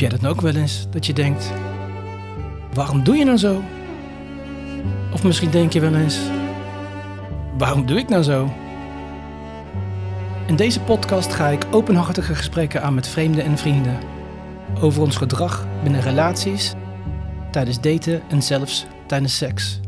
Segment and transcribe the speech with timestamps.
[0.00, 0.86] jij dat ook wel eens?
[0.90, 1.52] Dat je denkt,
[2.74, 3.62] waarom doe je nou zo?
[5.12, 6.18] Of misschien denk je wel eens,
[7.58, 8.52] waarom doe ik nou zo?
[10.46, 13.98] In deze podcast ga ik openhartige gesprekken aan met vreemden en vrienden.
[14.80, 16.74] Over ons gedrag binnen relaties,
[17.50, 19.80] tijdens daten en zelfs tijdens seks.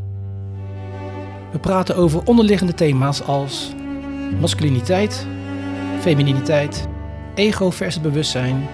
[1.53, 3.73] We praten over onderliggende thema's als
[4.41, 5.27] masculiniteit,
[6.01, 6.89] femininiteit,
[7.35, 8.69] ego versus bewustzijn,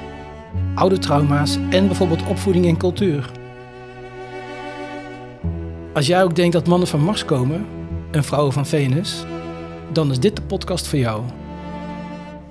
[0.79, 3.31] oude trauma's en bijvoorbeeld opvoeding en cultuur.
[5.95, 7.67] Als jij ook denkt dat mannen van Mars komen
[8.11, 9.25] en vrouwen van Venus,
[9.93, 11.23] dan is dit de podcast voor jou.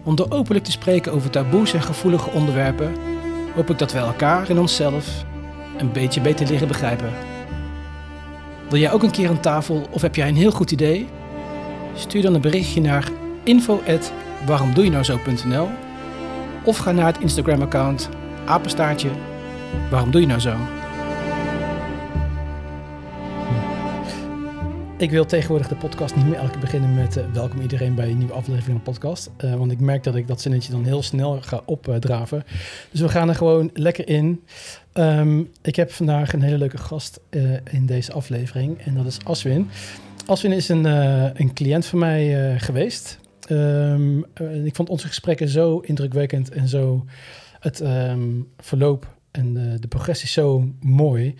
[0.03, 2.93] Om door openlijk te spreken over taboes en gevoelige onderwerpen,
[3.55, 5.25] hoop ik dat we elkaar en onszelf
[5.77, 7.09] een beetje beter leren begrijpen.
[8.69, 11.07] Wil jij ook een keer aan tafel of heb jij een heel goed idee?
[11.95, 13.09] Stuur dan een berichtje naar
[13.43, 15.86] info@waaromdoejenouzo.nl
[16.67, 18.09] of ga naar het Instagram-account
[18.45, 19.09] apenstaartje
[19.89, 20.55] waarom doe je nou zo?
[24.97, 28.09] Ik wil tegenwoordig de podcast niet meer elke keer beginnen met uh, welkom iedereen bij
[28.09, 29.29] een nieuwe aflevering van podcast.
[29.43, 32.43] Uh, want ik merk dat ik dat zinnetje dan heel snel ga opdraven.
[32.91, 34.43] dus we gaan er gewoon lekker in.
[34.93, 39.17] Um, ik heb vandaag een hele leuke gast uh, in deze aflevering en dat is
[39.23, 39.69] Aswin.
[40.25, 40.85] Aswin is een,
[41.41, 43.19] een cliënt van mij geweest.
[43.49, 44.25] Um,
[44.65, 47.05] ik vond onze gesprekken zo indrukwekkend en zo
[47.59, 51.35] het um, verloop en de, de progressie zo mooi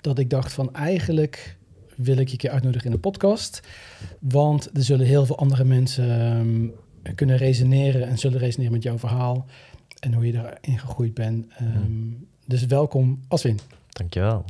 [0.00, 1.56] dat ik dacht van eigenlijk
[1.96, 3.62] wil ik je keer uitnodigen in een podcast.
[4.20, 6.72] Want er zullen heel veel andere mensen um,
[7.14, 9.46] kunnen resoneren en zullen resoneren met jouw verhaal
[10.00, 11.46] en hoe je daarin gegroeid bent.
[11.60, 13.58] Um, dus welkom, Aswin.
[13.88, 14.44] Dankjewel.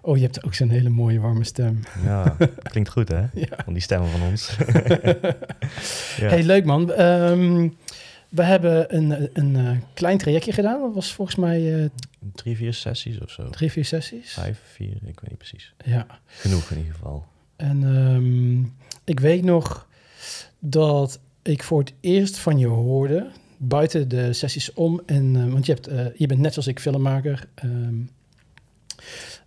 [0.00, 1.80] Oh, je hebt ook zo'n hele mooie warme stem.
[2.04, 2.36] Ja,
[2.72, 3.24] klinkt goed hè?
[3.34, 3.48] Ja.
[3.64, 4.56] Van die stemmen van ons.
[6.20, 6.28] ja.
[6.28, 7.00] Hey, leuk man.
[7.00, 7.76] Um,
[8.28, 10.80] we hebben een, een, een, klein trajectje gedaan.
[10.80, 11.60] Dat was volgens mij...
[11.60, 11.88] Uh,
[12.34, 13.50] drie, vier sessies of zo.
[13.50, 14.32] Drie, vier sessies?
[14.32, 15.74] Vijf, vier, ik weet niet precies.
[15.84, 16.06] Ja.
[16.26, 17.26] Genoeg in ieder geval.
[17.56, 18.74] En um,
[19.04, 19.88] ik weet nog
[20.58, 23.30] dat ik voor het eerst van je hoorde...
[23.56, 25.00] buiten de sessies om.
[25.06, 27.48] En, uh, want je, hebt, je bent net zoals ik filmmaker...
[27.64, 28.10] Um,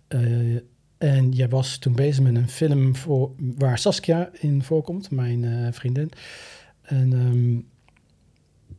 [0.08, 0.60] uh,
[0.98, 5.68] en jij was toen bezig met een film voor, waar Saskia in voorkomt, mijn uh,
[5.70, 6.10] vriendin.
[6.82, 7.66] En um,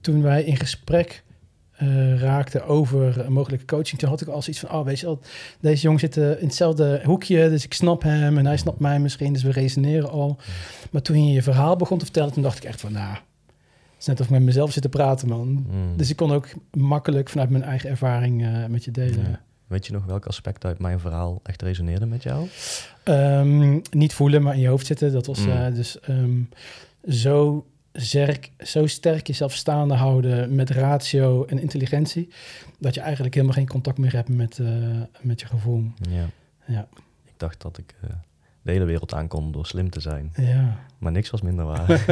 [0.01, 1.23] toen wij in gesprek
[1.81, 5.05] uh, raakten over een mogelijke coaching, toen had ik al zoiets van, oh weet je
[5.05, 5.19] wel,
[5.59, 9.33] deze jongen zit in hetzelfde hoekje, dus ik snap hem en hij snapt mij misschien,
[9.33, 10.37] dus we resoneren al.
[10.91, 13.99] Maar toen je je verhaal begon te vertellen, toen dacht ik echt van, nou, het
[13.99, 15.47] is net of ik met mezelf zit te praten, man.
[15.47, 15.97] Mm.
[15.97, 19.29] Dus ik kon ook makkelijk vanuit mijn eigen ervaring uh, met je delen.
[19.29, 19.41] Ja.
[19.69, 22.47] Weet je nog welk aspect uit mijn verhaal echt resoneerde met jou?
[23.03, 25.11] Um, niet voelen, maar in je hoofd zitten.
[25.11, 25.51] Dat was mm.
[25.51, 26.49] uh, dus um,
[27.09, 32.29] zo, sterk, zo sterk jezelf staande houden met ratio en intelligentie,
[32.79, 35.83] dat je eigenlijk helemaal geen contact meer hebt met, uh, met je gevoel.
[36.09, 36.25] Ja.
[36.65, 36.87] ja.
[37.25, 38.09] Ik dacht dat ik uh,
[38.61, 40.31] de hele wereld aankom door slim te zijn.
[40.35, 40.79] Ja.
[40.97, 41.87] Maar niks was minder waar.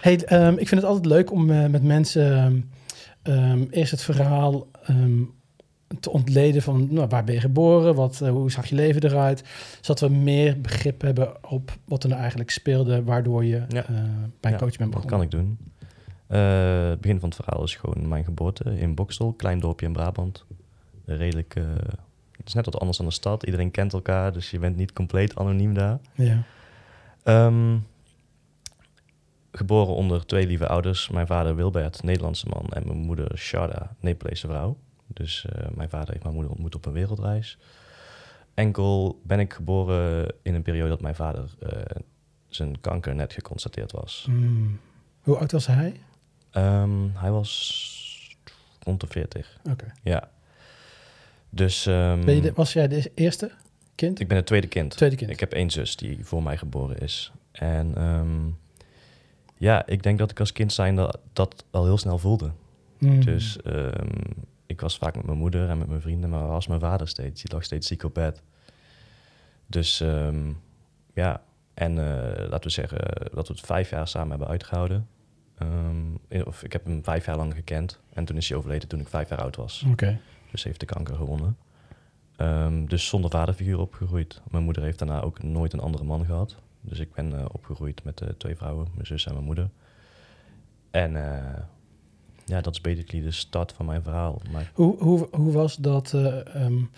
[0.00, 2.70] hey, um, ik vind het altijd leuk om met mensen
[3.70, 4.66] eerst het verhaal
[6.00, 9.44] te ontleden van nou, waar ben je geboren, wat, uh, hoe zag je leven eruit,
[9.80, 13.90] zodat we meer begrip hebben op wat er nou eigenlijk speelde, waardoor je ja.
[13.90, 14.00] uh,
[14.40, 15.00] bij een coach bent begonnen.
[15.00, 15.58] Dat kan ik doen.
[16.28, 19.92] Uh, het begin van het verhaal is gewoon mijn geboorte in Bokstel, klein dorpje in
[19.92, 20.44] Brabant.
[21.04, 21.54] Redelijk,
[22.36, 23.42] het is net wat anders dan de stad.
[23.42, 25.98] Iedereen kent elkaar, dus je bent niet compleet anoniem daar.
[26.14, 26.42] Ja.
[27.24, 27.86] Um,
[29.52, 31.08] geboren onder twee lieve ouders.
[31.08, 34.76] Mijn vader Wilbert, Nederlandse man, en mijn moeder Sharda, Nepalese vrouw.
[35.18, 37.58] Dus uh, mijn vader heeft mijn moeder ontmoet op een wereldreis.
[38.54, 41.70] Enkel ben ik geboren in een periode dat mijn vader uh,
[42.48, 44.26] zijn kanker net geconstateerd was.
[44.28, 44.80] Mm.
[45.20, 46.00] Hoe oud was hij?
[46.52, 48.36] Um, hij was
[48.82, 49.56] rond de 40.
[49.58, 49.70] Oké.
[49.70, 49.90] Okay.
[50.02, 50.30] Ja.
[51.50, 51.86] Dus.
[51.86, 53.50] Um, ben je de, was jij de eerste
[53.94, 54.20] kind?
[54.20, 54.96] Ik ben het tweede kind.
[54.96, 55.30] Tweede kind.
[55.30, 57.32] Ik heb één zus die voor mij geboren is.
[57.52, 58.58] En um,
[59.56, 62.50] ja, ik denk dat ik als kind zijn dat, dat al heel snel voelde.
[62.98, 63.24] Mm.
[63.24, 63.58] Dus
[64.68, 67.42] ik was vaak met mijn moeder en met mijn vrienden, maar was mijn vader steeds.
[67.42, 68.42] Die lag steeds ziek op bed.
[69.66, 70.60] Dus um,
[71.14, 71.42] ja,
[71.74, 72.04] en uh,
[72.48, 72.98] laten we zeggen
[73.34, 75.08] dat we het vijf jaar samen hebben uitgehouden.
[75.62, 78.00] Um, of ik heb hem vijf jaar lang gekend.
[78.12, 79.82] En toen is hij overleden toen ik vijf jaar oud was.
[79.82, 79.92] Oké.
[79.92, 80.20] Okay.
[80.50, 81.56] Dus heeft de kanker gewonnen.
[82.36, 84.40] Um, dus zonder vaderfiguur opgegroeid.
[84.50, 86.56] Mijn moeder heeft daarna ook nooit een andere man gehad.
[86.80, 89.70] Dus ik ben uh, opgegroeid met uh, twee vrouwen, mijn zus en mijn moeder.
[90.90, 91.16] En
[92.48, 94.42] ja, dat is basically de start van mijn verhaal.
[94.52, 94.70] Maar...
[94.74, 96.12] Hoe, hoe, hoe was dat?
[96.14, 96.90] Uh, um,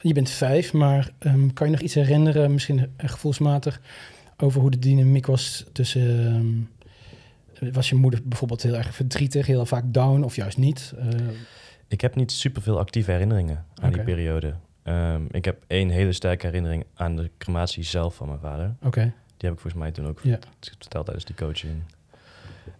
[0.00, 3.80] je bent vijf, maar um, kan je nog iets herinneren, misschien gevoelsmatig,
[4.36, 6.34] over hoe de dynamiek was tussen.
[6.34, 6.68] Um,
[7.72, 10.94] was je moeder bijvoorbeeld heel erg verdrietig, heel vaak down of juist niet?
[10.98, 11.28] Uh...
[11.88, 14.54] Ik heb niet superveel actieve herinneringen aan die periode.
[14.82, 18.74] Ehm, ik heb één hele sterke herinnering aan de crematie zelf van mijn vader.
[18.82, 19.00] Oké.
[19.36, 20.38] Die heb ik volgens mij toen ook Ja.
[20.60, 21.82] verteld tijdens die coaching.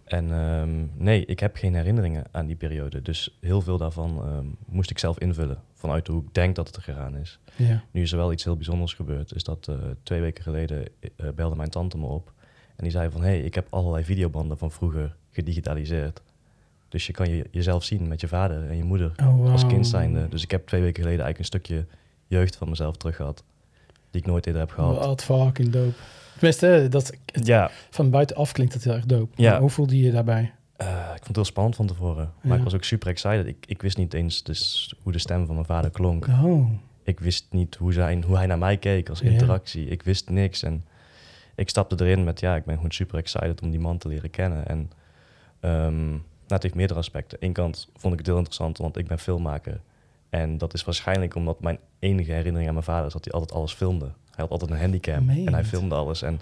[0.09, 3.01] En ehm, nee, ik heb geen herinneringen aan die periode.
[3.01, 5.61] Dus heel veel daarvan ehm, moest ik zelf invullen.
[5.73, 7.39] Vanuit hoe ik denk dat het er gegaan is.
[7.55, 7.83] Ja.
[7.91, 9.35] Nu is er wel iets heel bijzonders gebeurd.
[9.35, 12.31] Is dat eh, twee weken geleden eh, belde mijn tante me op.
[12.75, 16.21] En die zei van, hé, hey, ik heb allerlei videobanden van vroeger gedigitaliseerd.
[16.87, 19.51] Dus je kan je, jezelf zien met je vader en je moeder Oh, wow.
[19.51, 20.27] als kind zijnde.
[20.29, 21.85] Dus ik heb twee weken geleden eigenlijk een stukje
[22.27, 23.43] jeugd van mezelf terug gehad.
[24.11, 25.05] Die ik nooit eerder heb gehad.
[25.05, 25.93] Wat fucking dope.
[26.39, 29.41] Tenminste, dat, het- Ja, van buitenaf klinkt het heel erg dope.
[29.41, 29.51] Ja.
[29.51, 30.53] Maar Hoe voelde je je daarbij?
[30.75, 32.31] Eh, ik vond het heel spannend van tevoren.
[32.41, 32.57] Maar Ja.
[32.57, 33.45] ik was ook super excited.
[33.47, 36.27] Ik, ik wist niet eens dus hoe de stem van mijn vader klonk.
[36.27, 36.69] Oh,
[37.03, 39.29] Ik wist niet hoe, zijn, hoe hij naar mij keek als Ja.
[39.29, 39.85] interactie.
[39.87, 40.63] Ik wist niks.
[40.63, 40.85] En
[41.55, 44.29] ik stapte erin met, ja, ik ben gewoon super excited om die man te leren
[44.29, 44.67] kennen.
[44.67, 44.89] En
[45.59, 47.37] nou, het heeft meerdere aspecten.
[47.41, 49.81] Eén kant vond ik het heel interessant, want ik ben filmmaker.
[50.29, 53.51] En dat is waarschijnlijk omdat mijn enige herinnering aan mijn vader is dat hij altijd
[53.53, 54.11] alles filmde.
[54.39, 54.89] Hij had altijd een
[55.25, 55.69] Meen je en hij het?
[55.69, 56.21] filmde alles.
[56.21, 56.39] En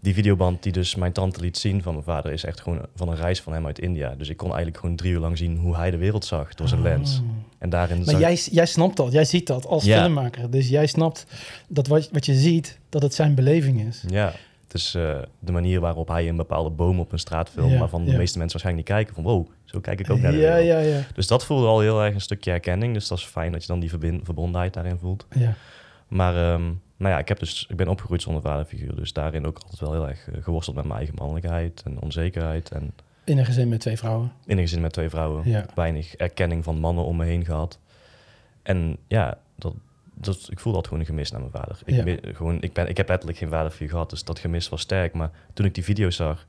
[0.00, 3.08] die videoband die dus mijn tante liet zien van mijn vader is echt gewoon van
[3.08, 4.14] een reis van hem uit India.
[4.18, 6.68] Dus ik kon eigenlijk gewoon drie uur lang zien hoe hij de wereld zag door
[6.68, 7.18] zijn lens.
[7.18, 7.26] Oh.
[7.58, 10.00] En daarin Maar jij, jij snapt dat, jij ziet dat als Ja.
[10.00, 10.50] filmmaker.
[10.50, 11.26] Dus jij snapt
[11.68, 14.04] dat wat, wat je ziet, dat het zijn beleving is.
[14.08, 14.32] Ja,
[14.64, 17.78] het is eh, de manier waarop hij een bepaalde boom op een straat filmt, Ja,
[17.78, 18.16] waarvan de ja.
[18.16, 20.66] meeste mensen waarschijnlijk niet kijken van wow, zo kijk ik ook naar de ja, wereld.
[20.86, 22.94] ja, ja, Dus dat voelde al heel erg een stukje herkenning.
[22.94, 23.90] Dus dat is fijn dat je dan die
[24.22, 25.26] verbondenheid daarin voelt.
[25.34, 25.54] ja.
[26.08, 28.96] Maar ehm, nou ja, ik, heb dus, ik ben opgegroeid zonder vaderfiguur.
[28.96, 32.70] Dus daarin ook altijd wel heel erg eh, geworsteld met mijn eigen mannelijkheid en onzekerheid.
[32.70, 32.92] En
[33.24, 34.32] In een gezin met twee vrouwen.
[34.46, 35.48] in een gezin met twee vrouwen.
[35.50, 35.64] Ja.
[35.74, 37.78] weinig erkenning van mannen om me heen gehad.
[38.62, 39.74] En ja, dat,
[40.14, 41.80] dat, ik voelde dat gewoon een gemis naar mijn vader.
[41.84, 42.32] Ik, Ja.
[42.34, 45.12] gewoon, ik, ben, ik heb letterlijk geen vaderfiguur gehad, dus dat gemis was sterk.
[45.14, 46.46] Maar toen ik die video's zag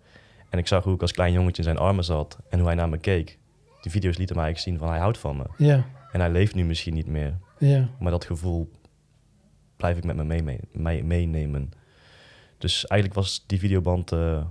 [0.49, 2.75] en ik zag hoe ik als klein jongetje in zijn armen zat en hoe hij
[2.77, 3.37] naar me keek,
[3.81, 5.43] die video's lieten mij eigenlijk zien van hij houdt van me.
[5.57, 7.87] Ja, En hij leeft nu misschien niet meer, ja.
[7.99, 8.71] maar dat gevoel
[9.79, 11.71] blijf ik met me mee, mee- mee- meenemen.
[12.57, 14.45] Dus eigenlijk was die videoband, eh,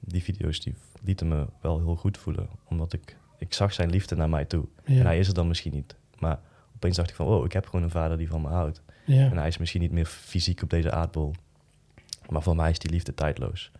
[0.00, 2.48] die video's, die lieten me wel heel goed voelen.
[2.68, 4.64] Omdat ik, ik zag zijn liefde naar mij toe.
[4.84, 4.98] ja.
[4.98, 5.96] En hij is er dan misschien niet.
[6.18, 6.40] Maar
[6.74, 8.82] opeens dacht ik van, oh, ik heb gewoon een vader die van me houdt.
[9.04, 9.30] ja.
[9.30, 11.32] En hij is misschien niet meer fysiek op deze aardbol.
[12.28, 13.70] Maar voor mij is die liefde tijdloos.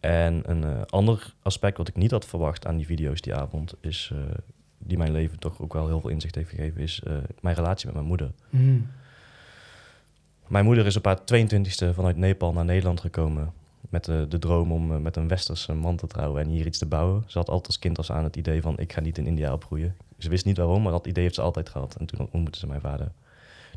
[0.00, 3.74] En een eh, ander aspect wat ik niet had verwacht aan die video's die avond...
[3.80, 4.20] is, eh,
[4.78, 6.80] die mijn leven toch ook wel heel veel inzicht heeft gegeven...
[6.80, 7.02] is
[7.40, 8.32] mijn relatie met mijn moeder.
[8.50, 8.86] Mm.
[10.46, 13.52] Mijn moeder is op haar 22e vanuit Nepal naar Nederland gekomen...
[13.88, 16.78] met de, de droom om eh, met een westerse man te trouwen en hier iets
[16.78, 17.24] te bouwen.
[17.26, 18.78] Ze had altijd als kind als aan het idee van...
[18.78, 19.96] ik ga niet in India opgroeien.
[20.18, 21.96] Ze wist niet waarom, maar dat idee heeft ze altijd gehad.
[21.98, 23.12] En toen ontmoette ze mijn vader.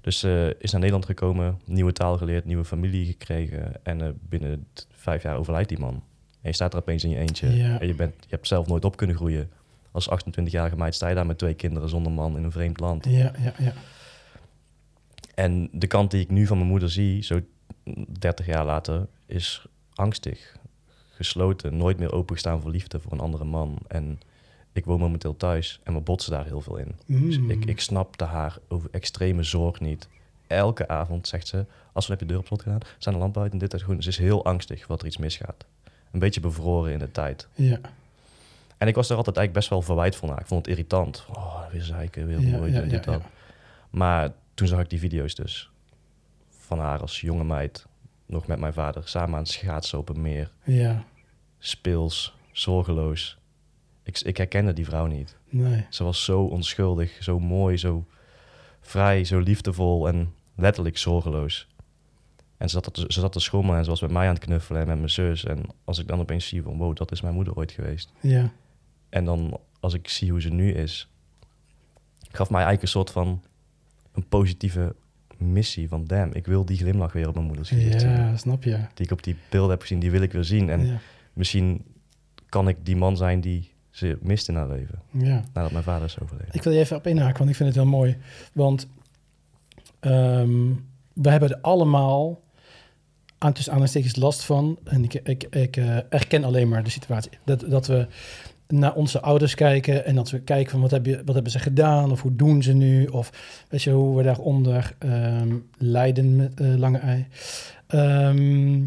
[0.02, 3.86] Dus ze is naar Nederland gekomen, nieuwe taal geleerd, nieuwe familie gekregen.
[3.86, 6.04] En eh, binnen vijf jaar overlijdt die man.
[6.42, 7.56] En je staat er opeens in je eentje.
[7.56, 7.80] Ja.
[7.80, 9.50] En je, bent, je hebt zelf nooit op kunnen groeien.
[9.92, 13.06] Als 28-jarige meid sta je daar met twee kinderen zonder man in een vreemd land.
[13.06, 13.74] Ja, ja, ja.
[15.40, 17.40] En de kant die ik nu van mijn moeder zie, zo
[18.20, 20.56] 30 jaar later, is angstig.
[21.10, 23.78] Gesloten, nooit meer opengestaan voor liefde voor een andere man.
[23.88, 24.20] En
[24.74, 26.96] ik woon momenteel thuis en we botsen daar heel veel in.
[27.06, 27.50] Dus Mm.
[27.52, 30.08] ik, ik snapte haar over extreme zorg niet.
[30.48, 33.22] Elke avond zegt ze, als we heb je de deur op slot gedaan, zijn de
[33.22, 34.02] lampen uit en dit is gewoon.
[34.04, 35.66] Ze is heel angstig wat er iets misgaat.
[36.12, 37.48] Een beetje bevroren in de tijd.
[37.54, 37.80] Ja,
[38.78, 40.30] En ik was er altijd eigenlijk best wel verwijt van.
[40.30, 41.26] Ik vond het irritant.
[41.34, 43.22] Oh, weer zeiken, weer Ja, en dit ja, dat.
[43.90, 45.70] Maar toen zag ik die video's dus.
[46.50, 47.86] Van haar als jonge meid.
[48.26, 49.08] Nog met mijn vader.
[49.08, 50.52] Samen aan het schaatsen op een meer.
[50.64, 51.04] ja.
[51.62, 52.36] Speels.
[52.52, 53.38] Zorgeloos.
[54.04, 55.38] Ik, ik herkende die vrouw niet.
[55.50, 55.86] Nee.
[55.90, 57.24] Ze was zo onschuldig.
[57.24, 57.78] Zo mooi.
[57.78, 58.06] Zo
[58.82, 59.24] vrij.
[59.24, 60.08] Zo liefdevol.
[60.08, 61.68] En letterlijk zorgeloos.
[62.58, 63.78] En ze zat, te- ze zat te schommelen.
[63.78, 64.82] En ze was met mij aan het knuffelen.
[64.82, 65.46] En met mijn zus.
[65.46, 66.78] En als ik dan opeens zie van...
[66.78, 68.12] Wow, dat is mijn moeder ooit geweest.
[68.20, 68.52] Ja,
[69.10, 71.10] En dan als ik zie hoe ze nu is,
[72.32, 73.44] gaf mij eigenlijk een soort van
[74.20, 74.96] een positieve
[75.38, 78.10] missie van damn, ik wil die glimlach weer op mijn moeders gezicht zien.
[78.10, 78.78] ja, snap je.
[78.94, 80.70] Die ik op die beelden heb gezien, die wil ik weer zien.
[80.70, 80.98] En ja.
[81.34, 81.86] misschien
[82.50, 85.44] kan ik die man zijn die ze mist in haar leven, ja.
[85.54, 86.54] nadat mijn vader is overleden.
[86.54, 88.18] Ik wil je even op inhaken, want ik vind het heel mooi.
[88.54, 88.88] Want
[90.00, 90.74] ehm,
[91.14, 92.42] we hebben er allemaal
[93.38, 94.80] aan tussen aanhalingstekens last van.
[94.84, 97.32] En ik, ik, ik eh, erken alleen maar de situatie.
[97.46, 98.08] Dat, dat we
[98.74, 101.60] naar onze ouders kijken en dat we kijken van wat, heb je, wat hebben ze
[101.60, 103.32] gedaan of hoe doen ze nu of
[103.70, 107.28] weet je hoe we daaronder ehm lijden met eh, lange ei.
[107.88, 108.82] Ehm,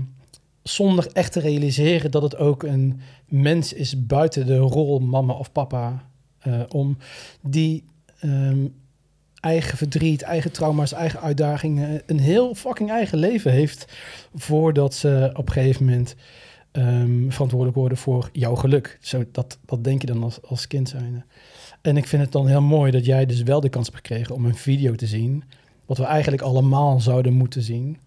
[0.63, 5.53] zonder echt te realiseren dat het ook een mens is buiten de rol mama of
[5.53, 6.05] papa
[6.39, 6.97] eh, om
[7.41, 7.85] die
[8.19, 8.67] ehm,
[9.41, 13.93] eigen verdriet, eigen trauma's, eigen uitdagingen, een heel fucking eigen leven heeft
[14.35, 16.15] voordat ze op een gegeven moment
[16.73, 18.99] ehm, verantwoordelijk worden voor jouw geluk.
[19.01, 21.23] Zo, dat, dat denk je dan als, als kind zijnde.
[21.81, 24.35] En ik vind het dan heel mooi dat jij dus wel de kans hebt gekregen
[24.35, 25.45] om een video te zien.
[25.87, 27.99] Wat we eigenlijk allemaal zouden moeten zien.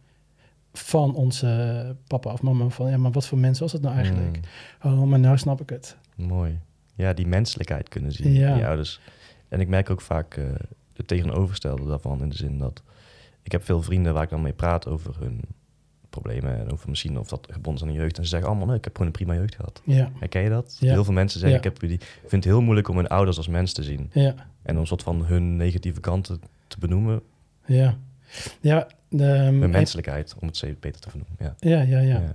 [0.74, 2.70] Van onze papa of mama.
[2.70, 4.38] Van ja, maar wat voor mens was het nou eigenlijk?
[4.82, 5.98] Mm, Oh, maar nou snap ik het.
[6.16, 6.60] mooi.
[6.96, 8.34] Ja, die menselijkheid kunnen zien.
[8.34, 8.56] Ja.
[8.56, 9.00] je ouders.
[9.50, 10.46] En ik merk ook vaak eh
[10.94, 12.22] het tegenovergestelde daarvan.
[12.22, 12.84] In de zin dat
[13.44, 15.42] ik heb veel vrienden waar ik dan mee praat over hun
[16.22, 16.58] problemen.
[16.60, 18.18] En over misschien of dat gebonden is aan de jeugd.
[18.18, 19.82] En ze zeggen allemaal, nee, ik heb gewoon een prima jeugd gehad.
[19.84, 20.78] Ja, Herken je dat?
[20.80, 20.92] Ja.
[20.92, 21.66] Heel veel mensen zeggen, Ja.
[21.66, 24.10] ik, heb die, ik vind het heel moeilijk om hun ouders als mens te zien.
[24.14, 27.22] ja, En om een soort van hun negatieve kanten te benoemen.
[27.66, 27.98] ja.
[28.62, 31.36] Ja, de, een- menselijkheid, om het steeds beter te vernoemen.
[31.40, 31.56] Ja.
[31.60, 32.20] ja, ja, ja.
[32.20, 32.32] Ja.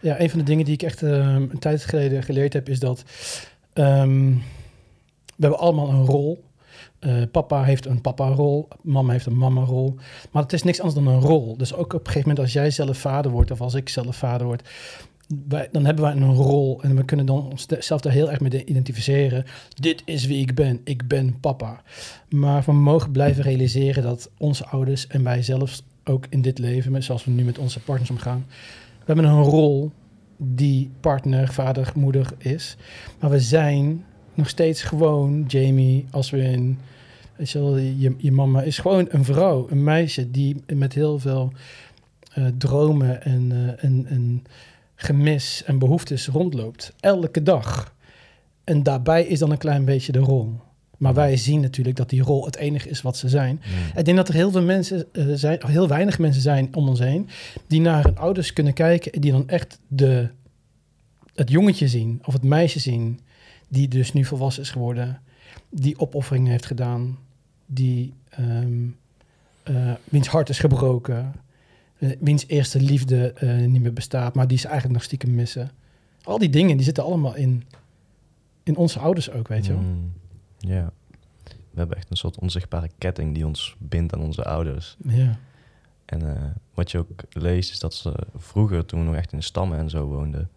[0.00, 2.78] Ja, een van de dingen die ik echt ehm, een tijd geleden geleerd heb, is
[2.78, 3.04] dat
[3.72, 4.28] ehm,
[5.36, 6.44] we hebben allemaal een rol.
[7.00, 9.94] Eh, papa heeft een papa-rol, mama heeft een mama-rol.
[10.30, 11.56] Maar het is niks anders dan een rol.
[11.56, 14.16] Dus ook op een gegeven moment als jij zelf vader wordt of als ik zelf
[14.16, 14.68] vader word,
[15.70, 19.44] dan hebben wij een rol en we kunnen dan onszelf daar heel erg mee identificeren.
[19.68, 20.80] Dit is wie ik ben.
[20.84, 21.82] Ik ben papa.
[22.28, 27.02] Maar we mogen blijven realiseren dat onze ouders en wij zelf ook in dit leven,
[27.02, 28.46] zoals we nu met onze partners omgaan,
[28.98, 29.90] we hebben een rol
[30.36, 32.76] die partner, vader, moeder is.
[33.20, 36.78] Maar we zijn nog steeds gewoon Jamie als we in...
[37.36, 41.52] Weet je, je, je mama is gewoon een vrouw, een meisje die met heel veel
[42.32, 44.44] eh, dromen en, eh, en, en
[44.94, 46.92] gemis en behoeftes rondloopt.
[47.00, 47.94] Elke dag.
[48.64, 50.60] En daarbij is dan een klein beetje de rol.
[50.98, 53.60] Maar wij zien natuurlijk dat die rol het enige is wat ze zijn.
[53.96, 56.88] Ik denk dat er heel veel mensen eh, zijn, of heel weinig mensen zijn om
[56.88, 57.28] ons heen,
[57.66, 60.28] die naar hun ouders kunnen kijken en die dan echt de,
[61.34, 63.20] het jongetje zien of het meisje zien,
[63.70, 65.20] die dus nu volwassen is geworden,
[65.68, 67.18] die opofferingen heeft gedaan,
[67.66, 68.88] die ehm
[69.62, 71.34] eh, wiens hart is gebroken,
[71.98, 75.70] eh, wiens eerste liefde eh, niet meer bestaat, maar die ze eigenlijk nog stiekem missen.
[76.22, 77.64] Al die dingen die zitten allemaal in,
[78.62, 79.82] in onze ouders ook, weet je wel.
[79.82, 80.12] Mm.
[80.58, 80.92] Ja.
[81.44, 84.96] We hebben echt een soort onzichtbare ketting die ons bindt aan onze ouders.
[85.04, 85.38] Ja,
[86.04, 89.78] En wat je ook leest is dat ze vroeger, toen we nog echt in stammen
[89.78, 90.50] en zo woonden,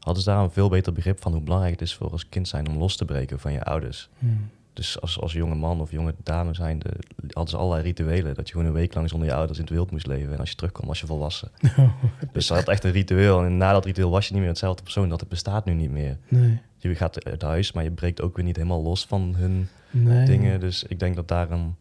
[0.00, 2.48] hadden ze daar een veel beter begrip van hoe belangrijk het is voor als kind
[2.48, 4.08] zijn om los te breken van je ouders.
[4.18, 4.50] Hmm.
[4.72, 6.90] Dus als, als jonge man of jonge dame zijnde
[7.26, 8.34] hadden ze allerlei rituelen.
[8.34, 10.32] Dat je gewoon een week lang zonder je ouders in het wild moest leven.
[10.32, 11.50] En als je terugkwam was je volwassen.
[12.32, 13.44] Dus ze had echt een ritueel.
[13.44, 15.08] En na dat ritueel was je niet meer hetzelfde persoon.
[15.08, 16.18] Dat het bestaat nu niet meer.
[16.28, 19.68] nee, Je gaat uit huis, maar je breekt ook weer niet helemaal los van hun
[19.90, 20.26] nee.
[20.26, 20.60] dingen.
[20.60, 21.76] Dus ik denk dat daarom,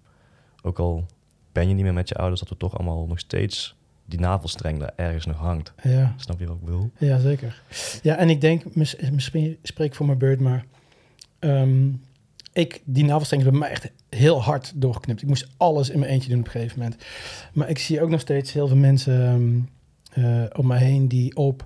[0.62, 1.06] ook al
[1.52, 3.76] ben je niet meer met je ouders, dat we toch allemaal nog steeds
[4.10, 5.74] die navelstreng daar ergens nog hangt.
[5.84, 6.14] Ja.
[6.18, 6.92] Snap je wat ik bedoel?
[6.98, 7.62] Ja, zeker.
[8.02, 10.66] Ja, en ik denk, mis- misschien spreek ik voor mijn beurt, maar
[11.40, 11.88] ehm,
[12.54, 15.22] ik, die navelstreng is bij mij echt heel hard doorgeknipt.
[15.22, 17.04] Ik moest alles in mijn eentje doen op een gegeven moment.
[17.54, 19.26] Maar ik zie ook nog steeds heel veel mensen
[20.14, 21.66] ehm, eh, om me heen die op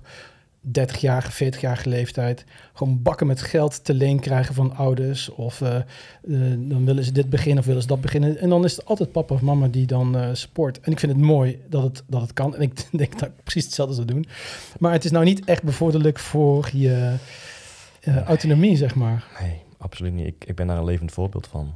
[0.66, 5.28] 30-jarige, 40-jarige leeftijd gewoon bakken met geld te leen krijgen van ouders.
[5.30, 5.84] Of eh, eh,
[6.58, 8.38] dan willen ze dit beginnen of willen ze dat beginnen.
[8.38, 10.80] En dan is het altijd papa of mama die dan eh support.
[10.80, 12.54] En ik vind het mooi dat het, dat het kan.
[12.54, 14.26] En ik denk dat ik precies hetzelfde zou doen.
[14.78, 17.16] Maar het is nou niet echt bevorderlijk voor je
[18.24, 19.24] autonomie, zeg maar.
[19.40, 20.26] Nee, absoluut niet.
[20.26, 21.74] Ik, ik ben daar een levend voorbeeld van.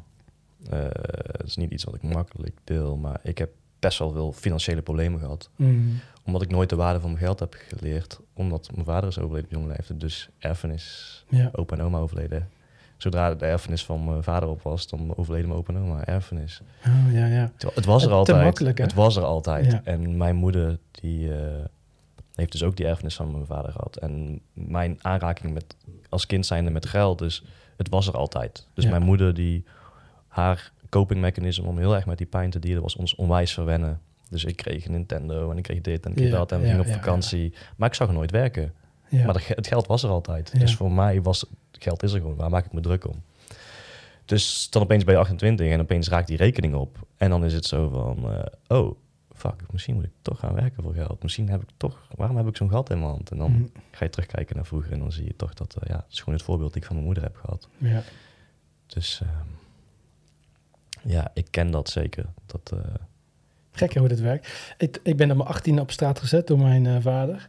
[0.69, 4.83] Het is niet iets wat ik makkelijk deel, maar ik heb best wel veel financiële
[4.83, 5.51] problemen gehad.
[5.57, 6.01] Mm.
[6.25, 8.21] Omdat ik nooit de waarde van mijn geld heb geleerd.
[8.35, 10.01] Omdat mijn vader is overleden op jonge leeftijd.
[10.01, 11.49] Dus erfenis, Ja.
[11.53, 12.49] opa en oma overleden.
[12.97, 16.05] Zodra de erfenis van mijn vader op was, dan overleden mijn opa en oma.
[16.05, 16.61] Erfenis.
[16.87, 17.51] Oh, ja, ja.
[17.59, 18.79] Het, het was er Te altijd.
[18.79, 19.67] het was er altijd.
[19.73, 19.81] Ja.
[19.85, 21.65] En mijn moeder, die eh,
[22.35, 23.97] heeft dus ook die erfenis van mijn vader gehad.
[23.97, 25.77] En mijn aanraking met,
[26.09, 27.45] als kind zijnde met geld, dus
[27.77, 28.67] het was er altijd.
[28.75, 28.91] Dus Ja.
[28.91, 29.65] mijn moeder, die
[30.29, 34.01] haar copingmechanisme om heel erg met die pijn te dealen, was ons onwijs verwennen.
[34.31, 36.67] Dus ik kreeg een Nintendo en ik kreeg dit en ik kreeg dat en we
[36.67, 37.55] gingen op vakantie.
[37.77, 38.73] Maar ik zag nooit werken.
[39.11, 40.61] Maar het geld was er altijd.
[40.61, 42.37] Dus voor mij was geld is er gewoon.
[42.37, 43.23] Waar maak ik me druk om?
[44.25, 47.07] Dus dan opeens ben je 28 en opeens raakt die rekening op.
[47.17, 48.95] En dan is het zo van, eh, oh,
[49.35, 51.23] fuck, misschien moet ik toch gaan werken voor geld.
[51.23, 53.31] Misschien heb ik toch, waarom heb ik zo'n gat in mijn hand?
[53.31, 53.71] En dan Mm.
[53.91, 56.19] ga je terugkijken naar vroeger en dan zie je toch dat, eh, ja, het is
[56.19, 57.69] gewoon het voorbeeld die ik van mijn moeder heb gehad.
[57.79, 58.03] ja.
[58.87, 59.31] Dus ehm,
[61.05, 62.25] ja, ik ken dat zeker.
[62.47, 62.95] Dat, eh,
[63.73, 64.75] Gek hoe dit werkt.
[64.79, 67.49] Ik, ik ben op mijn 18 op straat gezet door mijn eh, vader.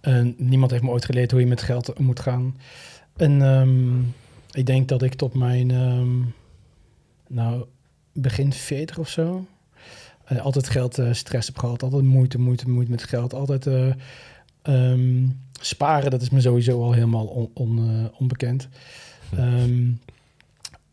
[0.00, 2.56] En niemand heeft me ooit geleerd hoe je met geld moet gaan.
[3.16, 4.00] En ehm,
[4.50, 6.20] ik denk dat ik tot mijn ehm,
[7.26, 7.64] nou,
[8.12, 9.46] begin 40 of zo
[10.26, 11.82] eh, altijd geld eh, stress heb gehad.
[11.82, 13.34] Altijd moeite, moeite, moeite met geld.
[13.34, 13.92] Altijd eh,
[14.62, 15.26] ehm,
[15.60, 18.68] sparen, dat is me sowieso al helemaal on, on, eh, onbekend.
[19.36, 19.90] Ehm,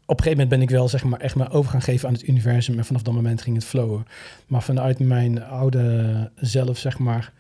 [0.06, 2.14] op een gegeven moment ben ik wel zeg maar, echt maar over gaan geven aan
[2.14, 2.78] het universum.
[2.78, 4.06] En vanaf dat moment ging het flowen.
[4.48, 7.34] Maar vanuit mijn oude zelf, zeg maar,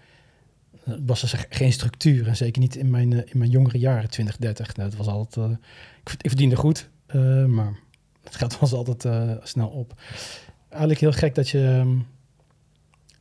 [1.05, 2.27] was er geen structuur.
[2.27, 4.75] En zeker niet in mijn, eh, in mijn jongere jaren, 20, 30.
[4.75, 5.51] Nou, dat was altijd, eh,
[6.01, 7.73] ik, verd- ik verdiende goed, eh, maar
[8.23, 9.07] Het gaat ons altijd
[9.43, 10.01] snel op.
[10.69, 11.95] Eigenlijk heel gek dat je, ehm,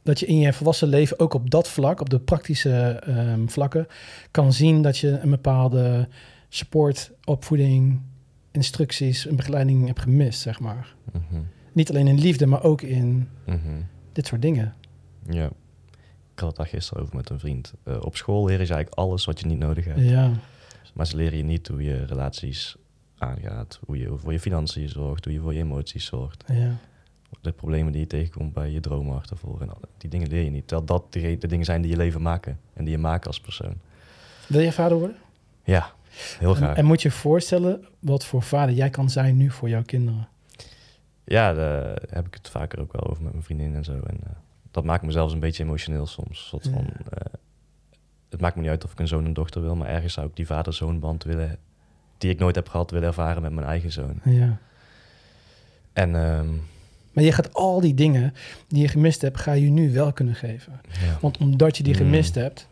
[0.02, 2.70] dat je in je volwassen leven ook op dat vlak, op de praktische
[3.06, 3.86] ehm, vlakken,
[4.30, 6.08] kan zien dat je een bepaalde
[6.48, 8.00] support, opvoeding,
[8.52, 10.94] instructies en begeleiding hebt gemist, zeg maar.
[11.12, 11.40] Mhm.
[11.72, 13.80] Niet alleen in liefde, maar ook in Mhm.
[14.12, 14.74] dit soort dingen.
[15.28, 15.50] Ja.
[16.32, 17.72] Ik had het daar gisteren over met een vriend.
[17.82, 20.00] Eh, op school leren ze eigenlijk alles wat je niet nodig hebt.
[20.00, 20.30] Ja,
[20.94, 22.76] Maar ze leren je niet hoe je relaties
[23.18, 26.44] aangaat, hoe je voor je financiën zorgt, hoe je voor je emoties zorgt.
[26.46, 26.76] ja.
[27.40, 29.62] De problemen die je tegenkomt bij je dromen achtervolgen.
[29.66, 30.68] En al- die dingen leer je niet.
[30.68, 32.58] Terwijl dat de, de dingen zijn die je leven maken.
[32.74, 33.74] En die je maakt als persoon.
[34.46, 35.16] Wil je vader worden?
[35.64, 35.92] Ja,
[36.38, 36.76] heel En, graag.
[36.76, 40.28] en moet je je voorstellen wat voor vader jij kan zijn nu voor jouw kinderen.
[41.24, 43.92] Ja, daar heb ik het vaker ook wel over met mijn vriendin en zo.
[43.92, 44.30] En eh,
[44.70, 46.46] dat maakt me zelfs een beetje emotioneel soms.
[46.48, 47.10] Soort van, Ja.
[47.18, 47.32] eh,
[48.28, 50.26] het maakt me niet uit of ik een zoon en dochter wil, maar ergens zou
[50.26, 51.56] ik die vader-zoonband willen,
[52.18, 54.20] die ik nooit heb gehad, willen ervaren met mijn eigen zoon.
[54.24, 54.58] Ja.
[55.92, 56.48] En ehm,
[57.12, 58.34] Maar je gaat al die dingen
[58.68, 60.80] die je gemist hebt, ga je nu wel kunnen geven.
[60.88, 61.18] ja.
[61.20, 61.98] Want omdat je die Mm.
[61.98, 62.66] gemist hebt,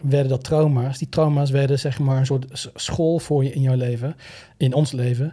[0.00, 0.98] werden dat trauma's.
[0.98, 4.16] Die trauma's werden zeg maar een soort school voor je in jouw leven,
[4.56, 5.32] in ons leven.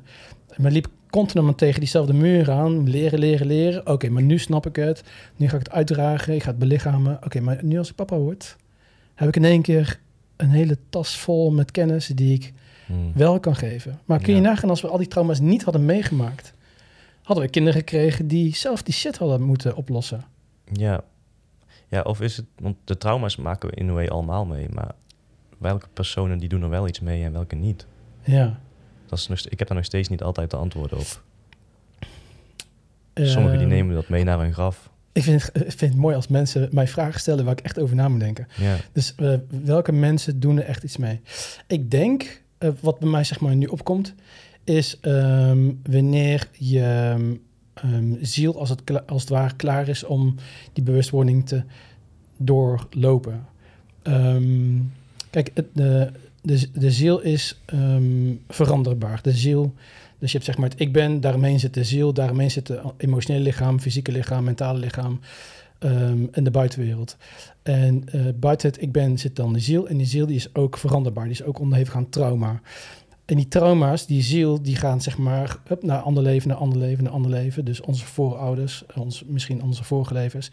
[0.58, 2.90] Maar liep continu maar tegen diezelfde muur aan.
[2.90, 3.88] Leren, leren, leren.
[3.88, 5.04] Oké, maar nu snap ik het.
[5.36, 6.34] Nu ga ik het uitdragen.
[6.36, 7.20] Ik ga het belichamen.
[7.24, 8.56] Oké, maar nu als ik papa word,
[9.16, 10.00] heb ik in één keer
[10.36, 12.54] een hele tas vol met kennis die ik
[12.88, 13.12] Mm.
[13.16, 14.00] wel kan geven.
[14.06, 14.48] Maar kun je Ja.
[14.48, 16.54] nagaan als we al die trauma's niet hadden meegemaakt,
[17.22, 20.24] hadden we kinderen gekregen die zelf die shit hadden moeten oplossen.
[20.72, 21.04] Ja.
[21.96, 22.46] Ja, of is het...
[22.60, 24.92] Want de trauma's maken we in een way allemaal mee, maar
[25.58, 27.88] welke personen die doen er wel iets mee en welke niet?
[28.24, 28.60] Ja.
[29.06, 31.24] Dat is nog, ik heb daar nog steeds niet altijd de antwoorden op.
[33.14, 34.90] Sommigen die Ehm, nemen dat mee naar hun graf.
[35.12, 37.80] Ik vind, het, ik vind het mooi als mensen mij vragen stellen waar ik echt
[37.80, 38.48] over na moet denken.
[38.56, 38.76] Ja.
[38.92, 39.34] Dus eh,
[39.64, 41.22] welke mensen doen er echt iets mee?
[41.68, 44.16] Ik denk, eh, wat bij mij zeg maar nu opkomt,
[44.64, 47.16] is ehm, wanneer je
[47.76, 50.36] ehm, ziel als het, als het ware klaar is om
[50.74, 51.64] die bewustwording te
[52.38, 53.46] doorlopen.
[54.02, 54.80] Ehm,
[55.30, 56.12] kijk, het, de,
[56.42, 59.20] de, de ziel is ehm, veranderbaar.
[59.22, 59.74] De ziel,
[60.20, 62.80] dus je hebt zeg maar het ik ben, daaromheen zit de ziel, daaromheen zit het
[62.98, 65.20] emotionele lichaam, fysieke lichaam, mentale lichaam
[66.32, 67.18] en de buitenwereld.
[67.64, 69.88] En eh, buiten het ik ben zit dan de ziel.
[69.88, 71.24] En die ziel die is ook veranderbaar.
[71.24, 72.62] Die is ook onderhevig aan trauma.
[73.26, 76.78] En die trauma's, die ziel, die gaan zeg maar up, naar ander leven, naar ander
[76.78, 77.66] leven, naar ander leven.
[77.66, 80.52] Dus onze voorouders, ons, misschien onze vorige levens.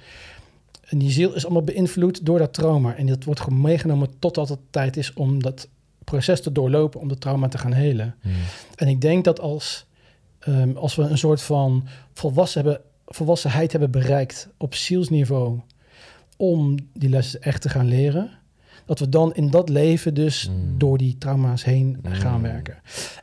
[0.84, 2.96] En die ziel is allemaal beïnvloed door dat trauma.
[2.96, 5.68] En dat wordt meegenomen totdat het tijd is om dat
[6.04, 8.14] proces te doorlopen, om dat trauma te gaan helen.
[8.22, 8.32] Mm.
[8.74, 9.86] En ik denk dat als,
[10.38, 15.60] ehm, als we een soort van volwassen hebben, volwassenheid hebben bereikt op zielsniveau
[16.36, 18.30] om die lessen echt te gaan leren,
[18.92, 20.78] dat we dan in dat leven dus Mm.
[20.78, 22.42] door die trauma's heen gaan Mm.
[22.42, 22.76] werken.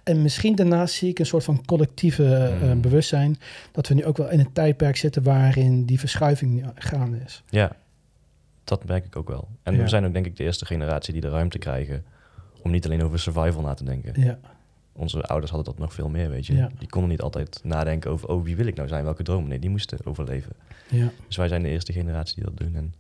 [0.03, 2.81] En misschien daarnaast zie ik een soort van collectieve eh, Mm.
[2.81, 3.37] bewustzijn,
[3.71, 7.43] dat we nu ook wel in een tijdperk zitten waarin die verschuiving gaande is.
[7.49, 7.71] Ja,
[8.63, 9.47] dat merk ik ook wel.
[9.63, 9.81] En Ja.
[9.81, 12.03] we zijn ook denk ik de eerste generatie die de ruimte krijgen
[12.61, 14.21] om niet alleen over survival na te denken.
[14.21, 14.39] Ja,
[14.93, 16.55] Onze ouders hadden dat nog veel meer, weet je.
[16.55, 16.69] Ja.
[16.79, 19.49] Die konden niet altijd nadenken over, oh, wie wil ik nou zijn, welke dromen.
[19.49, 20.51] Nee, die moesten overleven.
[20.89, 22.75] ja, Dus wij zijn de eerste generatie die dat doen.
[22.75, 22.93] En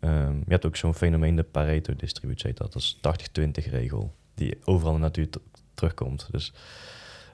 [0.00, 2.72] ehm, je hebt ook zo'n fenomeen, de Pareto-distributie heet dat.
[2.72, 2.98] Dat is
[3.40, 5.28] 80-20 regel, die overal in de natuur
[5.74, 6.28] terugkomt.
[6.30, 6.52] Dus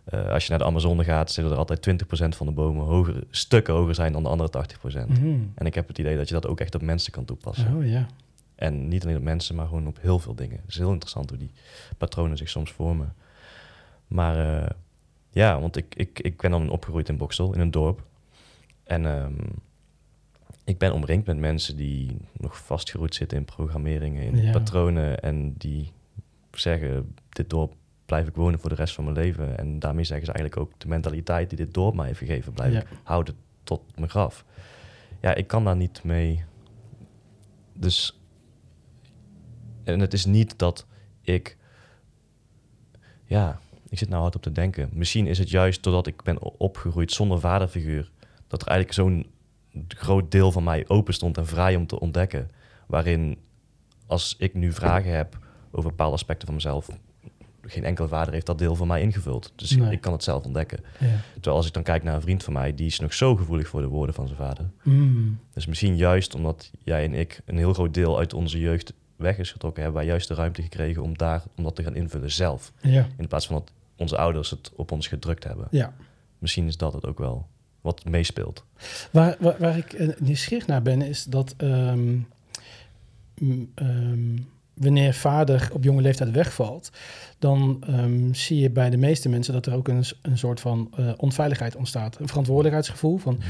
[0.04, 3.24] eh, als je naar de Amazone gaat, zullen er altijd 20% van de bomen hoger,
[3.30, 5.08] stukken hoger zijn dan de andere 80%.
[5.08, 5.38] Mhm.
[5.54, 7.76] En ik heb het idee dat je dat ook echt op mensen kan toepassen.
[7.76, 8.06] Oh ja.
[8.54, 10.56] En niet alleen op mensen, maar gewoon op heel veel dingen.
[10.56, 11.52] Het is heel interessant hoe die
[11.98, 13.14] patronen zich soms vormen.
[14.06, 14.70] Maar eh,
[15.30, 18.02] ja, want ik, ik, ik ben dan opgegroeid in Boksel, in een dorp.
[18.84, 19.32] En ehm,
[20.64, 24.52] ik ben omringd met mensen die nog vastgeroet zitten in programmeringen, in Ja.
[24.52, 25.20] patronen.
[25.20, 25.92] En die
[26.50, 27.74] zeggen, dit dorp
[28.06, 29.58] blijf ik wonen voor de rest van mijn leven.
[29.58, 32.72] En daarmee zeggen ze eigenlijk ook, de mentaliteit die dit dorp mij heeft gegeven, blijf
[32.72, 32.80] Ja.
[32.80, 34.44] ik houden tot mijn graf.
[35.20, 36.44] Ja, ik kan daar niet mee.
[37.72, 38.20] Dus
[39.84, 40.86] en het is niet dat
[41.20, 41.56] ik.
[43.24, 44.88] Ja, ik zit nou hard op te denken.
[44.92, 48.10] Misschien is het juist doordat ik ben opgegroeid zonder vaderfiguur.
[48.46, 49.26] dat er eigenlijk zo'n
[49.88, 52.50] groot deel van mij open stond en vrij om te ontdekken.
[52.86, 53.38] Waarin,
[54.06, 55.38] als ik nu vragen heb
[55.70, 56.88] over bepaalde aspecten van mezelf.
[57.62, 59.52] geen enkele vader heeft dat deel van mij ingevuld.
[59.56, 59.90] Dus Nee.
[59.92, 60.80] ik kan het zelf ontdekken.
[61.00, 61.06] ja.
[61.34, 63.68] Terwijl als ik dan kijk naar een vriend van mij, die is nog zo gevoelig
[63.68, 64.70] voor de woorden van zijn vader.
[64.82, 65.38] Mm.
[65.52, 69.38] Dus misschien juist omdat jij en ik een heel groot deel uit onze jeugd weg
[69.38, 72.30] is getrokken, hebben wij juist de ruimte gekregen om, daar, om dat te gaan invullen
[72.32, 72.72] zelf.
[72.80, 73.06] ja.
[73.16, 75.66] In plaats van dat onze ouders het op ons gedrukt hebben.
[75.70, 75.94] ja.
[76.38, 77.46] Misschien is dat het ook wel
[77.82, 78.64] wat meespeelt.
[79.10, 82.18] Waar, waar, waar ik eh, nieuwsgierig naar ben, is dat ehm,
[83.74, 84.36] ehm,
[84.74, 86.90] wanneer vader op jonge leeftijd wegvalt,
[87.38, 90.90] dan ehm, zie je bij de meeste mensen dat er ook een, een soort van
[90.96, 92.18] eh, onveiligheid ontstaat.
[92.18, 93.40] Een verantwoordelijkheidsgevoel van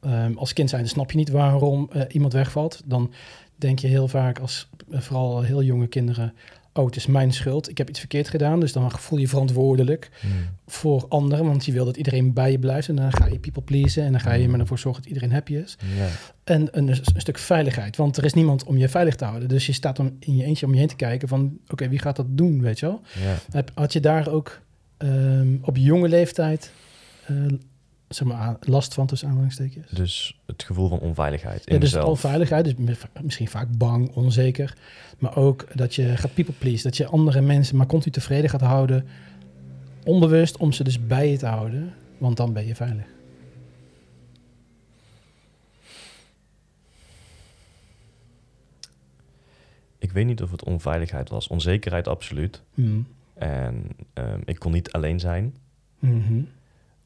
[0.00, 2.82] ehm, als kind zijn snap je niet waarom eh, iemand wegvalt.
[2.84, 3.12] Dan
[3.56, 6.34] denk je heel vaak als vooral heel jonge kinderen,
[6.72, 8.60] oh het is mijn schuld, ik heb iets verkeerd gedaan.
[8.60, 10.30] Dus dan voel je je verantwoordelijk Hmm.
[10.66, 12.88] voor anderen, want je wil dat iedereen bij je blijft.
[12.88, 15.32] En dan ga je people pleasen en dan ga je maar ervoor zorgen dat iedereen
[15.32, 15.76] happy is.
[16.44, 19.48] En een, een stuk veiligheid, want er is niemand om je veilig te houden.
[19.48, 21.98] Dus je staat dan in je eentje om je heen te kijken van, oké, wie
[21.98, 23.00] gaat dat doen, weet je wel?
[23.74, 24.60] Had je daar ook
[24.96, 26.72] ehm, op jonge leeftijd
[27.26, 27.36] eh,
[28.14, 29.90] zeg maar, last van tussen aanhalingstekens?
[29.90, 32.08] Dus het gevoel van onveiligheid in Ja, dus mezelf.
[32.08, 34.76] onveiligheid, dus mi- misschien vaak bang, onzeker.
[35.18, 38.60] Maar ook dat je gaat people please, dat je andere mensen maar continu tevreden gaat
[38.60, 39.06] houden.
[40.04, 43.04] Onbewust om ze dus bij je te houden, want dan ben je veilig.
[49.98, 51.48] Ik weet niet of het onveiligheid was.
[51.48, 52.62] Onzekerheid absoluut.
[52.74, 53.06] Hmm.
[53.34, 55.54] En ehm, ik kon niet alleen zijn.
[55.98, 56.40] Mhm.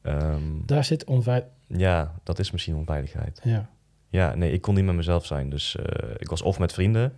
[0.05, 1.47] Ehm, Daar zit onveilig.
[1.67, 3.39] ja, dat is misschien onveiligheid.
[3.43, 3.69] Ja.
[4.09, 5.49] Ja, nee, ik kon niet met mezelf zijn.
[5.49, 7.13] Dus eh, ik was of met vrienden,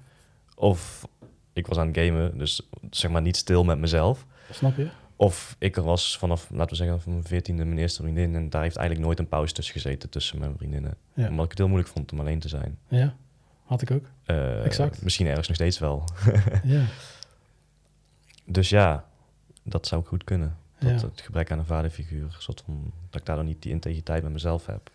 [0.55, 1.07] of
[1.53, 2.37] ik was aan het gamen.
[2.37, 4.25] Dus zeg maar niet stil met mezelf.
[4.51, 4.87] Snap je?
[5.15, 8.35] Of ik er was vanaf, laten we zeggen, van mijn veertiende mijn eerste vriendin.
[8.35, 10.95] En daar heeft eigenlijk nooit een pauze tussen gezeten tussen mijn vriendinnen.
[11.13, 11.29] Ja.
[11.29, 12.77] Omdat ik het heel moeilijk vond om alleen te zijn.
[12.87, 13.15] Ja,
[13.65, 14.05] had ik ook.
[14.25, 15.01] Eh, Exact.
[15.03, 16.03] Misschien ergens nog steeds wel.
[16.63, 16.81] Ja.
[18.45, 19.05] Dus ja,
[19.63, 20.57] dat zou goed kunnen.
[20.79, 21.07] Dat Ja.
[21.07, 24.65] het gebrek aan een vaderfiguur, soort van, dat ik daardoor niet die integriteit met mezelf
[24.65, 24.89] heb.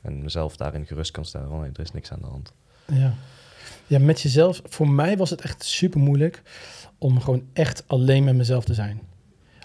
[0.00, 2.52] En mezelf daarin gerust kan stellen, van nee, er is niks aan de hand.
[2.92, 3.14] Ja.
[3.86, 4.60] ja, met jezelf.
[4.64, 6.42] Voor mij was het echt super moeilijk
[6.98, 9.00] om gewoon echt alleen met mezelf te zijn.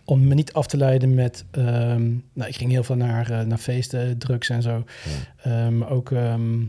[0.05, 1.45] Om me niet af te leiden met.
[1.51, 4.83] ehm, nou, ik ging heel veel naar, eh, naar feesten, drugs en zo.
[5.43, 5.65] Ja.
[5.65, 6.63] Ehm, ook ehm,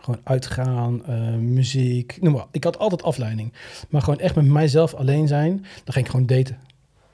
[0.00, 2.18] gewoon uitgaan, eh, muziek.
[2.20, 2.46] Noem maar.
[2.50, 3.52] Ik had altijd afleiding.
[3.88, 5.56] Maar gewoon echt met mijzelf alleen zijn.
[5.84, 6.58] Dan ging ik gewoon daten.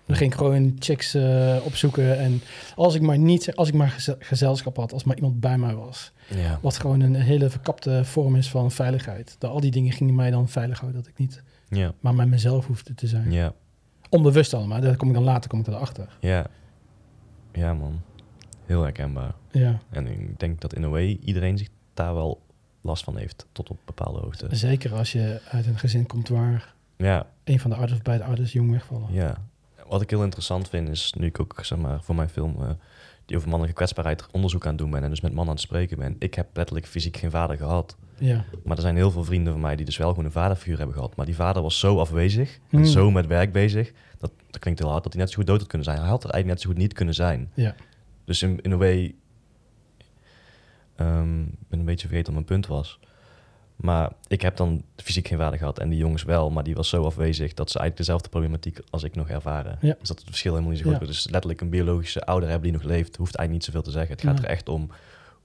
[0.06, 2.18] Dan ging ik gewoon chicks eh, opzoeken.
[2.18, 2.40] En
[2.76, 5.74] als ik maar niet, als ik maar geze- gezelschap had, als maar iemand bij mij
[5.74, 6.12] was.
[6.28, 6.58] Ja.
[6.62, 9.36] Wat gewoon een hele verkapte vorm is van veiligheid.
[9.38, 11.92] Dat al die dingen gingen mij dan veilig houden dat ik niet Ja.
[12.00, 13.32] maar met mezelf hoefde te zijn.
[13.32, 13.52] Ja.
[14.10, 14.80] Onbewust allemaal.
[14.80, 16.16] Daar kom ik dan later kom ik erachter.
[16.20, 16.46] Ja.
[17.52, 18.00] Ja, man.
[18.66, 19.34] Heel herkenbaar.
[19.50, 22.42] Ja, En ik denk dat in a way iedereen zich daar wel
[22.80, 24.46] last van heeft, tot op bepaalde hoogte.
[24.56, 28.24] zeker als je uit een gezin komt waar Ja, een van de ouders of beide
[28.24, 29.12] ouders jong wegvallen.
[29.12, 29.36] ja.
[29.88, 32.70] Wat ik heel interessant vind is, nu ik ook zeg maar, voor mijn film eh,
[33.26, 35.68] die over mannelijke kwetsbaarheid onderzoek aan het doen ben en dus met mannen aan het
[35.68, 36.16] spreken ben.
[36.18, 37.96] Ik heb letterlijk fysiek geen vader gehad.
[38.18, 40.76] Ja, Maar er zijn heel veel vrienden van mij die dus wel gewoon een vaderfiguur
[40.76, 41.16] hebben gehad.
[41.16, 42.78] Maar die vader was zo afwezig Hmm.
[42.78, 43.92] en zo met werk bezig.
[44.18, 45.98] Dat, dat klinkt heel hard, dat hij net zo goed dood had kunnen zijn.
[46.00, 47.50] Hij had er eigenlijk net zo goed niet kunnen zijn.
[47.54, 47.74] ja.
[48.24, 49.14] Dus in, in een way...
[50.96, 52.98] ehm, ik ben een beetje vergeten wat mijn punt was.
[53.76, 56.50] Maar ik heb dan fysiek geen vader gehad en die jongens wel.
[56.50, 59.78] Maar die was zo afwezig dat ze eigenlijk dezelfde problematiek als ik nog ervaren.
[59.80, 59.96] Ja.
[59.98, 61.08] Dus dat het verschil helemaal niet zo groot Ja.
[61.08, 61.22] is.
[61.22, 64.10] Dus letterlijk een biologische ouder hebben die nog leeft, hoeft eigenlijk niet zoveel te zeggen.
[64.16, 64.90] Het gaat er echt om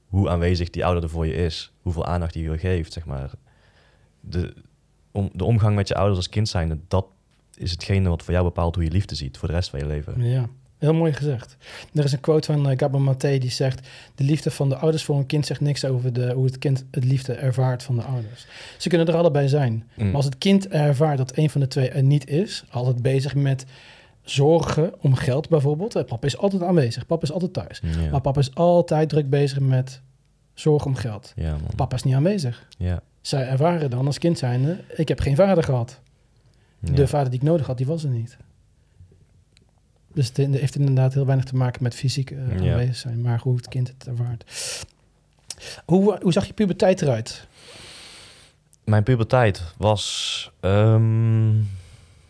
[0.08, 1.72] hoe aanwezig die ouder er voor je is.
[1.82, 3.32] Hoeveel aandacht die je geeft, zeg maar.
[4.20, 4.54] De,
[5.12, 7.06] om, de omgang met je ouders als kind zijnde, dat
[7.56, 9.86] is hetgene wat voor jou bepaalt hoe je liefde ziet voor de rest van je
[9.86, 10.24] leven.
[10.24, 11.58] Ja, heel mooi gezegd.
[11.94, 13.88] Er is een quote van uh, Gabor Maté die zegt...
[14.16, 16.86] de liefde van de ouders voor een kind zegt niks over de, hoe het kind
[16.92, 18.46] het liefde ervaart van de ouders.
[18.78, 19.84] Ze kunnen er allebei zijn.
[19.94, 20.06] Mm.
[20.06, 22.64] Maar als het kind ervaart dat een van de twee er niet is...
[22.70, 23.66] altijd bezig met
[24.22, 25.96] zorgen om geld bijvoorbeeld.
[25.96, 27.82] Eh, Papa is altijd aanwezig, papa is altijd thuis.
[27.84, 30.02] Ja, Maar papa is altijd druk bezig met
[30.54, 31.34] zorgen om geld.
[31.36, 31.72] ja man.
[31.76, 32.68] Papa is niet aanwezig.
[32.78, 33.02] Ja.
[33.22, 34.78] Zij ervaren dan als kind zijnde...
[34.96, 36.00] ik heb geen vader gehad.
[36.80, 38.38] De vader die ik nodig had, die was er niet.
[40.14, 42.72] Dus het heeft inderdaad heel weinig te maken met fysiek eh, Ja.
[42.72, 44.44] aanwezig zijn, maar hoe het kind het ervaart.
[45.86, 47.48] Hoe, hoe zag je puberteit eruit?
[48.84, 51.52] Mijn puberteit was ehm,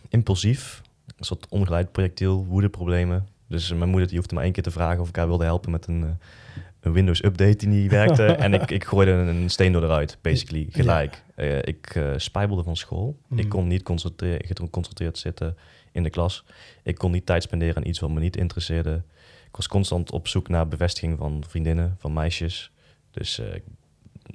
[0.10, 0.82] impulsief.
[1.18, 3.28] Een soort ongeleid projectiel, woedeproblemen.
[3.48, 5.72] Dus mijn moeder die hoefde maar één keer te vragen of ik haar wilde helpen
[5.72, 6.10] met een, eh,
[6.80, 8.26] een Windows update die niet werkte.
[8.46, 11.24] en ik, ik gooide een steen door eruit, basically, gelijk.
[11.36, 13.18] Eh, ik eh spijbelde van school.
[13.36, 15.58] Ik kon niet concentre- geconcentreerd zitten
[15.92, 16.46] in de klas.
[16.84, 19.02] Ik kon niet tijd spenderen aan iets wat me niet interesseerde.
[19.48, 22.72] Ik was constant op zoek naar bevestiging van vriendinnen, van meisjes.
[23.12, 23.46] Dus eh,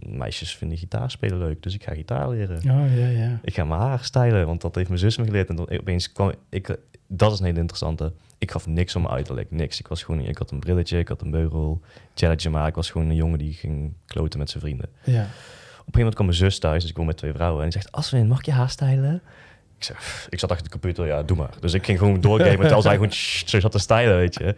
[0.07, 2.57] meisjes vinden gitaar spelen leuk, dus ik ga gitaar leren.
[2.57, 3.41] Oh ja, ja.
[3.43, 5.49] Ik ga mijn haar stylen, want dat heeft mijn zus me geleerd.
[5.49, 6.79] En dan opeens kwam ik...
[7.07, 8.13] Dat is een hele interessante.
[8.39, 9.79] Ik gaf niks om mijn uiterlijk, niks.
[9.79, 10.21] Ik was gewoon...
[10.21, 11.81] Ik had een brilletje, ik had een beugel,
[12.15, 14.89] challenge, maar ik was gewoon een jongen die ging kloten met zijn vrienden.
[15.05, 15.27] ja.
[15.85, 17.65] Op een gegeven moment kwam mijn zus thuis, dus ik woon met twee vrouwen.
[17.65, 19.23] En die zegt, Aswin, mag ik je haar stylen?
[19.89, 21.51] Ik zeg, "Pff." ik zat achter de computer, ja, doe maar.
[21.61, 23.13] Dus ik ging gewoon doorgamen, terwijl zij gewoon
[23.51, 24.45] zo zat te stylen, weet je.
[24.45, 24.57] En op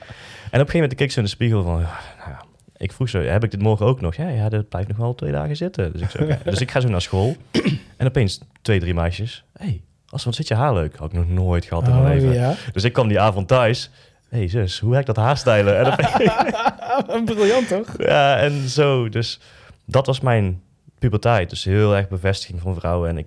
[0.50, 2.36] een gegeven moment keek ze in de spiegel van, ja, nou.
[2.76, 4.14] Ik vroeg zo, heb ik dit morgen ook nog?
[4.16, 5.92] Ja, ja, dat blijft nog wel twee dagen zitten.
[5.92, 7.36] Dus ik, dus ik ga zo naar school.
[7.96, 9.44] En opeens twee, drie meisjes.
[9.58, 10.96] hey, Als wat zit je haar leuk?
[10.96, 12.32] Had ik nog nooit gehad in mijn Oh, leven.
[12.32, 12.54] ja.
[12.72, 13.90] Dus ik kwam die avond thuis.
[14.28, 15.78] Hé hey zus, hoe ga ik dat haarstylen?
[15.78, 17.94] En, Briljant, toch?
[17.98, 19.08] ja, en zo.
[19.08, 19.40] Dus
[19.84, 20.62] dat was mijn
[21.10, 21.50] puberteit.
[21.50, 23.08] Dus heel erg bevestiging van vrouwen.
[23.08, 23.26] En ik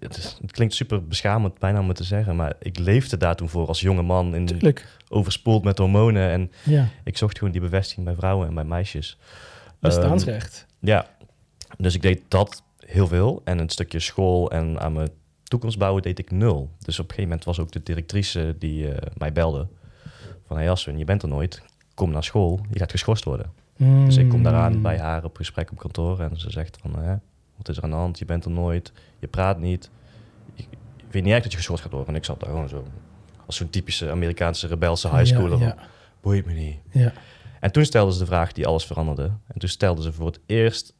[0.00, 2.36] het, is- het klinkt super beschamend bijna om het te zeggen.
[2.36, 4.34] Maar ik leefde daar toen voor als jonge man.
[4.34, 4.86] In, Tuurlijk.
[5.08, 6.30] overspoeld met hormonen.
[6.30, 6.88] En Ja.
[7.04, 9.18] ik zocht gewoon die bevestiging bij vrouwen en bij meisjes.
[9.78, 10.66] Bestaansrecht.
[10.78, 11.06] Ja,
[11.78, 13.40] dus ik deed dat heel veel.
[13.44, 15.08] En een stukje school en aan mijn
[15.44, 16.70] toekomst bouwen deed ik nul.
[16.78, 19.66] Dus op een gegeven moment was ook de directrice die eh, mij belde.
[20.46, 21.62] Van, hey Aswin, je bent er nooit.
[21.94, 23.52] Kom naar school, je gaat geschorst worden.
[24.04, 24.82] Dus ik kom daaraan Mm.
[24.82, 26.20] bij haar op gesprek op kantoor.
[26.20, 27.14] En ze zegt van, hè,
[27.56, 28.18] wat is er aan de hand?
[28.18, 29.90] Je bent er nooit, je praat niet.
[30.54, 30.66] Ik,
[30.96, 32.08] ik weet niet echt dat je geschorst gaat worden.
[32.10, 32.84] En ik zat daar gewoon zo
[33.46, 35.58] als zo'n typische Amerikaanse rebelse highschooler.
[35.58, 35.76] Ja,
[36.20, 36.76] Boeit me niet.
[36.90, 37.12] ja.
[37.60, 39.30] En toen stelde ze de vraag die alles veranderde.
[39.46, 40.94] En toen stelde ze voor het eerst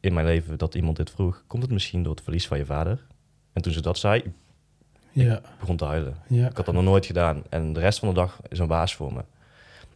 [0.00, 2.64] in mijn leven dat iemand dit vroeg: Komt het misschien door het verlies van je
[2.66, 3.06] vader?
[3.52, 4.30] En toen ze dat zei, ik
[5.12, 6.16] ja, begon te huilen.
[6.28, 6.48] ja.
[6.48, 7.42] Ik had dat nog nooit gedaan.
[7.48, 9.24] En de rest van de dag is een waas voor me.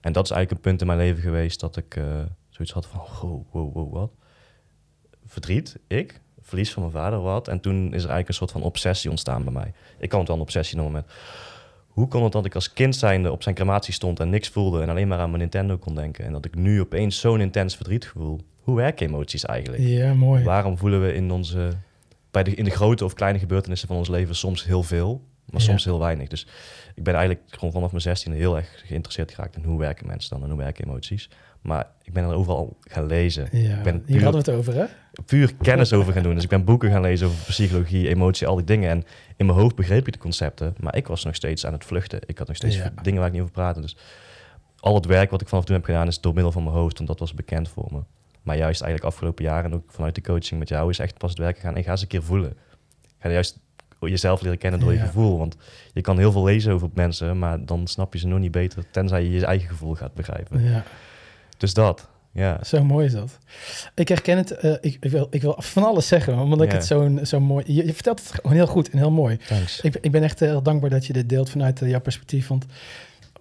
[0.05, 2.05] En dat is eigenlijk een punt in mijn leven geweest dat ik eh,
[2.49, 4.11] zoiets had van: wow, wow, wow, wat?
[5.27, 7.49] Verdriet, ik, verlies van mijn vader, wat?
[7.49, 9.73] En toen is er eigenlijk een soort van obsessie ontstaan bij mij.
[9.99, 11.12] Ik kan het wel een obsessie noemen met.
[11.87, 14.83] Hoe kon het dat ik als kind zijnde op zijn crematie stond en niks voelde
[14.83, 16.25] en alleen maar aan mijn Nintendo kon denken?
[16.25, 18.40] En dat ik nu opeens zo'n intens verdriet gevoel.
[18.61, 19.83] Hoe werken emoties eigenlijk?
[19.83, 20.45] Ja, mooi.
[20.45, 21.73] Waarom voelen we in onze
[22.31, 25.61] bij de, in de grote of kleine gebeurtenissen van ons leven soms heel veel, maar
[25.61, 25.67] Ja.
[25.67, 26.29] soms heel weinig.
[26.29, 26.47] Dus
[26.95, 30.31] ik ben eigenlijk gewoon vanaf mijn 16 heel erg geïnteresseerd geraakt in hoe werken mensen
[30.31, 31.31] dan en hoe werken emoties.
[31.61, 33.49] Maar ik ben er overal gaan lezen.
[33.53, 34.85] Ja, Ik ben hier puur, hadden we het over, hè?
[35.27, 36.35] puur kennis over gaan doen.
[36.35, 38.91] Dus ik ben boeken gaan lezen over psychologie, emotie, al die dingen.
[38.91, 39.05] En
[39.37, 42.21] in mijn hoofd begreep ik de concepten, maar ik was nog steeds aan het vluchten.
[42.27, 42.93] Ik had nog steeds Ja.
[43.03, 43.81] dingen waar ik niet over praatte.
[43.81, 43.97] Dus
[44.81, 46.97] al het werk wat ik vanaf toen heb gedaan is door middel van mijn hoofd,
[46.97, 48.01] want dat was bekend voor me.
[48.43, 51.31] Maar juist eigenlijk afgelopen jaren en ook vanuit de coaching met jou is echt pas
[51.31, 52.57] het werk gaan en ga eens een keer voelen.
[53.19, 53.59] Ga juist
[54.09, 55.05] jezelf leren kennen door je Ja.
[55.07, 55.38] gevoel.
[55.38, 55.57] Want
[55.93, 58.85] je kan heel veel lezen over mensen, maar dan snap je ze nog niet beter
[58.90, 60.62] tenzij je je eigen gevoel gaat begrijpen.
[60.62, 60.85] Ja,
[61.59, 62.64] Dus dat, ja.
[62.64, 63.38] zo mooi is dat.
[63.95, 64.51] Ik herken het.
[64.51, 66.77] eh, ik, ik, wil, ik wil van alles zeggen, omdat ik Ja.
[66.77, 67.64] het zo'n zo mooi...
[67.67, 69.37] Je, je vertelt het gewoon heel goed en heel mooi.
[69.37, 69.81] Thanks.
[69.81, 72.47] Ik, ik ben echt heel dankbaar dat je dit deelt vanuit eh, jouw perspectief.
[72.49, 72.64] Want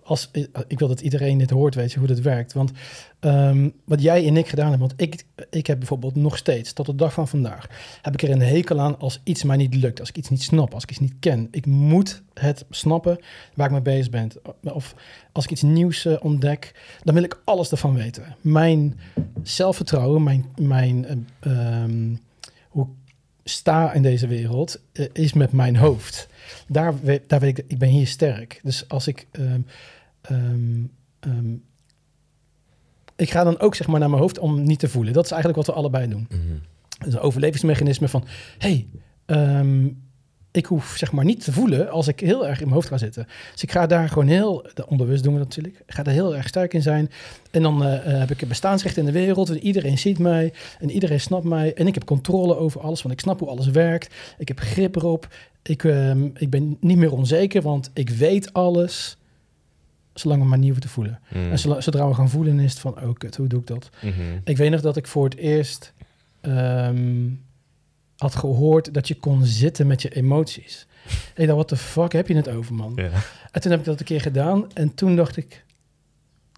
[0.04, 0.30] als,
[0.68, 2.54] ik wil dat iedereen dit hoort, weet je, hoe dat werkt.
[2.54, 2.72] Want
[3.20, 4.88] ehm, wat jij en ik gedaan hebben...
[4.88, 7.68] Want ik, ik heb bijvoorbeeld nog steeds, tot de dag van vandaag...
[8.02, 10.00] heb ik er een hekel aan als iets mij niet lukt.
[10.00, 11.48] Als ik iets niet snap, als ik iets niet ken.
[11.52, 13.20] Ik moet het snappen
[13.54, 14.32] waar ik mee bezig ben.
[14.64, 14.96] Of
[15.32, 18.36] als ik iets nieuws eh, ontdek, dan wil ik alles ervan weten.
[18.42, 19.00] Mijn
[19.44, 20.46] zelfvertrouwen, mijn...
[20.56, 22.16] mijn ehm,
[22.70, 22.88] hoe
[23.44, 26.28] sta in deze wereld, eh, is met mijn hoofd
[26.68, 26.94] daar,
[27.28, 28.60] daar weet ik, ik ben hier sterk.
[28.64, 29.62] Dus als ik, ehm,
[30.24, 30.84] ehm,
[31.20, 31.54] ehm,
[33.16, 35.14] ik ga dan ook zeg maar naar mijn hoofd om niet te voelen.
[35.14, 36.28] Dat is eigenlijk wat we allebei doen.
[36.30, 36.40] Mhm.
[37.06, 38.26] Dus een overlevingsmechanisme van,
[38.58, 38.88] hey,
[39.26, 39.88] ehm,
[40.52, 42.98] ik hoef zeg maar niet te voelen als ik heel erg in mijn hoofd ga
[42.98, 43.28] zitten.
[43.52, 46.36] Dus ik ga daar gewoon heel, onbewust doen we dat natuurlijk, ik ga er heel
[46.36, 47.12] erg sterk in zijn.
[47.52, 50.54] En dan eh, eh, heb ik een bestaansrecht in de wereld en iedereen ziet mij
[50.80, 51.74] en iedereen snapt mij.
[51.74, 54.14] En ik heb controle over alles, want ik snap hoe alles werkt.
[54.38, 55.28] Ik heb grip erop.
[55.62, 55.84] Ik,
[56.36, 59.18] ik ben niet meer onzeker, want ik weet alles.
[60.14, 61.20] Zolang we maar hoeven te voelen.
[61.34, 61.52] Mm.
[61.52, 63.90] En zodra we gaan voelen is het van, oh kut, hoe doe ik dat?
[64.02, 64.22] Mhm.
[64.44, 65.94] Ik weet nog dat ik voor het eerst
[66.42, 67.30] ehm,
[68.18, 70.88] had gehoord dat je kon zitten met je emoties.
[71.36, 72.98] Ik dacht, wat de fuck heb je het over, man?
[73.52, 75.64] En toen heb ik dat een keer gedaan en toen dacht ik,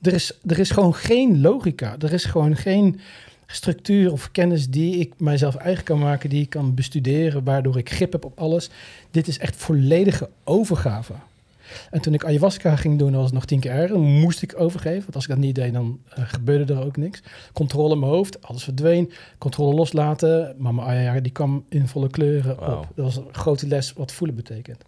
[0.02, 1.96] er is, er is gewoon geen logica.
[2.00, 3.00] Er is gewoon geen
[3.48, 7.90] structuur of kennis die ik mijzelf eigen kan maken, die ik kan bestuderen, waardoor ik
[7.90, 8.70] grip heb op alles.
[9.12, 11.14] Dit is echt volledige overgave.
[11.92, 14.00] En toen ik ayahuasca ging doen, was het nog tien keer erger.
[14.00, 17.24] Moest ik overgeven, want als ik dat niet deed, dan eh, gebeurde er ook niks.
[17.54, 19.12] Controle in mijn hoofd, alles verdween.
[19.38, 20.56] Controle loslaten.
[20.58, 22.88] Mama Aya, die kwam in volle kleuren op.
[22.96, 24.84] Dat was een grote les wat voelen betekent.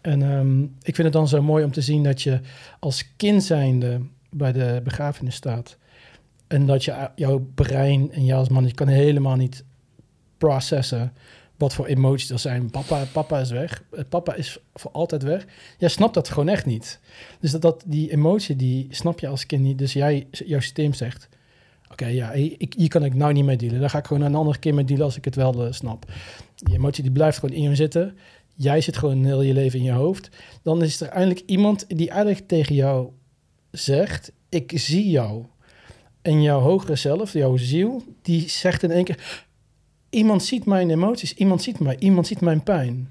[0.00, 2.40] En ehm, ik vind het dan zo mooi om te zien dat je
[2.78, 5.76] als kind zijnde bij de begrafenis staat.
[6.46, 9.64] En dat je, jouw brein en jij als man, je kan helemaal niet
[10.38, 11.12] processen
[11.60, 12.70] wat voor emoties er zijn.
[12.70, 13.82] Papa, papa is weg.
[13.90, 15.46] Eh, Papa is voor altijd weg.
[15.78, 17.00] Jij snapt dat gewoon echt niet.
[17.40, 19.78] Dus dat, die emotie, die snap je als kind niet.
[19.78, 21.28] Dus jij, jouw systeem zegt...
[21.90, 23.80] Oké, ja, ik, hier kan ik nou niet mee dealen.
[23.80, 26.12] Daar ga ik gewoon een andere keer mee dealen als ik het wel eh, snap.
[26.54, 28.16] Die emotie die blijft gewoon in je zitten.
[28.54, 30.28] Jij zit gewoon heel je leven in je hoofd.
[30.62, 33.08] Dan is er eindelijk iemand die eigenlijk tegen jou
[33.70, 34.32] zegt...
[34.48, 35.44] Ik zie jou.
[36.22, 39.48] En jouw hogere zelf, jouw ziel, die zegt in één keer...
[40.10, 43.08] Iemand ziet mijn emoties, iemand ziet mij, iemand ziet mijn pijn.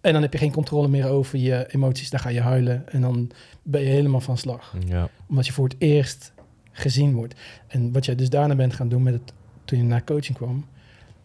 [0.00, 2.10] En dan heb je geen controle meer over je emoties.
[2.10, 3.30] Dan ga je huilen en dan
[3.62, 4.74] ben je helemaal van slag.
[4.86, 5.08] Ja.
[5.28, 6.32] Omdat je voor het eerst
[6.72, 7.34] gezien wordt.
[7.66, 9.32] En wat jij dus daarna bent gaan doen met het,
[9.64, 10.66] toen je naar coaching kwam.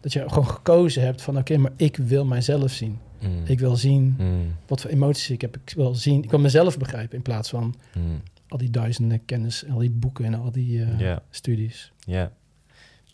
[0.00, 2.98] Dat je gewoon gekozen hebt van oké, maar ik wil mijzelf zien.
[3.22, 3.42] Mm.
[3.44, 4.54] Ik wil zien Mm.
[4.66, 5.56] wat voor emoties ik heb.
[5.56, 8.20] Ik wil zien, ik wil mezelf begrijpen in plaats van Mm.
[8.48, 10.98] al die duizenden kennis, en al die boeken en al die eh,
[11.30, 11.92] studies.
[11.98, 12.32] Ja.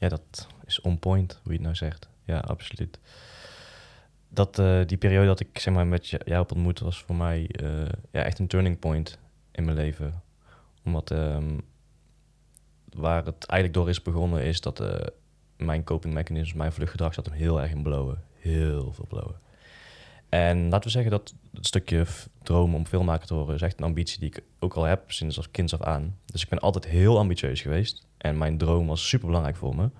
[0.02, 2.08] Ja, dat is on point, hoe je het nou zegt.
[2.24, 2.98] Ja, absoluut.
[4.28, 7.46] Dat, eh, die periode dat ik zeg maar, met jou heb ontmoet was voor mij
[7.48, 9.18] eh, ja, echt een turning point
[9.52, 10.22] in mijn leven.
[10.84, 11.58] Omdat ehm,
[12.94, 15.06] waar het eigenlijk door is begonnen is dat eh,
[15.56, 18.24] mijn coping mechanism, mijn vluchtgedrag zat hem heel erg in blowen.
[18.32, 19.40] Heel veel blowen.
[20.28, 22.06] En laten we zeggen dat het stukje
[22.42, 25.36] droom om filmmaker te worden is echt een ambitie die ik ook al heb sinds
[25.36, 26.18] als kind af aan.
[26.24, 28.06] Dus ik ben altijd heel ambitieus geweest.
[28.22, 29.90] En mijn droom was super belangrijk voor me.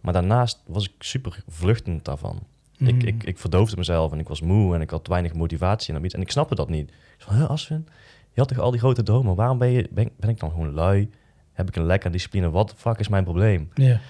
[0.00, 2.42] Maar daarnaast was ik super vluchtend daarvan.
[2.78, 3.00] Ik, Mm.
[3.00, 6.16] ik, ik verdoofde mezelf en ik was moe en ik had weinig motivatie en ambitie.
[6.18, 6.88] En ik snapte dat niet.
[6.90, 7.86] Ik van, "Huh, Aswin,
[8.32, 9.34] je had toch al die grote dromen?
[9.34, 11.10] Waarom ben, je, ben, ben ik dan gewoon lui?
[11.52, 12.50] Heb ik een lek aan discipline?
[12.50, 13.70] Wat fuck is mijn probleem?
[13.74, 14.00] Ja.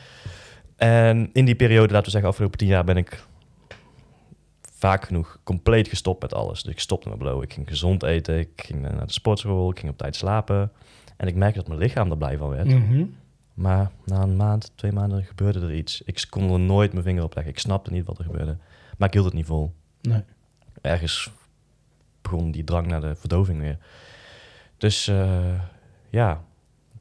[0.76, 3.24] En in die periode, laten we zeggen, afgelopen tien jaar ben ik
[4.72, 6.62] vaak genoeg compleet gestopt met alles.
[6.62, 7.42] Dus ik stopte met blowen.
[7.44, 10.72] Ik ging gezond eten, ik ging naar de sportschool, ik ging op tijd slapen.
[11.16, 12.66] En ik merkte dat mijn lichaam er blij van werd.
[12.66, 13.04] Mhm.
[13.56, 16.02] Maar na een maand, twee maanden gebeurde er iets.
[16.02, 17.52] Ik kon er nooit mijn vinger op leggen.
[17.52, 18.56] Ik snapte niet wat er gebeurde.
[18.98, 19.72] Maar ik hield het niet vol.
[20.02, 20.22] Nee.
[20.80, 21.30] Ergens
[22.22, 23.78] begon die drang naar de verdoving weer.
[24.76, 25.60] Dus eh,
[26.10, 26.42] ja,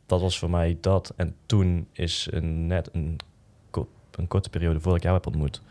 [0.06, 1.13] dat was voor mij dat.
[1.15, 3.18] En toen is een, net een,
[3.70, 5.62] ko- een korte periode voordat ik jou heb ontmoet.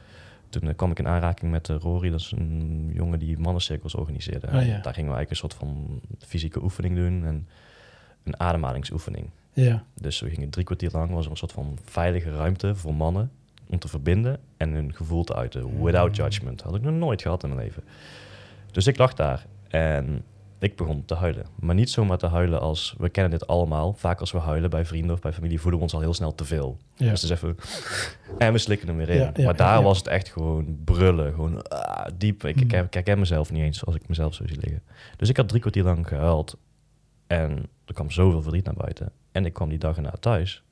[0.49, 2.11] Toen eh, kwam ik in aanraking met eh, Rory.
[2.11, 4.47] Dat is een jongen die mannencirkels organiseerde.
[4.47, 4.81] Oh, ja.
[4.81, 7.25] Daar gingen we eigenlijk een soort van fysieke oefening doen.
[7.25, 7.49] En
[8.23, 9.31] een ademhalingsoefening.
[9.55, 9.85] Ja.
[9.95, 13.31] Dus we gingen drie kwartier lang, was er een soort van veilige ruimte voor mannen
[13.69, 16.62] om te verbinden en hun gevoel te uiten, without judgment.
[16.62, 17.85] Had ik nog nooit gehad in mijn leven.
[18.71, 20.25] Dus ik lag daar en
[20.59, 21.47] ik begon te huilen.
[21.55, 24.85] Maar niet zomaar te huilen als, we kennen dit allemaal, vaak als we huilen bij
[24.85, 26.79] vrienden of bij familie voelen we ons al heel snel te veel.
[26.95, 27.11] Ja.
[27.11, 27.57] Dus even,
[28.38, 29.19] en we slikken hem weer in.
[29.21, 32.45] Ja, ja, maar daar was het echt gewoon brullen, gewoon ah, diep.
[32.45, 32.85] Ik, ik, Mm.
[32.85, 34.83] ik herken mezelf niet eens als ik mezelf zo zie liggen.
[35.17, 36.57] Dus ik had drie kwartier lang gehuild
[37.40, 39.12] en er kwam zoveel verdriet naar buiten.
[39.33, 40.62] En ik kwam die dag erna thuis.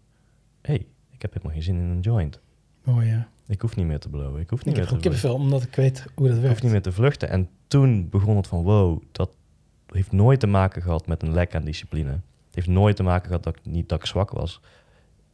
[0.61, 2.41] Hé, hey, ik heb helemaal geen zin in een joint.
[2.85, 3.29] Mooi, ja.
[3.47, 4.41] Ik hoef niet meer te blowen.
[4.41, 6.43] Ik hoef niet Ik heb meer gewoon te kippenvel, omdat ik weet hoe dat Ik
[6.43, 6.55] werkt.
[6.55, 7.29] hoef niet meer te vluchten.
[7.29, 9.37] En toen begon het van wow, dat
[9.87, 12.11] heeft nooit te maken gehad met een lek aan discipline.
[12.11, 14.61] Het heeft nooit te maken gehad dat ik niet dat ik zwak was.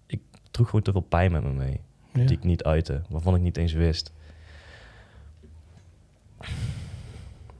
[0.06, 1.80] Ik droeg gewoon te veel pijn met me mee.
[2.12, 2.24] Ja.
[2.26, 4.12] Die ik niet uitte, waarvan ik niet eens wist.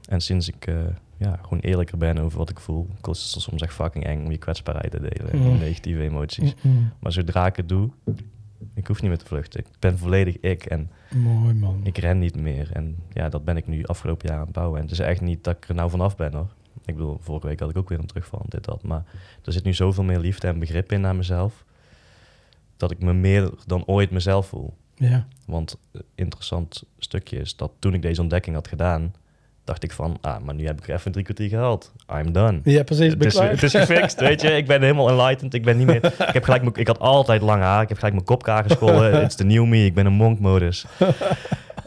[0.09, 0.75] En sinds ik eh,
[1.19, 4.31] ja, gewoon eerlijker ben over wat ik voel, kost het soms echt fucking eng om
[4.31, 5.57] je kwetsbaarheid te delen en Mm.
[5.57, 6.53] negatieve emoties.
[6.61, 6.91] Mm-mm.
[6.99, 7.89] Maar zodra ik het doe,
[8.73, 9.59] ik hoef niet meer te vluchten.
[9.59, 11.79] Ik ben volledig ik en Mooi, man.
[11.83, 12.71] ik ren niet meer.
[12.73, 14.77] En ja, dat ben ik nu afgelopen jaar aan het bouwen.
[14.77, 16.47] En het is echt niet dat ik er nou vanaf ben hoor.
[16.85, 18.83] Ik bedoel, vorige week had ik ook weer een terugval, dit, dat.
[18.83, 19.03] Maar
[19.43, 21.65] er zit nu zoveel meer liefde en begrip in naar mezelf,
[22.77, 24.73] dat ik me meer dan ooit mezelf voel.
[24.95, 25.27] Ja.
[25.45, 29.13] Want een interessant stukje is dat toen ik deze ontdekking had gedaan,
[29.69, 31.91] dacht ik van, ah, maar nu heb ik er even drie kwartier gehaald.
[32.13, 32.59] I'm done.
[32.63, 33.09] Ja, precies.
[33.09, 34.51] Het Ben is, het is gefixt, weet je.
[34.51, 35.53] Ik ben helemaal enlightened.
[35.53, 36.05] Ik ben niet meer...
[36.05, 37.81] Ik, heb gelijk, ik had altijd lang haar.
[37.81, 39.21] Ik heb gelijk mijn kop kaar gescholden.
[39.23, 39.85] It's the new me.
[39.85, 40.85] Ik ben een monk-modus.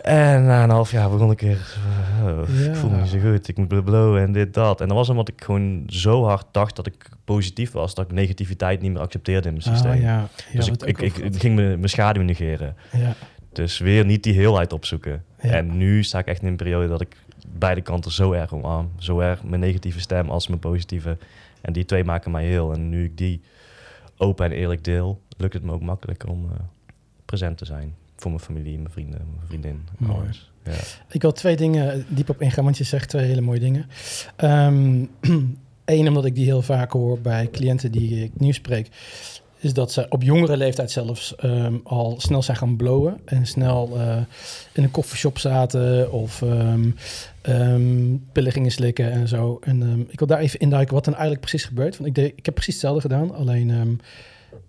[0.02, 1.76] En na een half jaar begon ik weer...
[2.22, 2.70] oh, Ja.
[2.70, 3.48] Ik voel me niet zo goed.
[3.48, 3.72] Ik moet
[4.16, 4.80] en dit, dat.
[4.80, 7.94] En dat was omdat ik gewoon zo hard dacht dat ik positief was...
[7.94, 10.00] dat ik negativiteit niet meer accepteerde in mijn Ah, systeem.
[10.02, 10.08] ja.
[10.08, 12.76] Ja, dus ik, ik, ging mijn mijn schaduw negeren.
[12.92, 13.14] Ja.
[13.52, 15.24] Dus weer niet die heelheid opzoeken.
[15.40, 15.50] Ja.
[15.50, 17.16] En nu sta ik echt in een periode dat ik
[17.58, 18.90] beide kanten zo erg omarm.
[18.98, 21.18] Zo erg mijn negatieve stem als mijn positieve.
[21.60, 22.72] En die twee maken mij heel.
[22.72, 23.40] En nu ik die
[24.16, 26.58] open en eerlijk deel, lukt het me ook makkelijker om eh,
[27.24, 27.94] present te zijn.
[28.16, 29.88] Voor mijn familie, mijn vrienden, mijn vriendin.
[29.98, 30.28] Mooi.
[30.64, 30.72] Ja.
[31.08, 33.86] Ik wil twee dingen diep op ingaan, want je zegt twee hele mooie dingen.
[35.84, 38.88] Eén, omdat ik die heel vaak hoor bij cliënten die ik nu spreek,
[39.62, 43.98] is dat ze op jongere leeftijd zelfs ehm, al snel zijn gaan blowen en snel
[44.00, 44.16] eh,
[44.72, 49.58] in een koffieshop zaten of ehm, pillen gingen slikken en zo.
[49.60, 51.96] En ik wil daar even induiken wat er eigenlijk precies gebeurt.
[51.96, 54.00] Want ik, deed, ik heb precies hetzelfde gedaan, alleen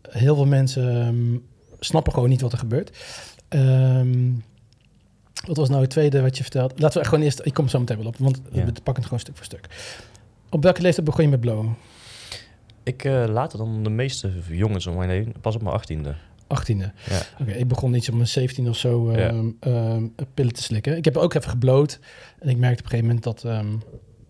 [0.09, 1.41] heel veel mensen
[1.79, 2.97] snappen gewoon niet wat er gebeurt.
[5.47, 6.73] Wat was nou het tweede wat je vertelde?
[6.77, 7.41] Laten we gewoon eerst...
[7.43, 8.65] Ik kom zo meteen wel op, want Ja.
[8.65, 9.67] we pakken het gewoon stuk voor stuk.
[10.49, 11.75] Op welke leeftijd begon je met blowen?
[12.83, 16.15] Ik eh, later dan de meeste jongens om mij heen, pas op mijn achttiende.
[16.43, 16.75] 18e.
[17.09, 17.21] Ja.
[17.39, 19.17] Oké, ik begon iets op mijn 17 of zo Ja.
[19.29, 20.97] ehm, ehm, pillen te slikken.
[20.97, 21.99] Ik heb ook even gebloot.
[22.39, 23.73] En ik merkte op een gegeven moment dat ehm,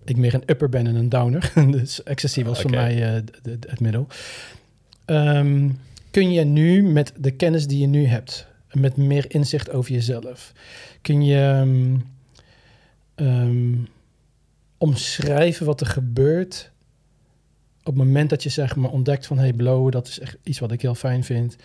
[0.06, 1.52] ik meer een upper ben en een downer.
[1.72, 4.08] dus ecstasy was voor mij eh, de- de- het middel.
[6.12, 10.52] Kun je nu met de kennis die je nu hebt, met meer inzicht over jezelf,
[11.02, 11.66] kun je
[14.78, 16.72] omschrijven wat er gebeurt
[17.84, 20.60] op het moment dat je zeg maar ontdekt van hey blowen, dat is echt iets
[20.60, 21.56] wat ik heel fijn vind.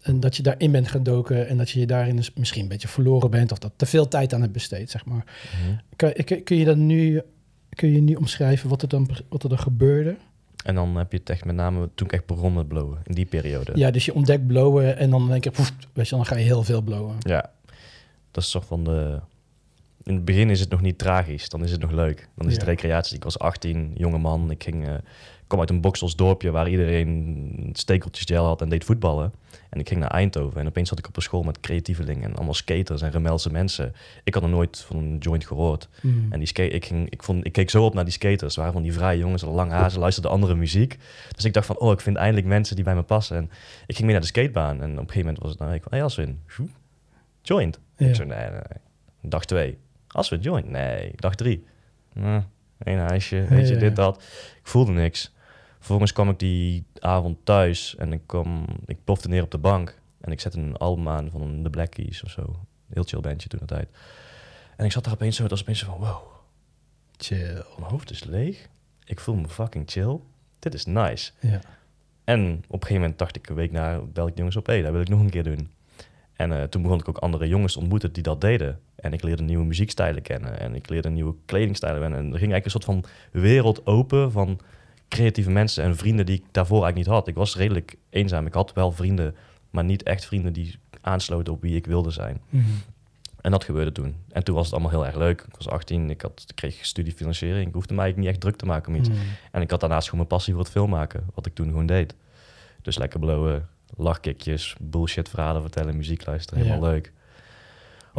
[0.00, 2.88] En dat je daarin bent gedoken en dat je je daarin dus misschien een beetje
[2.88, 5.24] verloren bent of dat te veel tijd aan hebt besteed, zeg maar.
[5.24, 5.76] Mhm.
[5.96, 7.22] Kun, kun je dat nu,
[7.68, 10.16] kun je nu omschrijven wat er dan, wat er dan gebeurde?
[10.64, 13.14] En dan heb je het echt met name toen ik echt begon met blowen, in
[13.14, 13.72] die periode.
[13.74, 16.44] Ja, dus je ontdekt blowen en dan denk je, poef, weet je, dan ga je
[16.44, 17.16] heel veel blowen.
[17.18, 17.50] Ja,
[18.30, 19.20] dat is toch van de...
[20.02, 22.28] In het begin is het nog niet tragisch, dan is het nog leuk.
[22.34, 23.16] Dan is het recreatie.
[23.16, 24.50] Ik was 18, jonge man.
[24.50, 24.94] Ik ging, eh,
[25.54, 29.32] kwam uit een Boksels dorpje waar iedereen stekeltjes gel had en deed voetballen.
[29.70, 32.34] En ik ging naar Eindhoven en opeens zat ik op een school met creatievelingen en
[32.34, 33.94] allemaal skaters en rebelse mensen.
[34.24, 35.88] Ik had nog nooit van een joint gehoord.
[36.02, 36.26] Mm.
[36.30, 38.40] En die skate, ik, ging, ik, vond, ik keek zo op naar die skaters.
[38.40, 40.98] Het waren van die vrije jongens, lang haar, ze luisterden andere muziek.
[41.34, 43.36] Dus ik dacht van, oh, ik vind eindelijk mensen die bij me passen.
[43.36, 43.50] En
[43.86, 44.82] ik ging mee naar de skatebaan.
[44.82, 46.40] En op een gegeven moment was het dan, ik van, hey Aswin,
[47.42, 47.80] joint.
[47.96, 48.06] Ja.
[48.06, 48.60] Ik zei, nee, nee.
[49.20, 49.78] Dag twee.
[50.06, 50.68] Aswin, joint?
[50.68, 51.12] Nee.
[51.16, 51.64] Dag drie.
[52.12, 52.40] Hm,
[52.78, 54.22] Eén ijsje, weet je, ja, dit, dat.
[54.58, 55.33] Ik voelde niks.
[55.84, 60.00] Vervolgens kwam ik die avond thuis en ik, kwam, ik plofte neer op de bank.
[60.20, 62.56] En ik zette een album aan van de Black Keys of zo.
[62.92, 63.88] Heel chill bandje toen de tijd.
[64.76, 66.22] En ik zat daar opeens zo, dat was opeens zo van, wow,
[67.16, 67.64] Chill.
[67.78, 68.68] mijn hoofd is leeg.
[69.04, 70.18] Ik voel me fucking chill.
[70.58, 71.32] Dit is nice.
[71.40, 71.60] Ja.
[72.24, 74.82] En op een gegeven moment dacht ik een week na, bel ik jongens op, hé,
[74.82, 75.70] dat wil ik nog een keer doen.
[76.32, 78.80] En eh, toen begon ik ook andere jongens te ontmoeten die dat deden.
[78.94, 80.60] En ik leerde nieuwe muziekstijlen kennen.
[80.60, 82.18] En ik leerde nieuwe kledingstijlen kennen.
[82.18, 83.04] En er ging eigenlijk een soort van
[83.40, 84.60] wereld open van
[85.08, 87.28] creatieve mensen en vrienden die ik daarvoor eigenlijk niet had.
[87.28, 88.46] Ik was redelijk eenzaam.
[88.46, 89.34] Ik had wel vrienden,
[89.70, 92.40] maar niet echt vrienden die aansloten op wie ik wilde zijn.
[92.48, 92.64] Mhm.
[93.40, 94.14] En dat gebeurde toen.
[94.30, 95.40] En toen was het allemaal heel erg leuk.
[95.48, 97.66] Ik was 18, ik, had, ik kreeg studiefinanciering.
[97.68, 99.08] Ik hoefde mij eigenlijk niet echt druk te maken om iets.
[99.08, 99.18] Mhm.
[99.50, 101.86] En ik had daarnaast gewoon mijn passie voor het film maken, wat ik toen gewoon
[101.86, 102.14] deed.
[102.82, 106.92] Dus lekker blowen, lachkikjes, bullshit verhalen vertellen, muziek luisteren, helemaal Ja.
[106.94, 107.12] leuk.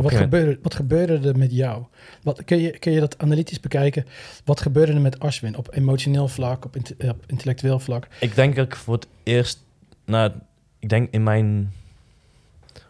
[0.03, 1.83] Wat gebeurde, wat gebeurde er met jou?
[2.23, 4.05] Wat, kun, je, kun je dat analytisch bekijken?
[4.45, 8.07] Wat gebeurde er met Ashwin op emotioneel vlak, op, op intellectueel vlak?
[8.19, 9.63] Ik denk dat ik voor het eerst,
[10.05, 10.31] nou,
[10.79, 11.71] ik denk in mijn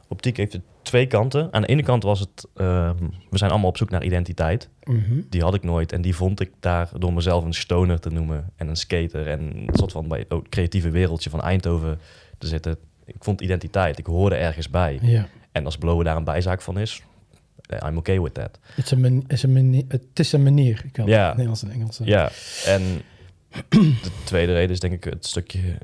[0.07, 1.53] optiek heeft het twee kanten.
[1.53, 2.95] Aan de ene kant was het, ehm,
[3.29, 4.69] we zijn allemaal op zoek naar identiteit.
[4.83, 5.21] Mhm.
[5.29, 8.51] Die had ik nooit en die vond ik daar door mezelf een stoner te noemen
[8.55, 11.99] en een skater en een soort van bij het creatieve wereldje van Eindhoven
[12.37, 12.77] te zitten.
[13.05, 14.99] Ik vond identiteit, ik hoorde ergens bij.
[15.01, 15.27] Ja.
[15.55, 17.01] En als blowen daar een bijzaak van is,
[17.69, 18.59] eh, I'm okay with that.
[18.75, 20.81] Het is een, man- is een manier, het is een manier.
[20.85, 20.97] Ik
[21.29, 21.99] Nederlands en Engels.
[22.03, 22.29] Ja,
[22.65, 23.01] en
[23.69, 25.77] de tweede reden is denk ik het stukje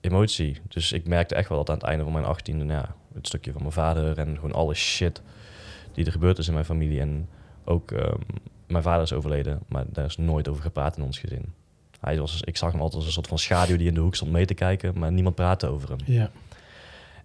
[0.00, 0.58] emotie.
[0.68, 3.52] Dus ik merkte echt wel dat aan het einde van mijn achttiende, ja, het stukje
[3.52, 5.22] van mijn vader en gewoon alle shit
[5.92, 7.00] die er gebeurd is in mijn familie.
[7.00, 7.28] En
[7.64, 8.18] ook ehm,
[8.66, 11.52] mijn vader is overleden, maar daar is nooit over gepraat in ons gezin.
[12.00, 14.14] Hij was, ik zag hem altijd als een soort van schaduw die in de hoek
[14.14, 15.98] stond mee te kijken, maar niemand praatte over hem.
[16.04, 16.30] Ja.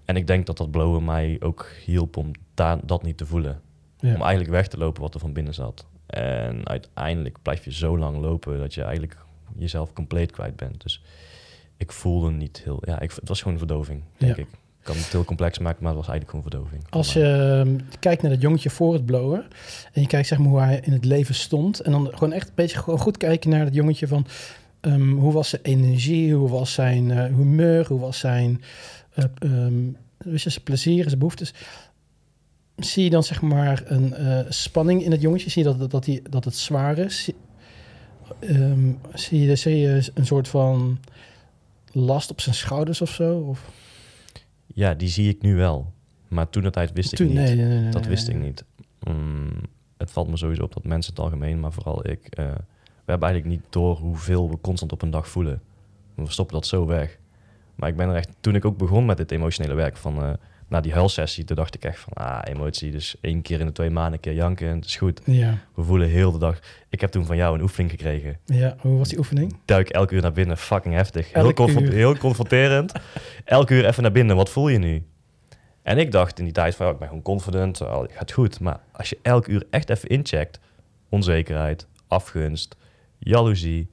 [0.10, 3.62] En ik denk dat dat blowen mij ook hielp om daar, dat niet te voelen.
[4.00, 4.16] Ja.
[4.16, 5.86] Om eigenlijk weg te lopen wat er van binnen zat.
[6.06, 9.18] En uiteindelijk blijf je zo lang lopen dat je eigenlijk
[9.58, 10.82] jezelf compleet kwijt bent.
[10.82, 11.04] Dus
[11.78, 12.78] ik voelde niet heel...
[12.86, 14.42] Ja, ik, het was gewoon verdoving, denk Ja.
[14.42, 14.48] ik.
[14.80, 16.92] Ik kan het heel complex maken, maar het was eigenlijk gewoon verdoving.
[16.92, 17.24] Als je
[17.66, 19.46] ehm, kijkt naar dat jongetje voor het blowen
[19.94, 22.48] en je kijkt zeg maar hoe hij in het leven stond en dan gewoon echt
[22.48, 24.26] een beetje gewoon goed kijken naar dat jongetje van
[24.80, 28.62] ehm, hoe was zijn energie, hoe was zijn eh, humeur, hoe was zijn,
[29.14, 31.54] je, zijn plezier, zijn behoeftes.
[32.76, 35.50] Zie je dan zeg maar een eh, spanning in het jongetje?
[35.50, 37.24] Zie je dat, dat, dat, hij, dat het zwaar is?
[37.24, 37.36] Zie,
[38.40, 41.00] ehm, zie, je, zie je een soort van
[41.92, 43.38] last op zijn schouders of zo?
[43.38, 43.70] Of?
[44.66, 45.94] Ja, die zie ik nu wel.
[46.28, 47.34] Maar toen de tijd wist ik niet.
[47.34, 48.64] nee, nee, nee, nee, dat wist ik niet.
[49.00, 49.50] Mm,
[49.98, 52.28] het valt me sowieso op dat mensen het algemeen, maar vooral ik...
[52.30, 52.46] eh,
[53.10, 55.62] we hebben eigenlijk niet door hoeveel we constant op een dag voelen.
[56.16, 57.19] We stoppen dat zo weg.
[57.80, 58.30] Maar ik ben er echt...
[58.40, 60.24] Toen ik ook begon met dit emotionele werk van...
[60.24, 60.30] eh,
[60.68, 62.14] na die huilsessie, toen dacht ik echt van...
[62.14, 64.96] Ah, emotie, dus één keer in de twee maanden een keer janken en het is
[64.96, 65.22] goed.
[65.26, 66.60] Ja, We voelen heel de dag...
[66.90, 68.38] Ik heb toen van jou een oefening gekregen.
[68.46, 69.60] ja, hoe was die oefening?
[69.66, 71.34] Duik elke uur naar binnen, fucking heftig.
[71.34, 72.92] Heel, confronterend.
[73.46, 75.04] elke uur even naar binnen, wat voel je nu?
[75.82, 78.32] En ik dacht in die tijd van, ja, ik ben gewoon confident, oh, het gaat
[78.32, 78.60] goed.
[78.60, 80.60] Maar als je elke uur echt even incheckt,
[81.10, 82.76] onzekerheid, afgunst,
[83.18, 83.90] jaloezie.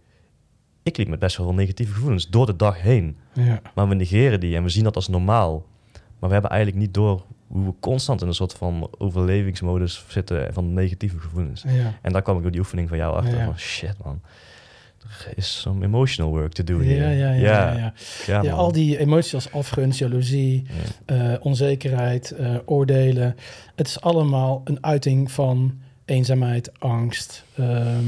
[0.87, 3.17] Ik liep met best wel veel negatieve gevoelens door de dag heen.
[3.33, 5.65] Ja, Maar we negeren die en we zien dat als normaal.
[5.93, 10.53] Maar we hebben eigenlijk niet door hoe we constant in een soort van overlevingsmodus zitten
[10.53, 11.63] van negatieve gevoelens.
[11.69, 11.99] ja.
[12.03, 13.39] En daar kwam ik door die oefening van jou achter.
[13.39, 13.45] Ja.
[13.45, 14.21] Van shit man,
[15.27, 17.77] er is some emotional work to do Ja, ja, ja, ja, ja.
[17.77, 17.93] ja,
[18.27, 18.53] Ja, man.
[18.59, 20.67] al die emoties als afgunst, jaloezie,
[21.07, 21.33] Ja.
[21.35, 23.37] eh, onzekerheid, eh, oordelen.
[23.75, 27.45] Het is allemaal een uiting van eenzaamheid, angst.
[27.57, 28.05] ehm,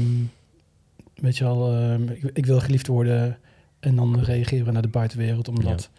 [1.21, 3.37] weet je wel, ehm, ik, ik wil geliefd worden
[3.79, 5.89] en dan reageren we naar de buitenwereld omdat.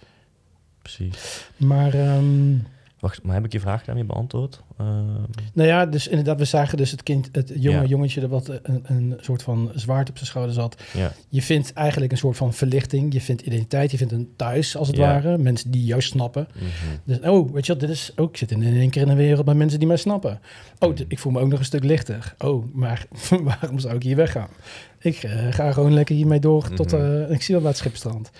[0.82, 1.48] Precies.
[1.56, 2.54] Maar ehm,
[3.00, 4.62] Wacht, maar heb ik je vraag daarmee beantwoord?
[4.80, 4.86] Uh,
[5.54, 8.80] nou ja, dus inderdaad, we zagen dus het kind, het jonge jongetje, dat wat een,
[8.82, 10.82] een soort van zwaard op zijn schouder zat.
[10.92, 11.12] Ja.
[11.28, 13.12] Je vindt eigenlijk een soort van verlichting.
[13.12, 15.38] Je vindt identiteit, je vindt een thuis, als het ware.
[15.38, 16.48] Mensen die jou snappen.
[16.54, 16.64] Mhm.
[17.04, 19.16] Dus, oh, weet je wat, dit is ook, ik zit in één keer in een
[19.16, 20.40] wereld met mensen die mij snappen.
[20.78, 21.02] Oh, Mhm.
[21.08, 22.34] ik voel me ook nog een stuk lichter.
[22.38, 23.06] Oh, maar
[23.44, 24.48] waarom zou ik hier weggaan?
[24.98, 27.02] Ik eh, ga gewoon lekker hiermee door tot, Mhm.
[27.22, 28.30] eh, ik zie wel bij het schipstrand.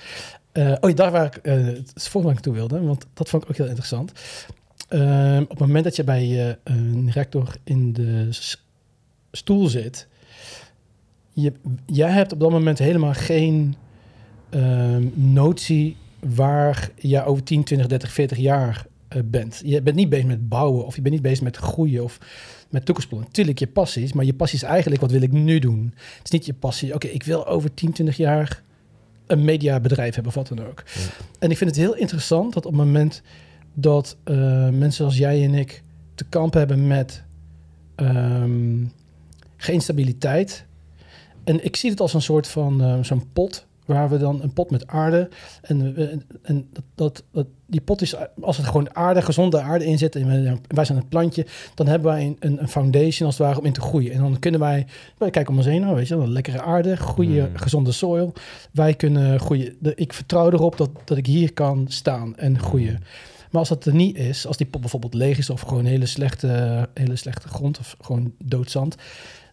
[0.53, 3.67] Eh, oh, daar waar ik het volgende toe wilde, want dat vond ik ook heel
[3.67, 4.13] interessant.
[4.89, 8.29] Ehm, op het moment dat je bij eh, een rector in de
[9.33, 10.09] stoel zit,
[11.33, 11.53] je,
[11.87, 13.75] jij hebt op dat moment helemaal geen
[14.51, 18.87] ehm, notie waar je over 10, 20, 30, 40 jaar
[19.25, 19.63] bent.
[19.65, 22.19] Je bent niet bezig met bouwen of je bent niet bezig met groeien of
[22.69, 23.29] met toekomstplannen.
[23.29, 25.95] Natuurlijk je passies, maar je passie is eigenlijk wat wil ik nu doen.
[25.95, 28.63] Het is niet je passie, oké, ik wil over 10, 20 jaar
[29.31, 30.83] een mediabedrijf hebben of wat dan ook.
[30.87, 31.01] Ja.
[31.39, 33.23] En ik vind het heel interessant dat op het moment
[33.75, 34.35] dat eh,
[34.69, 35.83] mensen zoals jij en ik
[36.15, 37.23] te kampen hebben met
[37.95, 38.85] ehm,
[39.57, 40.65] geen stabiliteit.
[41.45, 44.53] En ik zie het als een soort van eh, zo'n pot waar we dan een
[44.53, 45.29] pot met aarde
[45.63, 49.61] en, we- en, en dat, dat, dat- die pot is als het gewoon aarde, gezonde
[49.61, 53.27] aarde in zit en we- wij zijn het plantje, dan hebben wij een, een, foundation
[53.29, 54.13] als het ware om in te groeien.
[54.13, 54.87] En dan kunnen wij,
[55.19, 57.57] wij kijken om ons heen, nou, weet je, wel, lekkere aarde, goede, Mm.
[57.57, 58.33] gezonde soil.
[58.73, 59.77] Wij kunnen groeien.
[59.95, 62.99] Ik vertrouw erop dat, dat ik hier kan staan en groeien.
[63.51, 66.07] Maar als dat er niet is, als die pot bijvoorbeeld leeg is of gewoon hele
[66.07, 68.95] slechte, hele slechte grond of gewoon doodzand,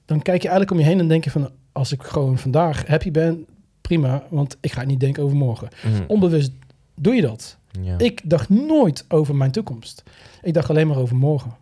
[0.06, 2.88] dan kijk je eigenlijk om je heen en denk je van, als ik gewoon vandaag
[2.88, 3.46] happy ben,
[3.88, 5.68] prima, want ik ga niet denken over morgen.
[5.86, 6.04] Mhm.
[6.08, 6.52] Onbewust
[6.96, 7.58] doe je dat.
[7.82, 7.98] Ja.
[7.98, 10.04] Ik dacht nooit over mijn toekomst.
[10.42, 11.56] Ik dacht alleen maar over morgen.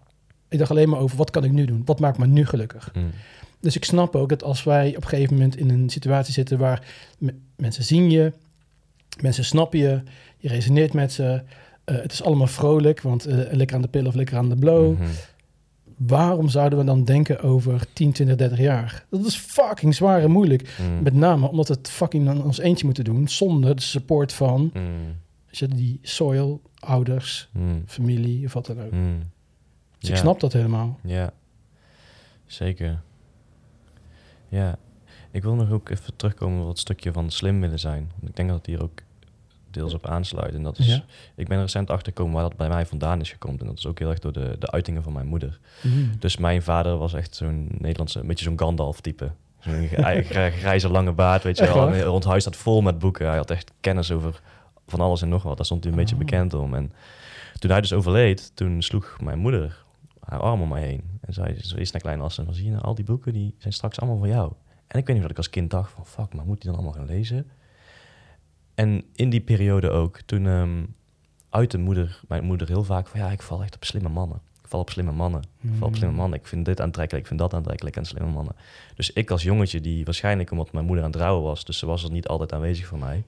[0.49, 1.82] Ik dacht alleen maar over wat kan ik nu doen?
[1.86, 2.91] Wat maakt me nu gelukkig?
[2.93, 3.05] Mhm.
[3.59, 6.57] Dus ik snap ook dat als wij op een gegeven moment in een situatie zitten
[6.57, 6.86] waar
[7.17, 8.34] me- mensen zien je,
[9.21, 10.01] mensen snappen je,
[10.38, 11.41] je resoneert met ze,
[11.84, 14.55] eh, het is allemaal vrolijk, want eh, lekker aan de pil of lekker aan de
[14.55, 14.91] blow.
[14.99, 15.03] Mhm.
[15.97, 19.05] Waarom zouden we dan denken over 10, 20, 30 jaar?
[19.09, 20.77] Dat is fucking zwaar en moeilijk.
[20.79, 21.03] Mhm.
[21.03, 24.71] Met name omdat we het fucking aan ons eentje moeten doen, zonder de support van
[25.49, 27.79] je, die soil, ouders, Mhm.
[27.85, 28.91] familie of wat dan ook.
[28.91, 29.17] Mhm.
[29.99, 30.13] Dus Ja.
[30.15, 30.99] ik snap dat helemaal.
[31.03, 31.31] Ja,
[32.45, 33.01] zeker.
[34.49, 34.77] Ja,
[35.31, 38.11] ik wil nog ook even terugkomen op het stukje van slim willen zijn.
[38.15, 39.01] Want ik denk dat het hier ook
[39.76, 40.53] deels op aansluit.
[40.53, 41.03] En dat is, Ja.
[41.36, 43.59] ik ben recent achter gekomen waar dat bij mij vandaan is gekomen.
[43.59, 45.59] En dat is ook heel erg door de, de uitingen van mijn moeder.
[45.82, 46.11] Mm.
[46.19, 49.32] Dus mijn vader was echt zo'n Nederlandse, een beetje zo'n Gandalf-type.
[49.59, 51.89] Zo'n gri- gri- grijze lange baard, weet je wel.
[51.93, 53.28] En Rond huis staat vol met boeken.
[53.28, 54.41] Hij had echt kennis over
[54.88, 55.55] van alles en nog wat.
[55.57, 56.21] Daar stond hij een beetje Oh.
[56.21, 56.73] bekend om.
[56.73, 56.91] En
[57.59, 59.84] toen hij dus overleed, toen sloeg mijn moeder
[60.19, 61.03] haar arm om mij heen.
[61.21, 63.55] En zei, zo is naar klein Assen, van zie je nou, al die boeken die
[63.57, 64.51] zijn straks allemaal van jou.
[64.88, 66.80] En ik weet niet wat ik als kind dacht van, fuck, maar moet die dan
[66.80, 67.47] allemaal gaan lezen?
[68.76, 70.84] En in die periode ook, toen ehm
[71.49, 74.41] uitte moeder, mijn moeder heel vaak van, ja, ik val echt op slimme mannen.
[74.61, 75.41] Ik val op slimme mannen.
[75.61, 76.39] Ik val op slimme mannen.
[76.39, 78.55] Ik vind dit aantrekkelijk, ik vind dat aantrekkelijk en slimme mannen.
[78.95, 81.86] Dus ik als jongetje, die waarschijnlijk omdat mijn moeder aan het trouwen was, dus ze
[81.86, 83.23] was er niet altijd aanwezig voor mij,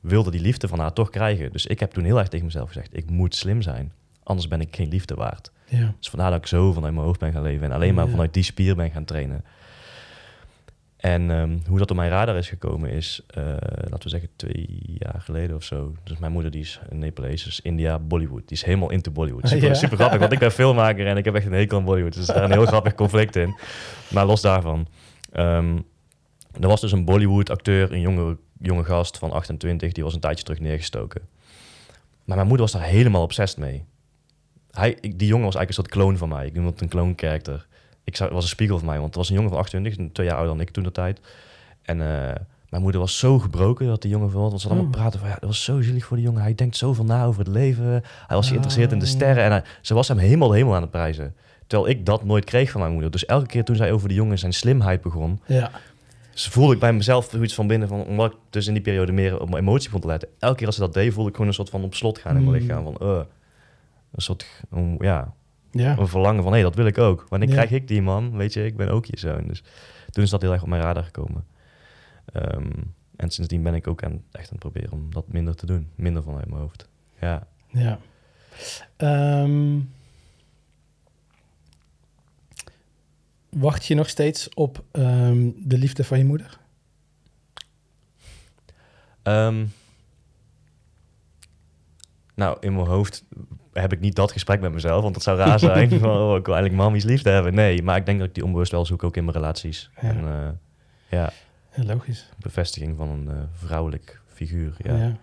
[0.00, 1.52] wilde die liefde van haar toch krijgen.
[1.52, 3.92] Dus ik heb toen heel erg tegen mezelf gezegd, ik moet slim zijn.
[4.22, 5.50] Anders ben ik geen liefde waard.
[5.64, 5.94] Ja.
[5.98, 8.10] Dus vandaar dat ik zo vanuit mijn hoofd ben gaan leven en alleen maar Ja.
[8.10, 9.44] vanuit die spier ben gaan trainen.
[10.98, 13.42] En ehm, hoe dat op mijn radar is gekomen is, eh,
[13.80, 15.94] laten we zeggen twee jaar geleden of zo.
[16.04, 18.48] Dus mijn moeder die is een Nepalees, dus India, Bollywood.
[18.48, 19.48] Die is helemaal into Bollywood.
[19.48, 19.74] Super, Ja.
[19.74, 22.14] super grappig, want ik ben filmmaker en ik heb echt een hekel aan Bollywood.
[22.14, 23.56] Dus daar een heel grappig conflict in.
[24.10, 24.86] Maar los daarvan.
[25.32, 25.78] ehm,
[26.60, 30.20] er was dus een Bollywood acteur, een jonge, jonge gast van 28, die was een
[30.20, 31.20] tijdje terug neergestoken.
[32.24, 33.84] Maar mijn moeder was daar helemaal obsessed mee.
[34.70, 36.46] Hij, die jongen was eigenlijk een soort kloon van mij.
[36.46, 37.66] Ik noem het een kloon character.
[38.08, 40.36] Ik was een spiegel van mij, want het was een jongen van 28, twee jaar
[40.36, 41.20] ouder dan ik toen de tijd.
[41.82, 42.34] En eh,
[42.68, 44.48] mijn moeder was zo gebroken dat die jongen vond.
[44.48, 45.00] Want ze had allemaal Oh.
[45.00, 46.42] praten van, ja, dat was zo zielig voor die jongen.
[46.42, 47.84] Hij denkt zoveel na over het leven.
[48.26, 49.10] Hij was geïnteresseerd in de Oh.
[49.10, 49.44] sterren.
[49.44, 51.34] En hij- ze was hem helemaal, helemaal aan het prijzen.
[51.66, 53.10] Terwijl ik dat nooit kreeg van mijn moeder.
[53.10, 55.40] Dus elke keer toen zij over die jongen zijn slimheid begon...
[55.46, 55.70] Ja.
[56.32, 59.12] Dus voelde ik bij mezelf zoiets van binnen, van, omdat ik dus in die periode
[59.12, 60.28] meer op mijn emotie vond te letten.
[60.38, 62.36] Elke keer als ze dat deed, voelde ik gewoon een soort van op slot gaan
[62.36, 62.68] in mijn Mm.
[62.68, 62.84] lichaam.
[62.84, 63.20] Van, eh,
[64.12, 64.46] een soort,
[64.98, 65.32] ja,
[65.70, 65.98] Ja.
[65.98, 67.26] een verlangen van, hé, dat wil ik ook.
[67.28, 67.54] Wanneer Ja.
[67.54, 68.36] krijg ik die man?
[68.36, 69.46] Weet je, ik ben ook je zoon.
[69.46, 69.62] Dus
[70.10, 71.46] toen is dat heel erg op mijn radar gekomen.
[72.32, 72.70] Ehm,
[73.16, 75.90] en sindsdien ben ik ook aan, echt aan het proberen om dat minder te doen.
[75.94, 76.88] Minder vanuit mijn hoofd.
[77.20, 77.46] Ja.
[77.66, 77.98] Ja.
[78.96, 79.78] Ehm,
[83.48, 86.58] wacht je nog steeds op ehm, de liefde van je moeder?
[92.34, 93.24] Nou, in mijn hoofd
[93.80, 95.88] heb ik niet dat gesprek met mezelf, want dat zou raar zijn.
[96.00, 97.54] van, oh, ik wil eigenlijk mami's liefde hebben.
[97.54, 99.90] Nee, maar ik denk dat ik die onbewust wel zoek, ook in mijn relaties.
[100.00, 100.08] Ja.
[100.08, 100.48] En, eh,
[101.18, 101.30] ja,
[101.74, 102.28] Ja, logisch.
[102.38, 104.74] bevestiging van een eh, vrouwelijk figuur.
[104.78, 104.96] Ja.
[104.96, 105.16] Ja.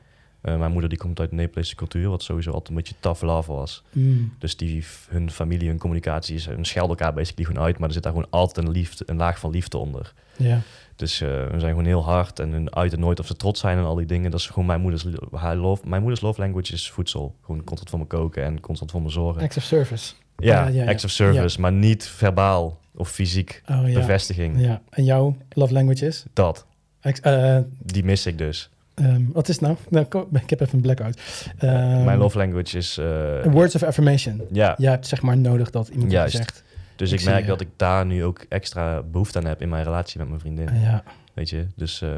[0.46, 3.22] Eh, mijn moeder die komt uit de Nepalese cultuur, wat sowieso altijd een beetje tough
[3.22, 3.84] love was.
[3.92, 4.34] Mm.
[4.40, 7.94] Dus die, hun familie, hun communicatie is, hun schelden elkaar basically gewoon uit, maar er
[7.94, 10.14] zit daar gewoon altijd een, liefde, een laag van liefde onder.
[10.38, 10.60] Ja.
[10.96, 13.78] Dus eh, we zijn gewoon heel hard en hun uiten nooit of ze trots zijn
[13.78, 14.32] en al die dingen.
[14.32, 17.36] Dat is gewoon mijn moeders, haar love, mijn moeders love language is voedsel.
[17.42, 19.42] Gewoon constant voor me koken en constant voor me zorgen.
[19.42, 20.14] Acts of service.
[20.38, 20.90] Ja, Ja, ja, ja.
[20.90, 24.60] acts of service, maar niet verbaal of fysiek Oh bevestiging.
[24.62, 24.82] Ja.
[24.90, 26.26] En jouw love language is?
[26.34, 26.66] Dat,
[27.02, 28.70] Ex- eh, die mis ik dus.
[28.96, 29.78] Ehm, wat is het nou?
[30.10, 30.28] nou?
[30.44, 31.22] Ik heb even een blackout.
[31.58, 32.98] Ehm, mijn love language is...
[32.98, 34.42] eh, Words of affirmation.
[34.52, 36.36] ja, Je hebt zeg maar nodig dat iemand je Juist.
[36.36, 36.64] zegt.
[36.96, 37.48] dus ik merk je.
[37.48, 40.80] dat ik daar nu ook extra behoefte aan heb in mijn relatie met mijn vriendin.
[40.80, 41.04] Ja.
[41.34, 42.10] Weet je, dus eh,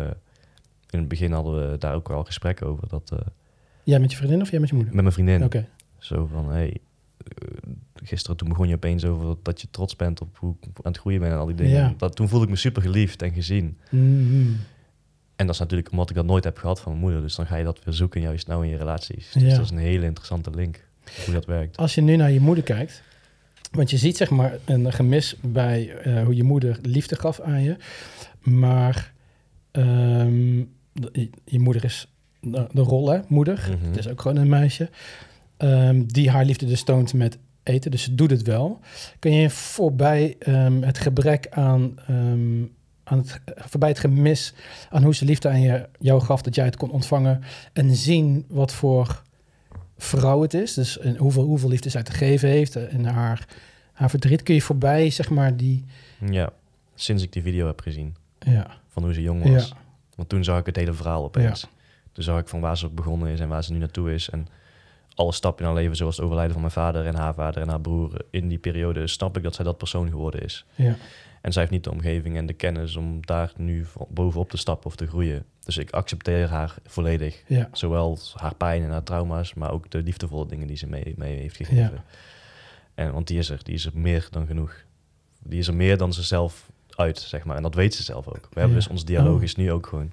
[0.90, 2.88] in het begin hadden we daar ook wel gesprekken over.
[2.88, 3.20] Dat, eh,
[3.84, 4.94] Jij met je vriendin of jij met je moeder?
[4.94, 5.44] met mijn vriendin.
[5.44, 5.68] Oké.
[5.98, 6.78] Zo van, hey,
[8.04, 10.98] gisteren toen begon je opeens over dat je trots bent op hoe ik aan het
[10.98, 11.72] groeien ben en al die dingen.
[11.80, 11.94] Ja.
[11.98, 13.78] Dat, toen voelde ik me super geliefd en gezien.
[13.90, 14.50] Mhm.
[15.38, 17.22] En dat is natuurlijk omdat ik dat nooit heb gehad van mijn moeder.
[17.22, 19.30] Dus dan ga je dat weer zoeken juist nou in je relaties.
[19.34, 19.40] Ja.
[19.40, 20.84] Dus dat is een hele interessante link,
[21.26, 21.78] hoe dat werkt.
[21.78, 23.04] Als je nu naar je moeder kijkt,
[23.72, 27.62] want je ziet zeg maar een gemis bij eh, hoe je moeder liefde gaf aan
[27.62, 27.76] je,
[28.42, 29.14] maar
[29.72, 30.58] ehm,
[30.94, 32.12] je, je moeder is
[32.42, 33.70] de, de rol, hè, moeder.
[33.70, 33.88] Mhm.
[33.88, 34.90] Het is ook gewoon een meisje
[35.58, 38.80] ehm, die haar liefde dus toont met eten, dus ze doet het wel.
[39.20, 41.96] Kun je voorbij ehm, het gebrek aan,
[43.10, 44.54] aan het, voorbij het gemis
[44.90, 47.42] aan hoe ze liefde aan je, jou gaf, dat jij het kon ontvangen
[47.74, 49.22] en zien wat voor
[49.98, 50.74] vrouw het is.
[50.74, 53.48] Dus en hoeveel, hoeveel liefde zij te geven heeft en haar,
[53.94, 54.44] haar verdriet.
[54.44, 55.86] Kun je voorbij, zeg maar, die...
[56.30, 56.50] Ja,
[56.96, 59.52] sinds ik die video heb gezien Ja, van hoe ze jong Ja.
[59.52, 59.74] was.
[60.16, 61.68] Want toen zag ik het hele verhaal opeens.
[62.12, 64.30] Toen zag ik van waar ze begonnen is en waar ze nu naartoe is.
[64.30, 64.48] En
[65.16, 67.70] alle stappen in haar leven, zoals het overlijden van mijn vader en haar vader en
[67.70, 68.22] haar broer.
[68.30, 70.66] In die periode snap ik dat zij dat persoon geworden is.
[70.76, 70.96] ja,
[71.48, 74.88] En zij heeft niet de omgeving en de kennis om daar nu bovenop te stappen
[74.88, 75.46] of te groeien.
[75.64, 77.44] Dus ik accepteer haar volledig.
[77.48, 77.70] ja.
[77.72, 81.38] Zowel haar pijn en haar trauma's, maar ook de liefdevolle dingen die ze mee, mee
[81.38, 81.84] heeft gegeven.
[81.94, 82.04] Ja.
[82.96, 84.76] En, want die is er, die is er meer dan genoeg.
[85.44, 87.56] Die is er meer dan ze zelf uit, zeg maar.
[87.56, 88.48] En dat weet ze zelf ook.
[88.52, 89.44] We hebben dus ons dialoog Oh.
[89.44, 90.12] is nu ook gewoon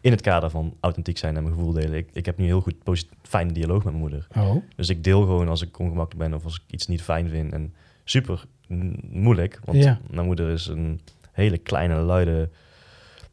[0.00, 1.94] in het kader van authentiek zijn en mijn gevoel delen.
[1.98, 2.74] Ik, ik heb nu heel goed
[3.22, 4.26] fijne dialoog met mijn moeder.
[4.36, 7.28] Oh, Dus ik deel gewoon als ik ongemakkelijk ben of als ik iets niet fijn
[7.28, 7.52] vind.
[7.52, 7.74] En
[8.10, 8.44] super
[9.10, 9.98] moeilijk, want Ja.
[10.10, 11.00] mijn moeder is een
[11.32, 12.48] hele kleine, luide,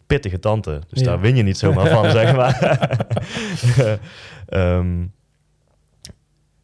[0.07, 0.81] pittige tante.
[0.89, 1.05] Dus Ja.
[1.05, 2.59] daar win je niet zomaar van, zeg maar.
[4.45, 5.05] Ehm,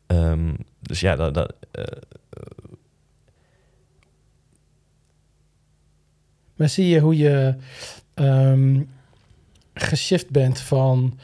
[0.07, 1.83] ehm, dus ja, dat, dat, eh,
[6.55, 7.55] maar zie je hoe je
[8.13, 8.81] ehm
[9.73, 11.19] geshift bent van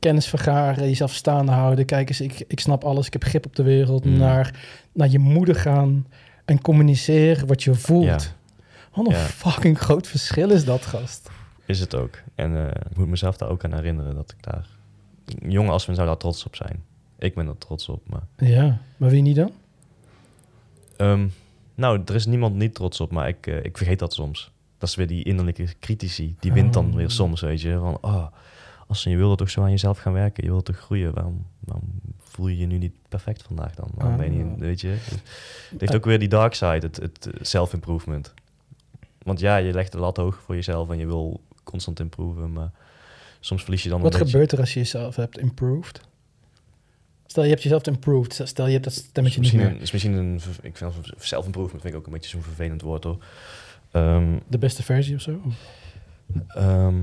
[0.00, 1.84] kennis vergaren, jezelf staande houden.
[1.84, 4.04] Kijk eens, ik, ik snap alles, ik heb grip op de wereld.
[4.04, 4.16] Mm.
[4.16, 4.60] Naar,
[4.92, 6.06] naar je moeder gaan
[6.44, 8.04] en communiceren wat je voelt.
[8.04, 8.18] Ja.
[8.94, 9.18] Wat een Ja.
[9.18, 11.30] fucking groot verschil is dat, gast.
[11.66, 12.18] is het ook.
[12.34, 14.66] En eh, ik moet mezelf daar ook aan herinneren dat ik daar...
[15.48, 16.82] Jonge Aswin zou daar trots op zijn.
[17.18, 18.22] Ik ben er trots op, maar...
[18.36, 19.52] Ja, maar wie niet dan?
[20.96, 21.26] Ehm,
[21.74, 24.50] nou, er is niemand niet trots op, maar ik, eh, ik vergeet dat soms.
[24.78, 26.36] Dat is weer die innerlijke critici.
[26.40, 26.94] Die wint dan Oh.
[26.94, 27.78] weer soms, weet je.
[27.78, 28.26] Van, oh,
[28.90, 30.44] als je wilde toch zo aan jezelf gaan werken.
[30.44, 31.14] Je wilt toch groeien.
[31.14, 31.88] Waarom, waarom
[32.18, 33.88] voel je je nu niet perfect vandaag dan?
[33.94, 34.48] Waarom ben je, Ah.
[34.48, 34.88] niet- weet je.
[35.70, 38.34] Het heeft ook weer die dark side, het, het eh, self-improvement.
[39.22, 42.70] Want ja, je legt de lat hoog voor jezelf en je wil constant improven, maar
[43.40, 44.26] soms verlies je dan Wat beetje...
[44.26, 46.00] gebeurt er als je jezelf hebt improved?
[47.26, 48.40] Stel, je hebt jezelf improved.
[48.44, 49.68] Stel, je hebt dat stemmetje niet misschien, meer.
[49.78, 50.40] een, is misschien een...
[50.62, 53.24] Ik vind self-improvement vind ik ook een beetje zo'n vervelend woord, hoor.
[53.90, 55.40] Ehm, De beste versie of zo?
[56.48, 56.94] Ehm,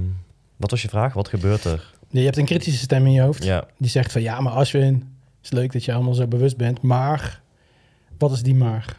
[0.57, 1.13] wat was je vraag?
[1.13, 1.93] Wat gebeurt er?
[2.09, 3.43] Je hebt een kritische stem in je hoofd.
[3.43, 6.81] Ja, Die zegt van, ja, maar Ashwin, is leuk dat je allemaal zo bewust bent.
[6.81, 7.41] Maar,
[8.17, 8.97] wat is die maar?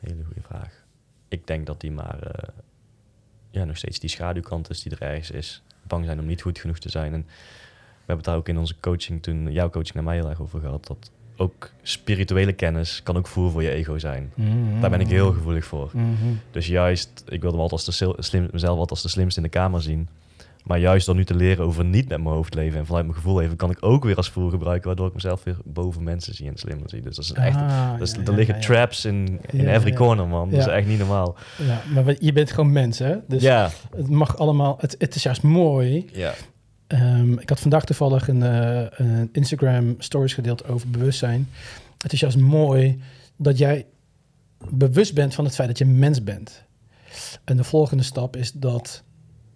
[0.00, 0.84] hele goede vraag.
[1.28, 2.48] Ik denk dat die maar eh,
[3.50, 5.62] ja, nog steeds die schaduwkant is die er ergens is.
[5.82, 7.12] Bang zijn om niet goed genoeg te zijn.
[7.12, 10.28] En we hebben het daar ook in onze coaching toen, jouw coaching naar mij heel
[10.28, 10.86] erg over gehad.
[10.86, 11.10] Dat
[11.42, 14.32] ook spirituele kennis kan ook voer voor je ego zijn.
[14.80, 15.90] Daar ben ik heel gevoelig voor.
[15.92, 16.06] Mhm.
[16.50, 19.46] Dus juist, ik wilde me altijd als de slim, mezelf altijd als de slimste in
[19.46, 20.08] de kamer zien.
[20.62, 23.16] Maar juist door nu te leren over niet met mijn hoofd leven en vanuit mijn
[23.16, 26.34] gevoel leven, kan ik ook weer als voer gebruiken, waardoor ik mezelf weer boven mensen
[26.34, 27.00] zie en slimmer zie.
[27.00, 27.56] Dus dat is echt.
[27.56, 28.66] Ah, ja, er liggen ja, ja.
[28.66, 30.50] traps in, in every corner, man.
[30.50, 31.36] Dat is echt niet normaal.
[31.66, 33.14] Ja, maar je bent gewoon mens, hè?
[33.28, 34.76] Dus ja, het mag allemaal...
[34.80, 36.08] Het, het is juist mooi.
[36.12, 36.34] ja.
[36.92, 41.48] Ehm, ik had vandaag toevallig een, eh, een Instagram stories gedeeld over bewustzijn.
[41.98, 43.00] Het is juist mooi
[43.36, 43.86] dat jij
[44.70, 46.64] bewust bent van het feit dat je mens bent.
[47.44, 49.02] En de volgende stap is dat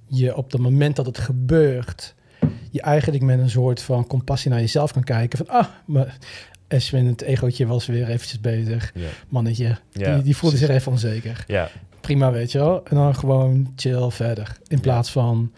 [0.07, 2.15] je op het moment dat het gebeurt,
[2.71, 5.39] je eigenlijk met een soort van compassie naar jezelf kan kijken.
[5.39, 6.17] Van, ah, maar
[6.69, 8.93] Eswin, het egootje was weer eventjes bezig.
[9.29, 11.45] Mannetje, die, die voelde zich even onzeker.
[12.01, 12.85] Prima, weet je wel.
[12.85, 14.57] En dan gewoon chill verder.
[14.67, 15.53] In plaats van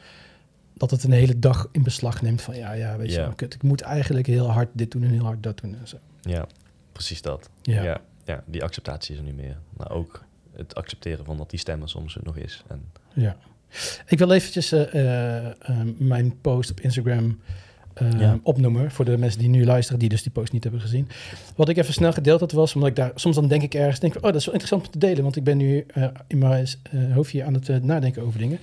[0.81, 2.57] dat het een hele dag in beslag neemt van...
[2.57, 5.43] ja, ja, weet je kut, ik moet eigenlijk heel hard dit doen en heel hard
[5.43, 5.97] dat doen en zo.
[6.21, 6.47] Ja,
[6.93, 7.51] precies dat.
[7.63, 7.83] Ja.
[7.83, 8.01] Ja.
[8.25, 9.57] Ja, die acceptatie is er niet meer.
[9.77, 12.65] Maar ook het accepteren van dat die stem er soms er nog is.
[12.67, 13.37] En, Ja.
[14.07, 17.41] Ik wil eventjes eh, eh, eh, mijn post op Instagram
[17.99, 18.39] eh, Ja.
[18.43, 21.09] opnoemen voor de mensen die nu luisteren, die dus die post niet hebben gezien.
[21.57, 24.01] Wat ik even snel gedeeld had was, omdat ik daar soms dan denk ik ergens,
[24.01, 26.05] denk ik, oh, dat is wel interessant om te delen, want ik ben nu eh,
[26.27, 28.59] in mijn eh, hoofdje aan het nadenken over dingen.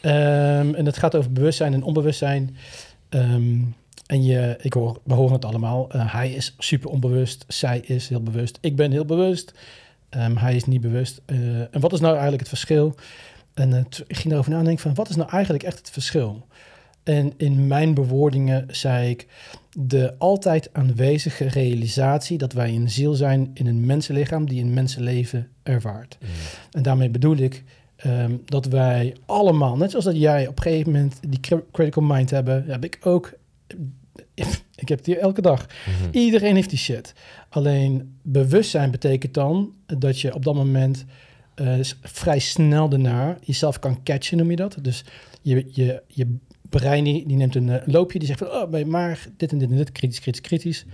[0.00, 2.56] Ehm, en het gaat over bewustzijn en onbewustzijn.
[3.08, 3.56] Ehm,
[4.06, 5.86] en je, ik hoor, we horen het allemaal.
[5.96, 9.52] Hij is super onbewust, zij is heel bewust, ik ben heel bewust.
[10.08, 11.20] Ehm, hij is niet bewust.
[11.70, 12.94] En wat is nou eigenlijk het verschil?
[13.54, 16.46] En toen- ik ging erover nadenken van wat is nou eigenlijk echt het verschil?
[17.08, 19.26] En in mijn bewoordingen zei ik
[19.72, 25.48] de altijd aanwezige realisatie dat wij een ziel zijn in een mensenlichaam die een mensenleven
[25.62, 26.18] ervaart.
[26.70, 27.64] En daarmee bedoel ik
[27.96, 32.02] ehm, dat wij allemaal, net zoals dat jij op een gegeven moment die cri- critical
[32.02, 33.32] mind hebben, heb ik ook.
[34.74, 35.66] Ik heb het hier elke dag.
[35.66, 36.08] Mhm.
[36.10, 37.14] Iedereen heeft die shit.
[37.48, 41.04] Alleen bewustzijn betekent dan dat je op dat moment
[41.54, 44.76] eh, vrij snel daarna jezelf kan catchen, noem je dat.
[44.82, 45.04] Dus
[45.42, 46.36] je, je, je
[46.68, 49.70] brein die, die neemt een, eh, loopje, die zegt van, oh, maar dit en dit
[49.70, 50.84] en dit, kritisch, kritisch, kritisch.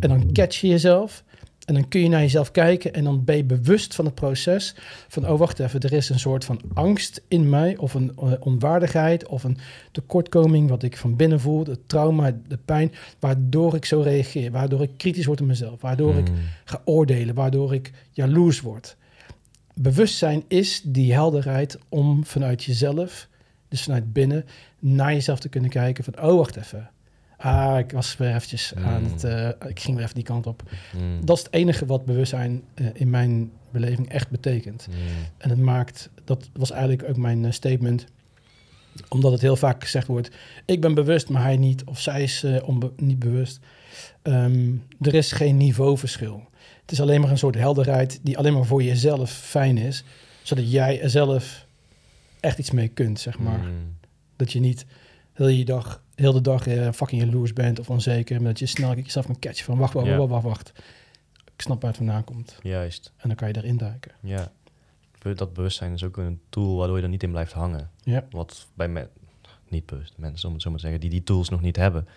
[0.00, 1.24] En dan catch je jezelf.
[1.64, 4.74] En dan kun je naar jezelf kijken en dan ben je bewust van het proces.
[5.08, 7.76] Van, oh wacht even, er is een soort van angst in mij.
[7.76, 9.58] Of een eh, onwaardigheid of een
[9.92, 11.64] tekortkoming wat ik van binnen voel.
[11.64, 12.92] Het trauma, de pijn.
[13.18, 14.50] Waardoor ik zo reageer.
[14.50, 15.80] Waardoor ik kritisch word op mezelf.
[15.80, 16.36] Waardoor ik Mm.
[16.64, 17.34] ga oordelen.
[17.34, 18.96] Waardoor ik jaloers word.
[19.74, 23.28] Bewustzijn is die helderheid om vanuit jezelf,
[23.68, 24.44] dus vanuit binnen,
[24.78, 26.04] naar jezelf te kunnen kijken.
[26.04, 26.90] Van, oh wacht even.
[27.36, 29.10] Ah, ik was weer eventjes aan Mm.
[29.12, 29.24] het...
[29.24, 30.62] eh, ik ging weer even die kant op.
[30.98, 31.24] Mm.
[31.24, 34.86] Dat is het enige wat bewustzijn eh, in mijn beleving echt betekent.
[34.90, 34.94] Mm.
[35.38, 38.04] En het maakt, dat was eigenlijk ook mijn eh, statement,
[39.08, 40.30] omdat het heel vaak gezegd wordt:
[40.64, 43.60] ik ben bewust, maar hij niet, of zij is onbe- niet bewust.
[44.22, 46.42] Ehm, er is geen niveauverschil.
[46.80, 50.04] Het is alleen maar een soort helderheid die alleen maar voor jezelf fijn is,
[50.42, 51.66] zodat jij er zelf
[52.40, 53.58] echt iets mee kunt, zeg maar.
[53.58, 53.96] Mm.
[54.36, 54.86] Dat je niet
[55.32, 58.66] heel je dag, heel de dag eh, fucking jaloers bent of onzeker, maar dat je
[58.66, 60.16] snel jezelf kan catchen van wacht, wacht, Ja.
[60.16, 60.72] wacht, wacht, wacht.
[61.54, 62.58] Ik snap waar het vandaan komt.
[62.62, 64.12] Juist, En dan kan je erin duiken.
[64.20, 64.52] ja.
[65.34, 67.90] Dat bewustzijn is ook een tool waardoor je er niet in blijft hangen.
[68.02, 68.26] Ja.
[68.30, 69.08] Wat bij me
[69.68, 72.08] niet bewust mensen, om het zo maar te zeggen, die die tools nog niet hebben.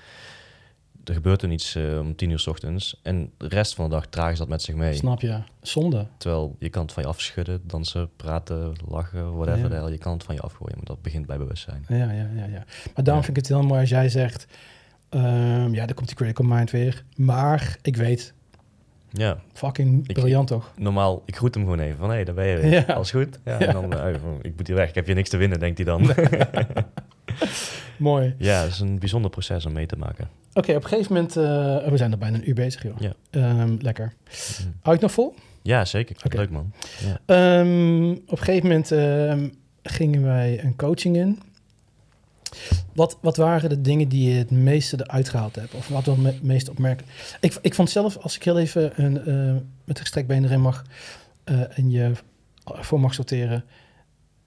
[1.04, 3.92] Er gebeurt er iets eh, om tien uur s ochtends en de rest van de
[3.96, 4.94] dag dragen ze dat met zich mee.
[4.94, 5.38] Snap je?
[5.62, 6.08] Zonde.
[6.18, 9.88] Terwijl je kan het van je afschudden, dansen, praten, lachen, whatever Ja.
[9.88, 11.86] Je kan het van je afgooien, maar dat begint bij bewustzijn.
[11.88, 12.64] Ja, ja, ja, ja.
[12.96, 13.24] Maar daarom Ja.
[13.24, 14.48] vind ik het heel mooi als jij zegt...
[15.10, 17.04] ehm, ja, dan komt die critical mind weer.
[17.16, 18.34] Maar ik weet,
[19.14, 20.72] Ja, fucking Ik- briljant toch?
[20.78, 22.94] normaal, ik groet hem gewoon even van, hé, daar ben je weer.
[22.96, 23.40] Alles goed?
[23.46, 25.60] Ja, en dan, eh, oh, ik moet hier weg, ik heb hier niks te winnen,
[25.60, 26.02] denkt hij dan.
[27.98, 28.36] Mooi.
[28.38, 30.30] ja, het is een bijzonder proces om mee te maken.
[30.54, 31.38] Oké, op een gegeven moment...
[31.38, 31.44] eh,
[31.90, 33.00] we zijn er bijna een uur bezig, joh.
[33.00, 33.14] Ja.
[33.30, 34.14] Ehm, lekker.
[34.66, 34.74] Mm.
[34.82, 35.36] Hou ik nog vol?
[35.62, 36.16] Ja, zeker.
[36.30, 36.74] Leuk man.
[37.00, 37.20] Ja.
[37.26, 39.50] Ehm, op een gegeven moment ehm,
[39.84, 41.40] gingen wij een coaching in.
[42.94, 45.74] Wat, wat waren de dingen die je het meeste eruit gehaald hebt?
[45.74, 47.14] Of wat was het meest opmerkelijk?
[47.40, 50.84] Ik, ik vond zelf, als ik heel even een, eh, met gestrekt been erin mag
[51.44, 52.12] eh, en je
[52.64, 53.64] voor mag sorteren.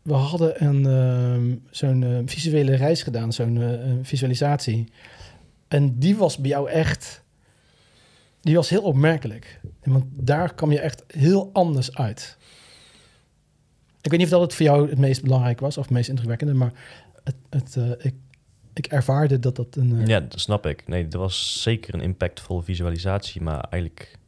[0.05, 4.88] We hadden een, ehm, zo'n eh, visuele reis gedaan, zo'n eh, visualisatie.
[5.68, 7.22] En die was bij jou echt,
[8.40, 9.61] die was heel opmerkelijk.
[9.82, 12.36] Want daar kwam je echt heel anders uit.
[14.00, 16.09] Ik weet niet of dat het voor jou het meest belangrijk was of het meest
[16.09, 16.72] indrukwekkende, maar
[17.24, 18.14] het, het, eh, ik,
[18.72, 20.07] ik ervaarde dat dat een.
[20.07, 20.88] ja, dat snap ik.
[20.88, 24.18] Nee, dat was zeker een impactvolle visualisatie, maar eigenlijk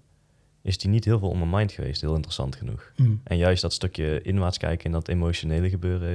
[0.67, 2.93] is die niet heel veel on mijn mind geweest, heel interessant genoeg.
[2.97, 6.11] mm, En juist dat stukje inwaarts kijken en dat emotionele gebeuren.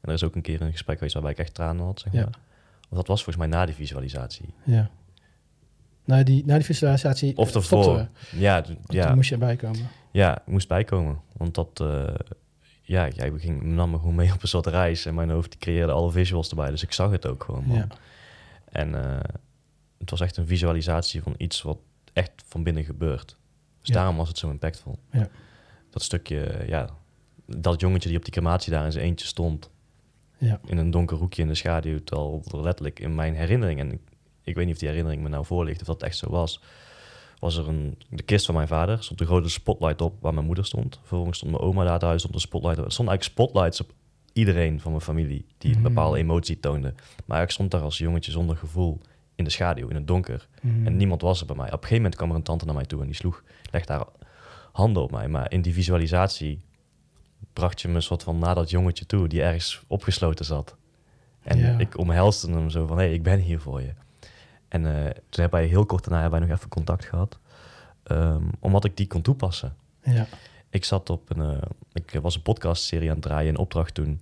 [0.00, 2.12] En er is ook een keer een gesprek geweest waarbij ik echt tranen had, zeg
[2.12, 2.18] Ja.
[2.22, 2.38] maar.
[2.80, 4.48] Want dat was volgens mij na die visualisatie.
[4.64, 4.90] ja.
[6.04, 7.36] Na die, na die visualisatie.
[7.36, 7.82] Of eh, ervoor.
[7.82, 8.38] stopten we.
[8.38, 9.88] Ja, d- Toen ja, moest je erbij komen.
[10.10, 11.20] ja, ik moest bijkomen.
[11.36, 12.14] Want dat, eh,
[12.82, 15.06] ja, jij ging, nam me gewoon mee op een soort reis.
[15.06, 16.70] En mijn hoofd die creëerde alle visuals erbij.
[16.70, 17.76] Dus ik zag het ook gewoon, man.
[17.76, 17.86] Ja.
[18.72, 19.20] En eh,
[19.98, 21.78] het was echt een visualisatie van iets wat
[22.12, 23.36] echt van binnen gebeurt.
[23.88, 24.98] Dus daarom was het zo impactvol.
[25.12, 25.28] Ja.
[25.90, 26.88] Dat stukje, ja,
[27.46, 29.70] dat jongetje die op die crematie daar in zijn eentje stond.
[30.38, 30.60] Ja.
[30.66, 31.98] In een donker hoekje in de schaduw.
[32.04, 34.00] Terwijl letterlijk in mijn herinnering, en ik,
[34.42, 36.62] ik weet niet of die herinnering me nou voorligt of dat echt zo was.
[37.38, 40.46] Was er een, de kist van mijn vader, stond een grote spotlight op waar mijn
[40.46, 40.96] moeder stond.
[40.98, 42.84] Vervolgens stond mijn oma daar thuis, stond een spotlight op.
[42.84, 43.92] Er stonden eigenlijk spotlights op
[44.32, 45.88] iedereen van mijn familie die een Mhm.
[45.88, 46.94] bepaalde emotie toonde.
[47.24, 49.00] Maar ik stond daar als jongetje zonder gevoel
[49.38, 50.48] in de schaduw, in het donker.
[50.60, 50.86] Mm.
[50.86, 51.66] En niemand was er bij mij.
[51.66, 53.92] Op een gegeven moment kwam er een tante naar mij toe en die sloeg, legde
[53.92, 54.04] haar
[54.72, 55.28] handen op mij.
[55.28, 56.60] Maar in die visualisatie
[57.52, 60.76] bracht je me een soort van naar dat jongetje toe die ergens opgesloten zat.
[61.42, 61.78] En Ja.
[61.78, 63.92] ik omhelsde hem zo van, hé, hey, ik ben hier voor je.
[64.68, 67.38] En eh, toen hebben wij heel kort daarna hebben wij nog even contact gehad.
[68.02, 69.76] Ehm, omdat ik die kon toepassen.
[70.02, 70.26] Ja.
[70.70, 74.20] Ik zat op een, eh, ik was een podcastserie aan het draaien in opdracht toen.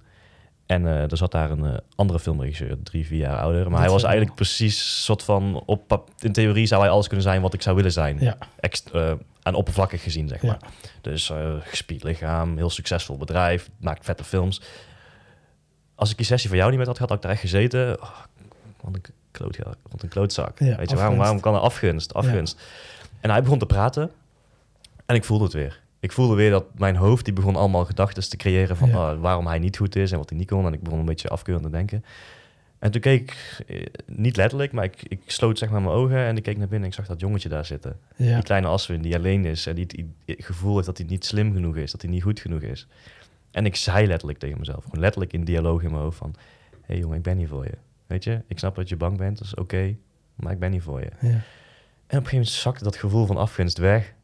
[0.67, 3.61] En eh, er zat daar een eh, andere filmregisseur, drie, vier jaar ouder.
[3.63, 4.11] Maar Dat hij was wel.
[4.11, 7.77] eigenlijk precies soort van, op, in theorie zou hij alles kunnen zijn wat ik zou
[7.77, 8.17] willen zijn.
[8.21, 8.37] Ja.
[8.61, 9.13] Ex, eh,
[9.43, 10.49] aan oppervlakkig gezien, zeg Ja.
[10.49, 10.59] maar.
[11.01, 14.61] Dus gespierd lichaam, heel succesvol bedrijf, maakt vette films.
[15.95, 18.03] Als ik die sessie van jou niet met had gehad, had ik daar echt gezeten.
[18.03, 18.11] Oh,
[18.81, 19.59] wat een, kloot,
[19.99, 20.59] een klootzak.
[20.59, 22.15] Ja, Weet je, waarom, waarom kan er afgunst?
[22.15, 22.61] Afgunst.
[23.21, 24.11] En hij begon te praten
[25.07, 25.81] en ik voelde het weer.
[26.01, 29.13] Ik voelde weer dat mijn hoofd, die begon allemaal gedachten te creëren van Ja.
[29.13, 30.67] oh, waarom hij niet goed is en wat hij niet kon.
[30.67, 32.05] En ik begon een beetje afkeurend te denken.
[32.79, 36.19] En toen keek ik, eh, niet letterlijk, maar ik, ik sloot zeg maar mijn ogen
[36.19, 37.99] en ik keek naar binnen en ik zag dat jongetje daar zitten.
[38.17, 38.35] Ja.
[38.35, 41.53] Die kleine Aswin die alleen is en die het gevoel heeft dat hij niet slim
[41.53, 42.87] genoeg is, dat hij niet goed genoeg is.
[43.51, 46.35] En ik zei letterlijk tegen mezelf, gewoon letterlijk in dialoog in mijn hoofd van...
[46.71, 47.79] Hé hey jongen, ik ben hier voor je.
[48.07, 49.97] Weet je, ik snap dat je bang bent, dat is oké,
[50.35, 51.11] maar ik ben hier voor je.
[51.21, 51.29] Ja.
[51.29, 51.43] En op
[52.07, 54.15] een gegeven moment zakte dat gevoel van afgunst weg.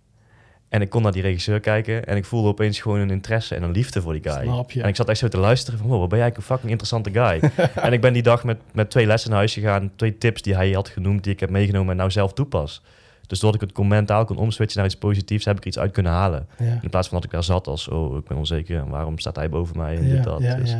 [0.72, 3.62] En ik kon naar die regisseur kijken en ik voelde opeens gewoon een interesse en
[3.62, 4.42] een liefde voor die guy.
[4.42, 4.82] Snap je.
[4.82, 7.10] En ik zat echt zo te luisteren van, wow, wat ben jij een fucking interessante
[7.10, 7.50] guy.
[7.86, 10.54] en ik ben die dag met, met twee lessen naar huis gegaan, twee tips die
[10.54, 12.82] hij had genoemd, die ik heb meegenomen en nou zelf toepas.
[13.26, 15.78] Dus doordat ik het kon mentaal kon omswitchen naar iets positiefs, heb ik er iets
[15.78, 16.46] uit kunnen halen.
[16.58, 16.78] Ja.
[16.82, 19.36] In plaats van dat ik daar zat als, oh, ik ben onzeker en waarom staat
[19.36, 20.42] hij boven mij en Ja, dit, dat.
[20.42, 20.76] ja, Dus-.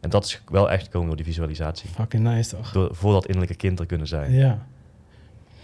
[0.00, 1.88] En dat is wel echt gekomen door die visualisatie.
[1.88, 2.72] Fucking nice toch?
[2.72, 4.32] Door, voor dat innerlijke kind er kunnen zijn.
[4.32, 4.66] Ja.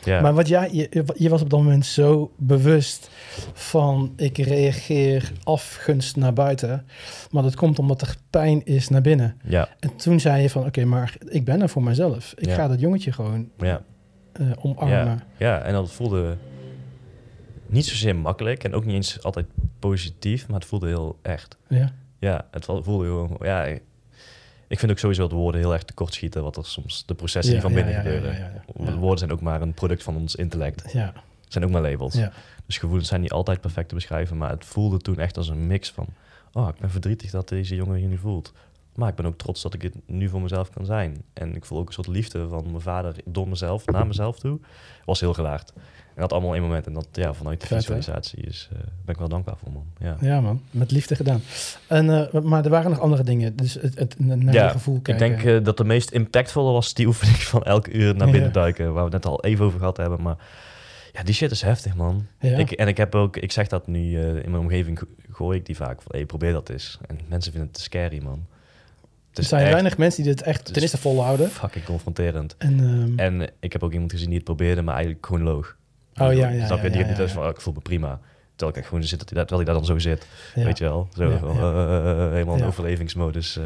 [0.04, 0.20] Ja.
[0.20, 3.10] Maar wat jij, je, je was op dat moment zo bewust
[3.52, 6.86] van ik reageer afgunst naar buiten.
[7.30, 9.36] Maar dat komt omdat er pijn is naar binnen.
[9.44, 12.32] ja, En toen zei je van oké, maar ik ben er voor mezelf.
[12.36, 12.54] Ik Ja.
[12.54, 13.82] ga dat jongetje gewoon ja.
[14.32, 15.22] eh, omarmen.
[15.36, 16.36] Ja, en dat voelde
[17.66, 19.46] niet zozeer makkelijk en ook niet eens altijd
[19.78, 21.56] positief, maar het voelde heel echt.
[21.68, 21.92] Ja.
[22.18, 23.66] Ja, het vo- voelde gewoon, ja,
[24.70, 27.62] ik vind ook sowieso dat woorden heel erg tekortschieten, wat er soms de processen die
[27.62, 28.62] van binnen gebeuren.
[28.74, 30.92] Woorden zijn ook maar een product van ons intellect.
[30.92, 31.12] Ja,
[31.48, 32.18] zijn ook maar labels.
[32.66, 35.66] Dus gevoelens zijn niet altijd perfect te beschrijven, maar het voelde toen echt als een
[35.66, 36.06] mix van,
[36.52, 38.52] oh, ik ben verdrietig dat deze jongen hier nu voelt.
[38.94, 41.22] Maar ik ben ook trots dat ik het nu voor mezelf kan zijn.
[41.32, 44.58] En ik voel ook een soort liefde van mijn vader door mezelf, naar mezelf toe.
[45.04, 45.72] Was heel gelaagd.
[46.20, 46.86] En dat allemaal in één moment.
[46.86, 49.84] En dat, ja, vanuit de Vet, visualisatie is, eh, ben ik wel dankbaar voor, man.
[49.98, 50.16] Ja.
[50.20, 51.42] ja man, met liefde gedaan.
[51.86, 53.56] En, eh, maar er waren nog andere dingen.
[53.56, 56.94] Dus het, het naar Ja, je gevoel Ik denk eh, dat de meest impactvolle was
[56.94, 58.54] die oefening van elke uur naar binnen Ja.
[58.54, 58.84] duiken.
[58.92, 60.22] Waar we het net al even over gehad hebben.
[60.22, 60.36] Maar
[61.12, 62.26] ja, die shit is heftig, man.
[62.40, 62.56] Ja.
[62.58, 65.66] Ik, en ik heb ook, ik zeg dat nu in mijn omgeving, go- gooi ik
[65.66, 66.98] die vaak van, hey, probeer dat eens.
[67.06, 68.46] En mensen vinden het te scary, man.
[69.34, 71.48] Er zijn echt weinig mensen die dit echt ten eerste volhouden.
[71.50, 72.54] fucking confronterend.
[72.58, 75.76] En, ehm, En ik heb ook iemand gezien die het probeerde, maar eigenlijk gewoon loog.
[76.16, 76.90] Oh, ja, ja, Snap je?
[76.90, 78.20] Die ja, ja, van, oh, ik voel me prima.
[78.50, 80.26] Terwijl ik echt gewoon zit, dat terwijl hij daar dan zo zit.
[80.54, 81.08] Weet je wel?
[81.14, 83.58] Zo eh, eh, eh, helemaal in overlevingsmodus.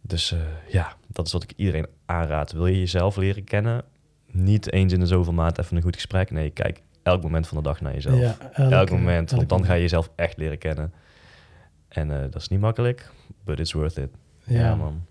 [0.00, 0.34] Dus
[0.68, 2.52] ja, dat is wat ik iedereen aanraad.
[2.52, 3.84] Wil je jezelf leren kennen?
[4.26, 6.30] Niet eens in de zoveel maand even een goed gesprek.
[6.30, 8.38] Nee, kijk elk moment van de dag naar jezelf.
[8.52, 10.92] Elk moment, elk want dan ga je jezelf echt leren kennen.
[11.88, 13.10] En dat is niet makkelijk,
[13.44, 14.10] but it's worth it.
[14.44, 15.06] Ja, Ja, man.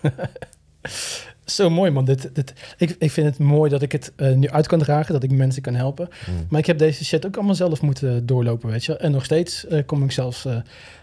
[1.54, 2.04] Zo mooi, man.
[2.04, 5.12] Dit, dit, ik, ik vind het mooi dat ik het eh, nu uit kan dragen,
[5.12, 6.08] dat ik mensen kan helpen.
[6.26, 6.34] Mm.
[6.48, 8.96] Maar ik heb deze shit ook allemaal zelf moeten doorlopen, weet je.
[8.96, 10.56] En nog steeds eh, kom ik zelfs eh,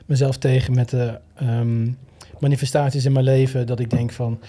[0.06, 1.88] mezelf tegen met de ehm,
[2.40, 3.68] manifestaties in mijn leven.
[3.68, 4.40] Dat ik denk van,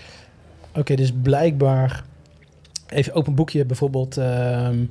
[0.74, 2.05] oké, dus blijkbaar...
[2.88, 4.16] Even open boekje bijvoorbeeld.
[4.16, 4.84] ehm,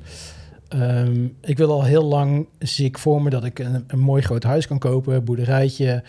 [0.68, 4.22] ehm, ik wil al heel lang, zie ik voor me dat ik een, een mooi
[4.22, 6.02] groot huis kan kopen, boerderijtje.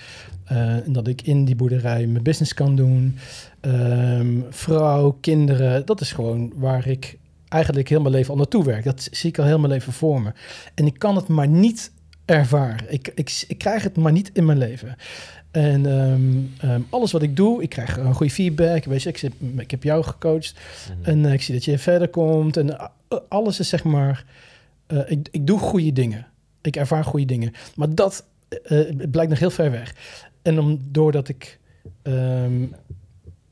[0.45, 3.17] en dat ik in die boerderij mijn business kan doen.
[3.61, 8.83] Ehm, vrouw, kinderen, dat is gewoon waar ik eigenlijk heel mijn leven al naartoe werk.
[8.83, 10.31] Dat zie ik al heel mijn leven voor me.
[10.75, 11.91] En ik kan het maar niet
[12.25, 12.93] ervaren.
[12.93, 14.95] Ik, ik, ik krijg het maar niet in mijn leven.
[15.51, 18.83] En ehm, ehm, alles wat ik doe, ik krijg een goede feedback.
[18.83, 20.59] Weet je, ik, zit, ik heb jou gecoacht.
[20.99, 21.09] Mhm.
[21.09, 22.57] En eh, ik zie dat je verder komt.
[22.57, 22.87] En eh,
[23.29, 24.25] alles is zeg maar...
[24.87, 26.27] eh, ik, ik doe goede dingen.
[26.61, 27.53] Ik ervaar goede dingen.
[27.75, 28.25] Maar dat
[29.11, 29.95] blijkt nog heel ver weg.
[30.41, 31.59] En om, doordat ik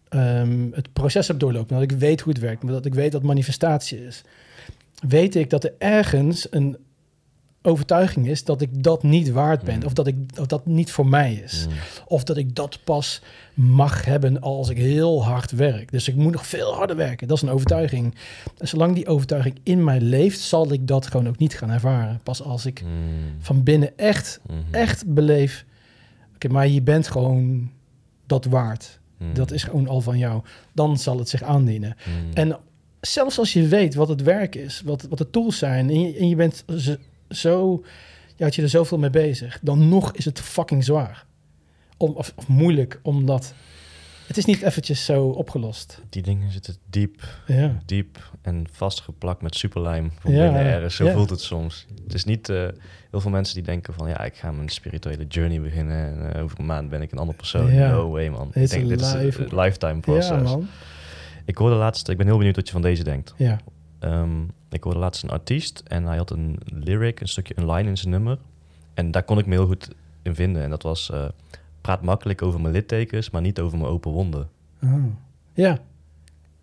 [0.09, 1.73] ehm, het proces heb doorlopen...
[1.79, 2.67] dat ik weet hoe het werkt...
[2.67, 4.21] dat ik weet wat manifestatie is...
[5.07, 6.77] weet ik dat er ergens een
[7.61, 8.43] overtuiging is...
[8.43, 9.75] dat ik dat niet waard ben.
[9.77, 9.83] Mm.
[9.85, 11.65] Of dat, ik, of dat niet voor mij is.
[11.69, 11.73] Mm.
[12.07, 13.21] Of dat ik dat pas
[13.53, 15.91] mag hebben als ik heel hard werk.
[15.91, 17.27] Dus ik moet nog veel harder werken.
[17.27, 18.15] Dat is een overtuiging.
[18.57, 22.19] En zolang die overtuiging in mij leeft, zal ik dat gewoon ook niet gaan ervaren.
[22.23, 22.89] Pas als ik Mm.
[23.39, 24.57] van binnen echt, Mhm.
[24.71, 25.65] echt beleef.
[26.35, 27.71] Oké, maar je bent gewoon
[28.25, 28.99] dat waard.
[29.17, 29.33] Mm.
[29.33, 30.41] Dat is gewoon al van jou.
[30.73, 31.95] Dan zal het zich aandienen.
[32.05, 32.33] Mm.
[32.33, 32.57] En
[33.01, 36.17] zelfs als je weet wat het werk is, wat, wat de tools zijn, en je,
[36.17, 36.95] en je bent zo,
[37.29, 37.83] zo
[38.37, 39.59] je houdt je er zoveel mee bezig.
[39.61, 41.25] Dan nog is het fucking zwaar.
[41.97, 43.53] Om, of, of moeilijk, omdat...
[44.27, 46.01] Het is niet eventjes zo opgelost.
[46.09, 47.77] Die dingen zitten diep, Ja.
[47.85, 50.95] diep en vastgeplakt met superlijm van Ja, binnen ergens.
[50.95, 51.13] Zo ja.
[51.13, 51.85] voelt het soms.
[52.03, 52.67] Het is niet eh,
[53.11, 56.43] heel veel mensen die denken van ja, ik ga mijn spirituele journey beginnen en eh,
[56.43, 57.73] over een maand ben ik een andere persoon.
[57.73, 57.91] Ja.
[57.91, 58.47] No way man.
[58.53, 60.29] Ik denk dit is een lifetime process.
[60.29, 60.67] Ja, man.
[61.45, 63.33] Ik hoorde laatst, ik ben heel benieuwd wat je van deze denkt.
[63.37, 63.59] Ja.
[63.99, 67.89] Ehm, ik hoorde laatst een artiest en hij had een lyric, een stukje, een line
[67.89, 68.37] in zijn nummer.
[68.93, 69.89] En daar kon ik me heel goed
[70.21, 70.63] in vinden.
[70.63, 71.25] En dat was, eh,
[71.81, 74.49] praat makkelijk over mijn littekens, maar niet over mijn open wonden.
[74.83, 74.93] Oh.
[75.53, 75.77] Ja.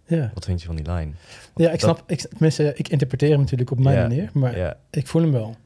[0.06, 0.30] Ja.
[0.34, 1.10] Wat vind je van die line?
[1.56, 2.02] Ja, ik Dat- snap.
[2.10, 4.02] Ik, tenminste, ik interpreteer hem natuurlijk op mijn Ja.
[4.02, 5.56] manier, maar Ja, ik voel hem wel.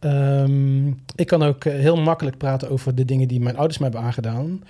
[0.00, 3.88] Ehm, ik kan ook eh, heel makkelijk praten over de dingen die mijn ouders mij
[3.88, 4.62] hebben aangedaan.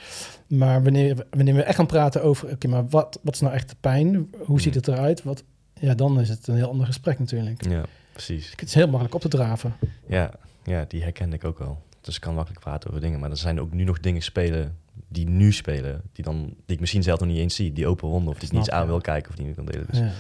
[0.47, 3.55] Maar wanneer, we- wanneer we echt gaan praten over, oké, maar wat, wat is nou
[3.55, 4.31] echt de pijn?
[4.45, 4.83] Hoe ziet Hmm.
[4.83, 5.23] het eruit?
[5.23, 5.43] Wat,
[5.75, 7.65] ja, dan is het een heel ander gesprek natuurlijk.
[7.69, 8.51] ja, precies.
[8.51, 9.75] Het is heel makkelijk op te draven.
[10.07, 10.31] Ja,
[10.65, 11.83] ja, die herkende ik ook wel.
[12.01, 13.21] Dus ik kan makkelijk praten over dingen.
[13.21, 14.77] Maar er zijn ook nu nog dingen spelen
[15.09, 16.03] die nu spelen.
[16.13, 17.73] Die, dan, die ik misschien zelf nog niet eens zie.
[17.73, 19.65] Die open wonden of die ik niet eens aan wil kijken of die niet kan
[19.67, 19.87] delen.
[19.91, 20.11] Dus Ja.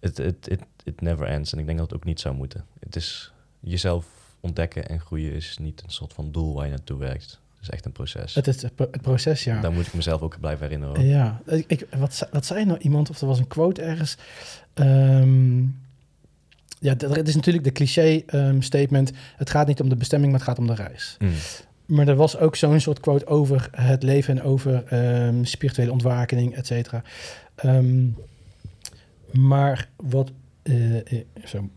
[0.00, 1.52] het it, it never ends.
[1.52, 2.64] En ik denk dat het ook niet zou moeten.
[2.80, 3.32] Het is
[3.64, 4.06] jezelf
[4.40, 7.40] ontdekken en groeien is niet een soort van doel waar je naartoe werkt.
[7.54, 8.34] Het is echt een proces.
[8.34, 9.60] Het is het, pro- het proces, ja.
[9.60, 10.96] Daar moet ik mezelf ook blijven herinneren.
[10.96, 11.04] hoor.
[11.04, 14.16] Ja, ik, wat, wat zei nou iemand, of er was een quote ergens.
[14.74, 15.60] Ehm,
[16.80, 19.12] ja, dat- het is natuurlijk de cliché ehm, statement.
[19.36, 21.16] Het gaat niet om de bestemming, maar het gaat om de reis.
[21.18, 21.30] Mm.
[21.86, 26.54] Maar er was ook zo'n soort quote over het leven en over ehm, spirituele ontwakening,
[26.54, 27.02] et cetera.
[29.32, 30.30] Maar wat...
[30.62, 31.68] eh, zo,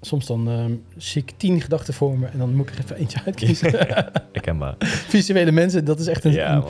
[0.00, 2.96] soms dan ehm, zie ik tien gedachten voor me en dan moet ik er even
[2.96, 3.70] eentje uitkiezen.
[4.32, 4.74] Herkenbaar.
[5.14, 6.64] Visuele mensen, dat is echt een, Ja, man.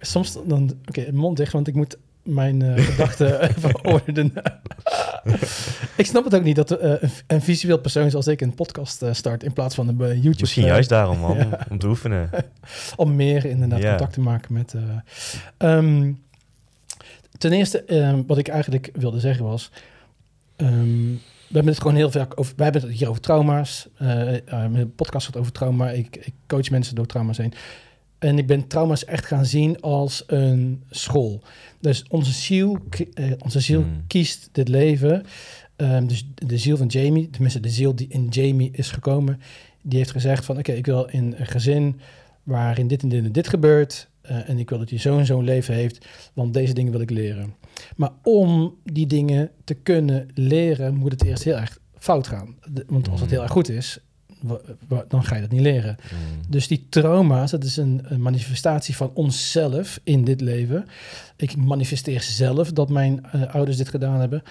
[0.00, 4.32] soms dan, oké, mond dicht, want ik moet mijn eh, gedachten even ordenen.
[5.96, 9.02] ik snap het ook niet dat eh, een, een visueel persoon zoals ik een podcast
[9.02, 10.36] eh, start in plaats van een YouTube.
[10.40, 11.36] Misschien juist daarom, man.
[11.36, 11.66] Ja.
[11.70, 12.30] Om te oefenen.
[12.96, 14.74] Om meer inderdaad contact te maken met.
[14.74, 14.82] eh,
[15.76, 16.12] ehm,
[17.38, 19.70] ten eerste, ehm, wat ik eigenlijk wilde zeggen was.
[21.48, 22.52] We hebben het gewoon heel vaak over.
[22.56, 23.88] Wij hebben het hier over trauma's.
[23.96, 25.90] eh eh, mijn podcast gaat over trauma.
[25.90, 27.52] Ik, ik coach mensen door trauma's heen.
[28.18, 31.42] En ik ben trauma's echt gaan zien als een school.
[31.80, 32.78] Dus onze ziel,
[33.14, 34.04] eh, onze ziel Hmm.
[34.06, 35.24] kiest dit leven.
[35.76, 39.40] Ehm, dus de ziel van Jamie, tenminste de ziel die in Jamie is gekomen,
[39.82, 42.00] die heeft gezegd van oké, ik wil in een gezin
[42.42, 44.08] waarin dit en dit en dit gebeurt.
[44.28, 47.10] Eh, en ik wil dat hij zo'n zo'n leven heeft, want deze dingen wil ik
[47.10, 47.54] leren.
[47.96, 52.56] Maar om die dingen te kunnen leren, moet het eerst heel erg fout gaan.
[52.72, 53.98] De- want als het heel erg goed is,
[55.08, 55.96] dan ga je dat niet leren.
[56.12, 56.40] Mm.
[56.48, 60.84] Dus die trauma's, dat is een, een manifestatie van onszelf in dit leven.
[61.36, 64.42] Ik manifesteer zelf dat mijn eh, ouders dit gedaan hebben.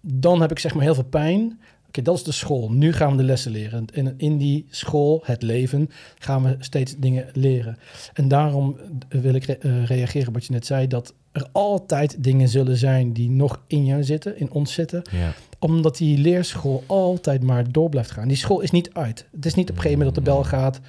[0.00, 1.60] Dan heb ik zeg maar heel veel pijn.
[1.92, 2.70] Oké, dat is de school.
[2.72, 3.84] Nu gaan we de lessen leren.
[3.94, 7.78] En in die school, het leven, gaan we steeds dingen leren.
[8.12, 8.76] En daarom
[9.08, 12.48] eh, wil ik re- eh, reageren op wat je net zei, dat er altijd dingen
[12.48, 15.32] zullen zijn die nog in jou zitten, in ons zitten Ja.
[15.58, 18.28] omdat die leerschool altijd maar door blijft gaan.
[18.28, 19.26] Die school is niet uit.
[19.32, 20.80] Het is niet op een gegeven moment dat de bel gaat.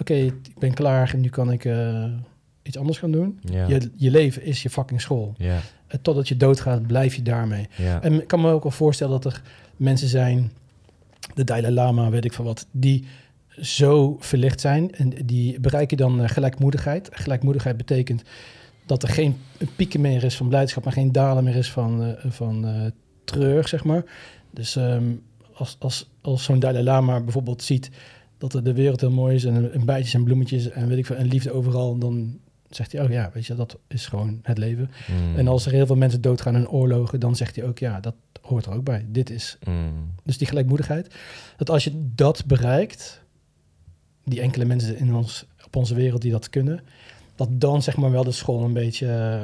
[0.00, 2.04] Oké, ik ben klaar en nu kan ik eh,
[2.62, 3.40] iets anders gaan doen.
[3.52, 3.66] Ja.
[3.68, 5.34] Je, je leven is je fucking school.
[5.38, 5.58] Ja.
[6.02, 7.68] Totdat je doodgaat, blijf je daarmee.
[8.02, 9.42] En ik kan me ook wel voorstellen dat er
[9.80, 10.52] mensen zijn,
[11.34, 13.04] de Dalai Lama, weet ik van wat, die
[13.60, 17.08] zo verlicht zijn en die bereiken dan eh, gelijkmoedigheid.
[17.12, 18.22] Gelijkmoedigheid betekent
[18.86, 19.36] dat er geen
[19.76, 22.86] pieken meer is van blijdschap, maar geen dalen meer is van, eh, van eh,
[23.24, 24.04] treur, zeg maar.
[24.50, 25.12] Dus ehm,
[25.54, 27.90] als, als, als zo'n Dalai Lama bijvoorbeeld ziet
[28.38, 31.16] dat de wereld heel mooi is en, en bijtjes en bloemetjes en weet ik veel,
[31.16, 32.38] en liefde overal, dan
[32.70, 34.90] zegt hij, oh ja, weet je, dat is gewoon het leven.
[35.08, 35.36] Mm.
[35.36, 38.14] En als er heel veel mensen doodgaan in oorlogen, dan zegt hij ook, ja, dat
[38.40, 39.06] hoort er ook bij.
[39.08, 40.10] Dit is Mm.
[40.24, 41.14] dus die gelijkmoedigheid.
[41.56, 43.22] Dat als je dat bereikt,
[44.24, 46.80] die enkele mensen in ons, op onze wereld die dat kunnen,
[47.34, 49.40] dat dan zeg maar wel de school een beetje,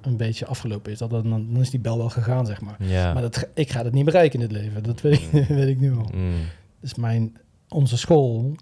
[0.00, 0.98] een beetje afgelopen is.
[0.98, 2.76] Dat, dan, dan is die bel wel gegaan, zeg maar.
[2.78, 3.12] Ja.
[3.12, 4.82] Maar dat, ik ga dat niet bereiken in het leven.
[4.82, 6.10] Dat weet ik, weet ik nu al.
[6.14, 6.32] Mm.
[6.80, 7.36] Dus mijn,
[7.68, 8.56] onze school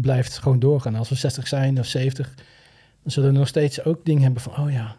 [0.00, 0.94] blijft gewoon doorgaan.
[0.94, 2.34] Als we 60 zijn of 70,
[3.02, 4.96] dan zullen we nog steeds ook dingen hebben van, oh ja,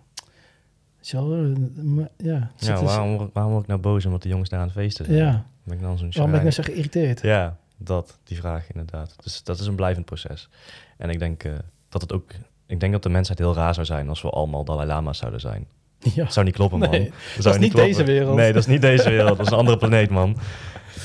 [1.11, 2.51] wel, eh, ja.
[2.57, 5.05] Ja, waarom, word- waarom word ik nou boos omdat de jongens daar aan het feesten
[5.05, 5.17] zijn?
[5.17, 5.45] ja.
[5.63, 7.21] Ben ik dan zo'n Waarom ben ik nou zo geïrriteerd?
[7.21, 9.15] Ja, dat, die vraag inderdaad.
[9.23, 10.49] Dus dat is een blijvend proces.
[10.97, 11.53] En ik denk eh,
[11.89, 12.31] dat het ook...
[12.65, 15.39] Ik denk dat de mensheid heel raar zou zijn als we allemaal Dalai Lama's zouden
[15.39, 15.67] zijn.
[16.15, 16.23] Ja.
[16.23, 16.89] Dat zou niet kloppen, man.
[16.89, 17.93] Nee, dat, zou is niet kloppen.
[17.93, 18.35] deze wereld.
[18.35, 19.37] Nee, dat is niet deze wereld.
[19.37, 20.37] Dat is een andere planeet, man.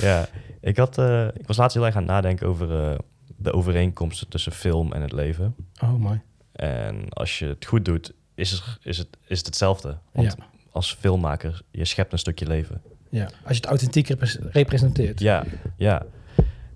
[0.01, 0.29] Ja,
[0.61, 2.97] ik, had, eh, ik was laatst heel erg aan het nadenken over
[3.43, 5.55] de overeenkomsten tussen film en het leven.
[5.83, 6.21] Oh, mooi.
[6.53, 9.97] En als je het goed doet, is het, is het, is het hetzelfde.
[10.13, 10.45] Want Ja.
[10.71, 12.83] als filmmaker, je schept een stukje leven.
[13.09, 15.21] Ja, als je het authentiek repres- representeert.
[15.21, 15.45] Ja,
[15.77, 16.03] ja.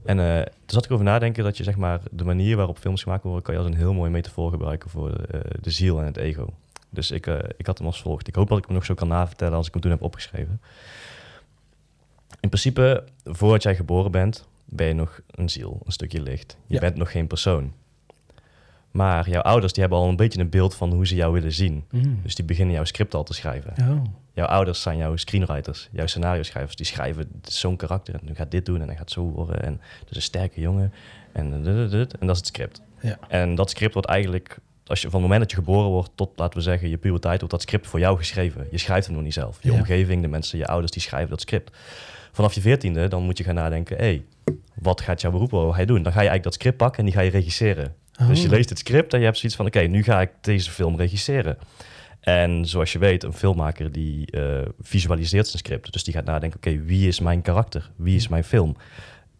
[0.04, 3.02] En uh, toen zat ik over nadenken dat je zeg maar de manier waarop films
[3.02, 6.06] gemaakt worden, kan je als een heel mooie metafoor gebruiken voor uh, de ziel en
[6.06, 6.54] het ego.
[6.90, 8.28] Dus ik, uh, ik had hem als volgt.
[8.28, 10.60] Ik hoop dat ik hem nog zo kan navertellen als ik hem toen heb opgeschreven.
[12.40, 16.56] In principe, voordat jij geboren bent, ben je nog een ziel, een stukje licht.
[16.66, 16.80] Je Ja.
[16.80, 17.72] bent nog geen persoon.
[18.90, 21.52] Maar jouw ouders die hebben al een beetje een beeld van hoe ze jou willen
[21.52, 21.84] zien.
[21.90, 22.20] Mm.
[22.22, 23.72] Dus die beginnen jouw script al te schrijven.
[23.90, 24.02] Oh.
[24.32, 26.76] Jouw ouders zijn jouw screenwriters, jouw scenario schrijvers.
[26.76, 29.22] Die schrijven "Dit is zo'n karakter en nu gaat dit doen en hij gaat zo
[29.22, 29.62] worden.
[29.62, 30.92] En dat is een sterke jongen.
[31.32, 32.18] En, dit, dit, dit.
[32.18, 32.82] en dat is het script.
[33.00, 33.18] Ja.
[33.28, 36.30] En dat script wordt eigenlijk, als je van het moment dat je geboren wordt tot,
[36.36, 38.66] laten we zeggen, je puberteit, wordt dat script voor jou geschreven.
[38.70, 39.58] Je schrijft hem nog niet zelf.
[39.62, 39.78] Je Ja.
[39.78, 41.76] omgeving, de mensen, je ouders, die schrijven dat script.
[42.32, 44.24] Vanaf je veertiende, dan moet je gaan nadenken, hé, hey,
[44.74, 45.74] wat gaat jouw beroep worden?
[45.74, 46.02] hij doen?
[46.02, 47.94] Dan ga je eigenlijk dat script pakken en die ga je regisseren.
[48.28, 48.52] Dus je Oh.
[48.52, 51.58] leest het script en je hebt zoiets van, oké, nu ga ik deze film regisseren.
[52.20, 55.92] En zoals je weet, een filmmaker die eh, visualiseert zijn script.
[55.92, 57.90] Dus die gaat nadenken, oké, wie is mijn karakter?
[57.96, 58.76] Wie is mijn film?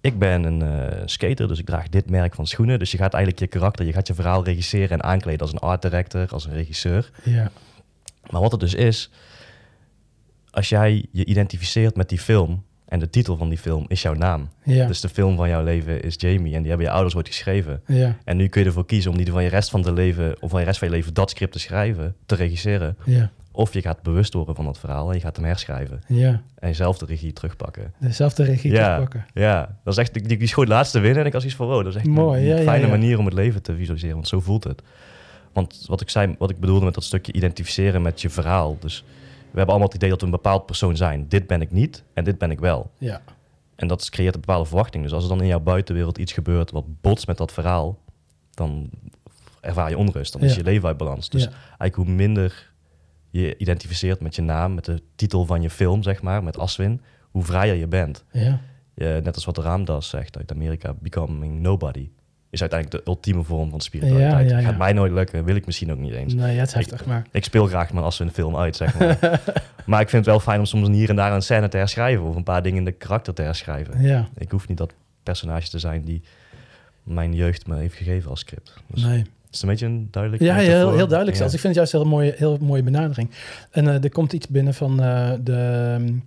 [0.01, 2.79] Ik ben een eh, skater, dus ik draag dit merk van schoenen.
[2.79, 5.59] Dus je gaat eigenlijk je karakter, je gaat je verhaal regisseren en aankleden als een
[5.59, 7.11] art director, als een regisseur.
[7.23, 7.51] Ja.
[8.31, 9.11] Maar wat het dus is,
[10.51, 12.65] als jij je identificeert met die film
[12.95, 14.49] en de titel van die film is jouw naam.
[14.65, 14.87] Ja.
[14.87, 17.83] Dus de film van jouw leven is Jamie en die hebben je ouders ooit geschreven.
[17.87, 18.17] ja.
[18.25, 20.51] En nu kun je ervoor kiezen om die van je rest van de leven, of
[20.51, 22.97] van je rest van je leven dat script te schrijven, te regisseren.
[23.05, 23.31] Ja.
[23.53, 26.01] Of je gaat bewust worden van dat verhaal en je gaat hem herschrijven.
[26.09, 26.43] Ja.
[26.59, 27.93] En jezelf de regie terugpakken.
[27.99, 28.79] Dezelfde regie Ja.
[28.95, 29.27] terugpakken.
[29.35, 31.77] Ja, dat is echt, die, die schoot laatste winnen en ik was iets van, wow,
[31.85, 32.91] dat is echt Mooi, een ja, fijne ja.
[32.91, 34.83] manier om het leven te visualiseren, want zo voelt het.
[35.53, 38.77] Want wat ik zei, wat ik bedoelde met dat stukje identificeren met je verhaal.
[38.81, 39.05] Dus
[39.59, 41.29] hebben allemaal het idee dat we een bepaald persoon zijn.
[41.29, 42.91] Dit ben ik niet en dit ben ik wel.
[42.99, 43.23] Ja.
[43.77, 45.03] En dat creëert een bepaalde verwachting.
[45.03, 47.99] Dus als er dan in jouw buitenwereld iets gebeurt wat botst met dat verhaal,
[48.51, 48.91] dan
[49.61, 50.33] ervaar je onrust.
[50.33, 51.29] Dan is je leven uit balans.
[51.29, 51.51] Dus Ja.
[51.51, 52.73] eigenlijk hoe minder
[53.31, 57.01] je identificeert met je naam, met de titel van je film, zeg maar, met Aswin,
[57.31, 58.25] hoe vrijer je bent.
[58.33, 58.61] Ja.
[58.95, 62.11] Je, net als wat Raamdas zegt uit Amerika, becoming nobody.
[62.55, 64.51] Is uiteindelijk de ultieme vorm van spiritualiteit.
[64.51, 64.69] Ja, ja, ja.
[64.69, 66.35] Gaat mij nooit lukken, wil ik misschien ook niet eens.
[66.35, 67.27] Nee, het is heftig, maar...
[67.31, 69.19] Ik speel graag mijn Aswin film uit, zeg maar.
[69.87, 72.25] maar ik vind het wel fijn om soms hier en daar een scène te herschrijven.
[72.25, 74.03] Of een paar dingen in de karakter te herschrijven.
[74.03, 74.29] Ja.
[74.37, 74.93] Ik hoef niet dat
[75.23, 76.23] personage te zijn die
[77.03, 78.75] mijn jeugd me heeft gegeven als script.
[78.87, 79.19] Dus Nee.
[79.19, 80.43] Het is een beetje een duidelijk.
[80.43, 81.55] Ja, ja, heel, duidelijk zelfs.
[81.55, 83.31] Ik vind het juist een heel mooie, heel mooie benadering.
[83.71, 86.19] En eh, er komt iets binnen van eh, de,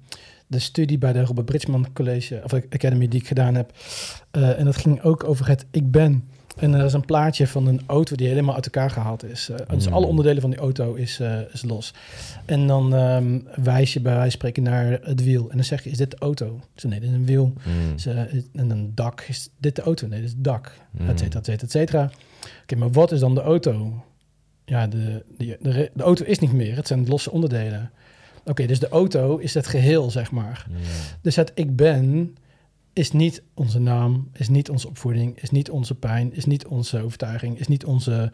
[0.47, 3.71] de studie bij de Robert Bridgman College of Academy die ik gedaan heb.
[4.31, 6.23] Eh, en dat ging ook over het ik ben.
[6.57, 9.49] En er is een plaatje van een auto die helemaal uit elkaar gehaald is.
[9.49, 9.93] Eh, Dus Mm.
[9.93, 11.93] alle onderdelen van die auto is, eh, is los.
[12.45, 15.49] En dan ehm, wijs je bij wijze van spreken naar het wiel.
[15.49, 16.59] En dan zeg je, is dit de auto?
[16.75, 17.53] Zeg, nee, dit is een wiel.
[17.65, 17.97] Mm.
[17.97, 20.07] Ze- en een dak, is dit de auto?
[20.07, 21.09] Nee, dit is het dak, Mm.
[21.09, 22.09] et cetera, et cetera, et cetera.
[22.61, 24.03] Oké, maar wat is dan de auto?
[24.65, 27.91] Ja, de, de, de, de auto is niet meer, het zijn losse onderdelen.
[28.49, 30.67] Oké, dus de auto is het geheel, zeg maar.
[31.21, 32.35] Dus het ik ben
[32.93, 37.01] is niet onze naam, is niet onze opvoeding, is niet onze pijn, is niet onze
[37.01, 38.31] overtuiging, is niet onze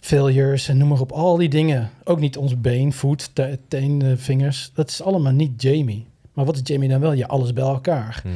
[0.00, 1.12] failures en noem maar op.
[1.12, 1.90] Al die dingen.
[2.04, 4.70] Ook niet ons been, voet, te- teen, eh, vingers.
[4.74, 6.06] Dat is allemaal niet Jamie.
[6.32, 7.12] Maar wat is Jamie dan wel?
[7.12, 8.22] Ja, alles bij elkaar.
[8.24, 8.32] Mm.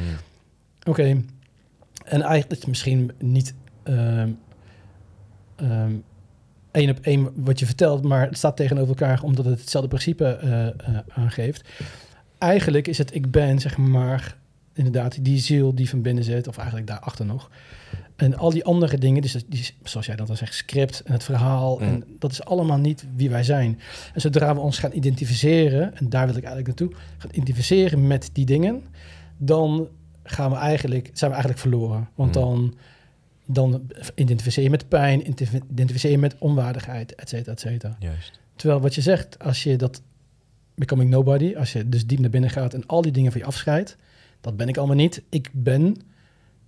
[0.83, 1.03] Oké.
[2.03, 3.53] En eigenlijk is het misschien niet
[3.83, 4.29] ehm,
[5.55, 5.91] ehm,
[6.77, 10.25] één op één wat je vertelt, maar het staat tegenover elkaar omdat het hetzelfde principe
[10.25, 10.73] eh, eh,
[11.07, 11.69] aangeeft.
[12.37, 14.37] Eigenlijk is het ik ben, zeg maar,
[14.73, 17.49] inderdaad, die ziel die van binnen zit, of eigenlijk daarachter nog.
[18.15, 21.23] En al die andere dingen, dus die, zoals jij dat dan zegt, script en het
[21.23, 21.81] verhaal, Mm.
[21.87, 23.79] en dat is allemaal niet wie wij zijn.
[24.13, 28.29] En zodra we ons gaan identificeren, en daar wil ik eigenlijk naartoe, gaan identificeren met
[28.33, 28.83] die dingen,
[29.37, 29.87] dan
[30.23, 32.09] gaan we eigenlijk, zijn we eigenlijk verloren.
[32.15, 32.41] Want Mm.
[32.41, 32.73] dan,
[33.47, 37.95] dan identificeer je met pijn, identif- identificeer je met onwaardigheid, et cetera, et cetera.
[37.99, 38.39] Juist.
[38.55, 40.01] Terwijl wat je zegt, als je dat
[40.75, 43.47] becoming nobody, als je dus diep naar binnen gaat en al die dingen van je
[43.47, 43.97] afscheidt,
[44.41, 45.95] dat ben ik allemaal niet, ik ben,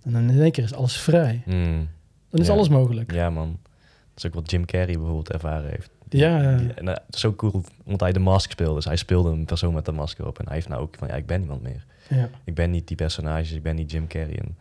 [0.02, 1.42] en dan in één keer is alles vrij.
[1.46, 1.88] Mm.
[2.28, 2.52] Dan is Ja.
[2.52, 3.12] alles mogelijk.
[3.12, 3.58] Ja, man.
[4.14, 5.90] Dat is ook wat Jim Carrey bijvoorbeeld ervaren heeft.
[6.08, 8.74] Ja, Die- en, eh, is zo cool, omdat hij de mask speelde.
[8.74, 10.38] Dus hij speelde een persoon met de masker op.
[10.38, 11.84] En hij heeft nou ook van, ja, ik ben niemand meer.
[12.08, 12.28] ja.
[12.44, 14.38] Ik ben niet die personages, ik ben niet Jim Carrey.
[14.38, 14.56] En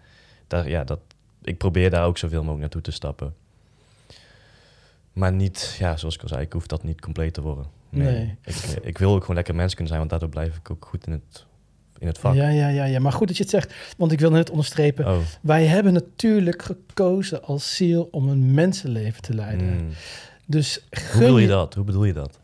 [0.47, 0.99] daar, ja, dat,
[1.43, 3.33] ik probeer daar ook zoveel mogelijk naartoe te stappen.
[5.13, 7.65] Maar niet, ja, zoals ik al zei, ik hoef dat niet compleet te worden.
[7.89, 8.35] Nee.
[8.43, 11.05] Ik, ik wil ook gewoon lekker mens kunnen zijn, want daardoor blijf ik ook goed
[11.07, 11.45] in het,
[11.97, 12.35] in het vak.
[12.35, 15.07] Ja, ja, ja, ja, maar goed dat je het zegt, want ik wil net onderstrepen,
[15.07, 15.17] Oh.
[15.41, 19.67] wij hebben natuurlijk gekozen als ziel om een mensenleven te leiden.
[19.67, 19.89] mm.
[20.45, 21.73] Dus Hoe bedoel je dat?
[21.73, 22.39] Hoe bedoel je dat?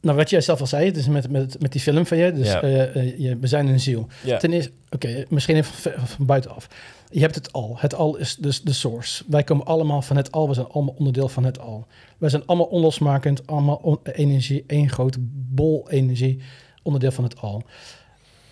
[0.00, 2.46] Nou, wat jij zelf al zei, dus met, met, met die film van je, dus
[2.46, 2.60] Ja.
[2.62, 4.06] eh, eh, je, we zijn een ziel.
[4.24, 4.36] Ja.
[4.38, 6.68] Ten eerste, oké, misschien even van, van buitenaf.
[7.16, 7.76] Je hebt het al.
[7.78, 9.24] Het al is dus de source.
[9.26, 10.48] Wij komen allemaal van het al.
[10.48, 11.86] We zijn allemaal onderdeel van het al.
[12.18, 16.40] Wij zijn allemaal onlosmakend, allemaal energie, één grote bol energie,
[16.82, 17.62] onderdeel van het al.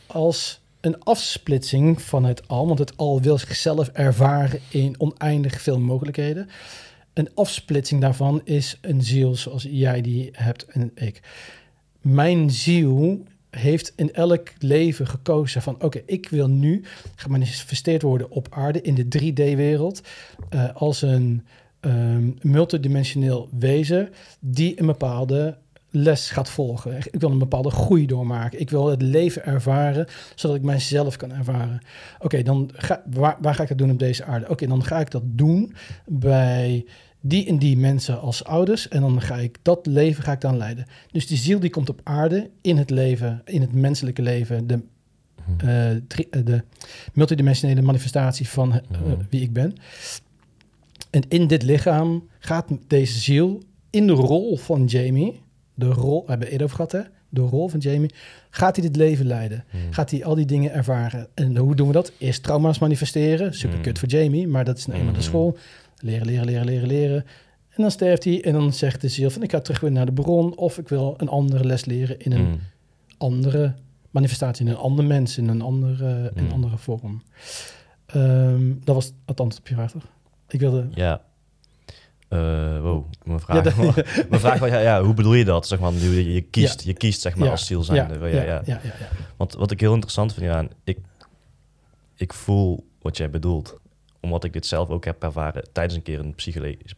[0.07, 5.81] Als een afsplitsing van het al, want het al wil zichzelf ervaren in oneindig veel
[5.81, 6.49] mogelijkheden.
[7.12, 11.20] Een afsplitsing daarvan is een ziel zoals jij die hebt en ik.
[12.01, 13.24] Mijn ziel
[13.55, 18.94] heeft in elk leven gekozen van oké, ik wil nu gemanifesteerd worden op aarde in
[18.94, 20.01] de 3D-wereld
[20.55, 21.44] uh, als een
[21.81, 24.09] um, multidimensioneel wezen
[24.40, 25.56] die een bepaalde
[25.90, 26.97] les gaat volgen.
[26.97, 28.60] Ik wil een bepaalde groei doormaken.
[28.60, 31.81] Ik wil het leven ervaren, zodat ik mijzelf kan ervaren.
[32.18, 34.48] Oké, dan ga, waar, ga ik dat doen op deze aarde?
[34.48, 35.74] Oké, dan ga ik dat doen
[36.06, 36.85] bij
[37.27, 38.89] die en die mensen als ouders.
[38.89, 40.87] En dan ga ik dat leven ga ik dan leiden.
[41.11, 44.81] Dus die ziel die komt op aarde in het leven, in het menselijke leven, de,
[45.65, 46.63] uh, de
[47.13, 48.81] multidimensionele manifestatie van uh,
[49.31, 49.75] wie ik ben.
[51.11, 55.41] En in dit lichaam gaat deze ziel in de rol van Jamie,
[55.75, 57.11] de rol, we hebben het eerder over gehad, hè?
[57.29, 58.11] de rol van Jamie,
[58.51, 59.65] gaat hij dit leven leiden?
[59.71, 59.81] Hmm.
[59.91, 61.29] Gaat hij al die dingen ervaren?
[61.35, 62.13] En hoe doen we dat?
[62.19, 65.57] Eerst trauma's manifesteren, super kut voor Jamie, maar dat is nou eenmaal de school.
[66.05, 67.24] Leren, leren, leren, leren, leren.
[67.68, 70.06] En dan sterft hij en dan zegt de ziel van ik ga terug weer naar
[70.06, 72.60] de bron of ik wil een andere les leren in een
[73.18, 73.74] andere
[74.10, 77.22] manifestatie, in een ander mens, in een andere, in een andere vorm.
[78.14, 79.98] Um, dat was het antwoord op je?
[80.48, 80.89] Ik wilde...
[80.94, 81.22] Ja.
[82.31, 83.93] Uh, wow, mijn vraag, ja,
[84.31, 85.66] mijn vraag was, ja, ja, hoe bedoel je dat?
[85.66, 88.18] Zeg maar, je, je kiest, je kiest zeg maar als ziel zijnde.
[88.18, 88.81] Ja, ja, ja, ja.
[89.36, 90.98] Want wat ik heel interessant vind, ja, ik,
[92.14, 93.81] ik voel wat jij bedoelt
[94.25, 96.35] omdat ik dit zelf ook heb ervaren tijdens een keer een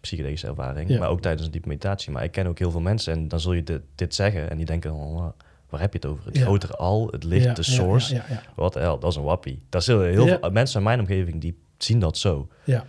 [0.01, 2.13] psychedelische ervaring, maar ook tijdens een diepe meditatie.
[2.13, 4.57] Maar ik ken ook heel veel mensen en dan zul je dit, dit zeggen en
[4.57, 5.27] die denken, oh,
[5.69, 6.25] waar heb je het over?
[6.25, 8.23] Het grotere al, het licht, de source.
[8.55, 9.63] Wat hel, dat is een wappie.
[9.69, 12.49] Dat zijn heel veel mensen in mijn omgeving die zien dat zo.
[12.65, 12.85] Ja.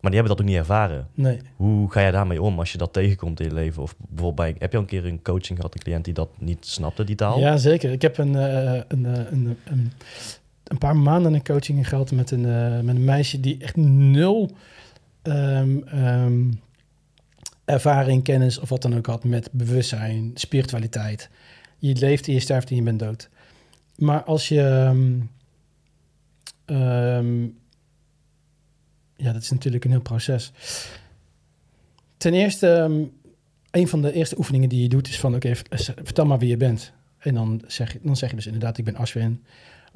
[0.00, 1.08] Maar die hebben dat ook niet ervaren.
[1.14, 1.40] Nee.
[1.56, 3.82] Hoe ga jij daarmee om als je dat tegenkomt in je leven?
[3.82, 6.28] Of bijvoorbeeld bij, heb je al een keer een coaching gehad, een cliënt die dat
[6.38, 7.38] niet snapte, die taal?
[7.38, 7.92] Ja, zeker.
[7.92, 9.92] Ik heb een, uh, een, een, een,
[10.66, 14.56] een, paar maanden een coaching gehad met een, uh, met een meisje die echt nul
[15.22, 16.60] um, um,
[17.64, 21.30] ervaring, kennis of wat dan ook had met bewustzijn, spiritualiteit.
[21.78, 23.28] Je leeft en je sterft en je bent dood.
[23.96, 24.90] Maar als je...
[26.66, 27.58] Um,
[29.16, 30.52] ja, dat is natuurlijk een heel proces.
[32.16, 33.00] Ten eerste,
[33.70, 35.34] een van de eerste oefeningen die je doet is van...
[35.34, 35.54] oké,
[36.02, 36.92] vertel maar wie je bent.
[37.18, 39.44] En dan zeg, je, dan zeg je dus inderdaad, ik ben Ashwin.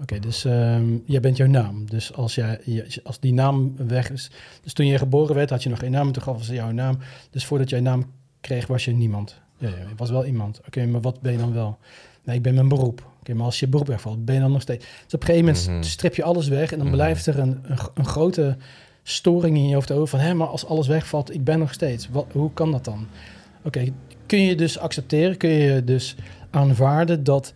[0.01, 1.91] Oké, dus um, jij bent jouw naam.
[1.91, 2.61] Dus als, jij,
[3.05, 4.31] als die naam weg is...
[4.63, 6.07] Dus toen je geboren werd, had je nog geen naam.
[6.07, 6.99] En toen gaf ze jouw naam.
[7.31, 8.05] Dus voordat jij naam
[8.41, 9.41] kreeg, was je niemand.
[9.59, 10.61] Ja, ja je was wel iemand.
[10.67, 11.79] Oké, maar wat ben je dan wel?
[12.25, 13.11] Nee, ik ben mijn beroep.
[13.21, 14.85] Oké, maar als je beroep wegvalt, ben je dan nog steeds...
[15.05, 15.83] Dus op een gegeven moment mhm.
[15.83, 16.73] strip je alles weg...
[16.73, 16.97] en dan mhm.
[16.97, 18.57] blijft er een, een, een grote
[19.03, 22.09] storing in je hoofd over van, hé, maar als alles wegvalt, ik ben nog steeds.
[22.09, 23.07] Wat, hoe kan dat dan?
[23.65, 23.93] Oké,
[24.27, 26.17] kun je dus accepteren, kun je dus
[26.51, 27.55] aanvaarden dat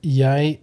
[0.00, 0.60] jij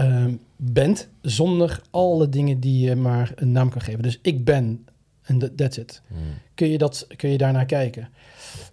[0.00, 0.24] uh,
[0.56, 4.02] bent zonder alle dingen die je maar een naam kan geven.
[4.02, 4.86] Dus ik ben
[5.26, 6.02] en that's it.
[6.06, 6.18] Hmm.
[6.54, 8.08] Kun, je dat, kun je daarnaar kijken?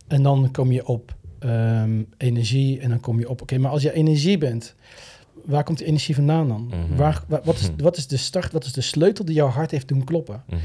[0.07, 3.81] En dan kom je op um, energie en dan kom je op, oké, maar als
[3.81, 4.75] je energie bent,
[5.45, 6.65] waar komt de energie vandaan dan?
[6.65, 6.95] Mhm.
[6.95, 9.87] waar, wat, is, wat is de start, wat is de sleutel die jouw hart heeft
[9.87, 10.43] doen kloppen?
[10.49, 10.59] Mhm.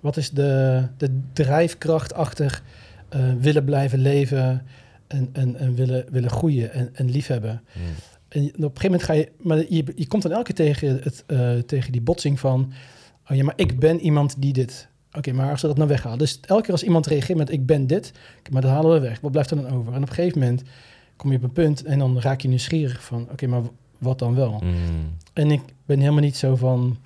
[0.00, 2.62] Wat is de, de drijfkracht achter
[3.16, 4.66] uh, willen blijven leven
[5.06, 7.62] en, en, en willen, willen groeien en, en liefhebben?
[8.36, 11.00] En op een gegeven moment ga je, maar je, je komt dan elke keer tegen,
[11.02, 12.72] het, uh, tegen die botsing van,
[13.30, 14.88] oh ja, maar ik ben iemand die dit.
[15.12, 16.18] Oké, maar als ze dat nou weghalen.
[16.18, 18.12] Dus elke keer als iemand reageert met ik ben dit,
[18.50, 19.20] maar dat halen we weg.
[19.20, 19.92] Wat blijft er dan over?
[19.92, 20.62] En op een gegeven moment
[21.16, 23.62] kom je op een punt en dan raak je nieuwsgierig van, oké, maar
[23.98, 24.60] wat dan wel?
[24.64, 25.16] Mm.
[25.32, 26.96] En ik ben helemaal niet zo van.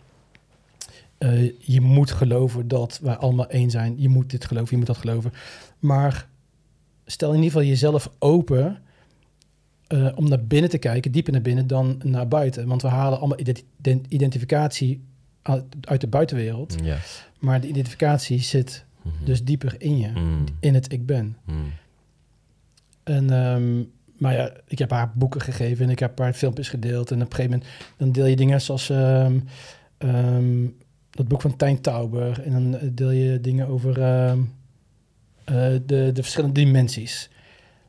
[1.18, 3.94] Uh, je moet geloven dat wij allemaal één zijn.
[3.98, 5.32] Je moet dit geloven, je moet dat geloven.
[5.78, 6.28] Maar
[7.06, 8.78] stel in ieder geval jezelf open
[9.92, 12.66] uh, om naar binnen te kijken, dieper naar binnen dan naar buiten.
[12.66, 13.38] Want we halen allemaal
[14.08, 15.04] identificatie
[15.80, 16.76] uit, de buitenwereld.
[17.38, 19.24] Maar de identificatie zit mm -hmm.
[19.24, 20.44] dus dieper in je, mm.
[20.60, 21.36] in het ik ben.
[21.44, 21.72] Mm.
[23.02, 23.90] En um,
[24.20, 27.10] maar ja, ik heb haar boeken gegeven en ik heb haar filmpjes gedeeld.
[27.10, 29.44] En op een gegeven moment dan deel je dingen zoals um,
[29.98, 30.76] um,
[31.10, 32.42] dat boek van Tijn Tauber.
[32.42, 34.32] En dan eh, deel je dingen over uh,
[35.44, 37.28] de, de verschillende dimensies.
[37.28, 37.40] En op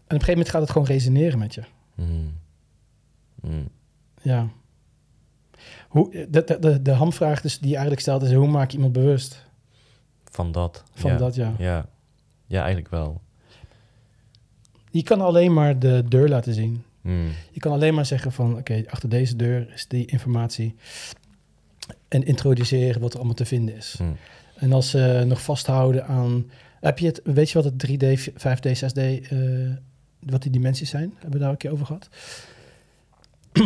[0.04, 1.62] een gegeven moment gaat het gewoon resoneren met je.
[1.96, 2.38] Mm.
[3.42, 3.68] Mm.
[4.22, 4.48] Ja.
[5.88, 8.76] Hoe, de, de, de, de hamvraag dus die je eigenlijk stelt is, hoe maak je
[8.76, 9.46] iemand bewust?
[10.24, 10.84] Van dat.
[10.94, 11.18] Van ja.
[11.18, 11.54] dat, ja.
[11.58, 11.86] ja.
[12.48, 13.22] Ja, eigenlijk wel.
[14.92, 16.84] Je kan alleen maar de deur laten zien.
[17.02, 17.30] Hmm.
[17.52, 20.76] Je kan alleen maar zeggen van, oké, achter deze deur is die informatie.
[22.08, 24.00] En introduceren wat er allemaal te vinden is.
[24.56, 26.52] En als ze nog vasthouden aan...
[26.80, 29.72] Heb je het, weet je wat het 3D, 5D, 6D, uh,
[30.26, 31.12] wat die dimensies zijn?
[31.14, 32.10] Hebben we daar een keer over gehad?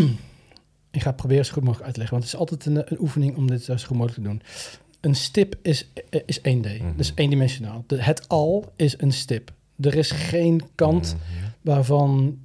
[0.92, 2.92] Ik ga het proberen zo goed mogelijk uit te leggen, want het is altijd een,
[2.92, 4.42] een oefening om dit zo goed mogelijk te doen.
[5.02, 5.88] Een stip is,
[6.26, 6.42] is 1D,
[6.82, 6.96] Mhm.
[6.96, 7.84] dus eendimensionaal.
[7.88, 9.54] De, het al is een stip.
[9.80, 11.46] Er is geen kant Mhm.
[11.62, 12.40] waarvan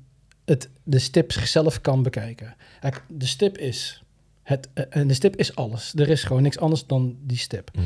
[0.45, 2.55] het de stip zichzelf kan bekijken.
[2.81, 4.03] Kijk, De stip is
[4.43, 5.93] het, eh, en de stip is alles.
[5.95, 7.71] Er is gewoon niks anders dan die stip.
[7.75, 7.85] Mhm.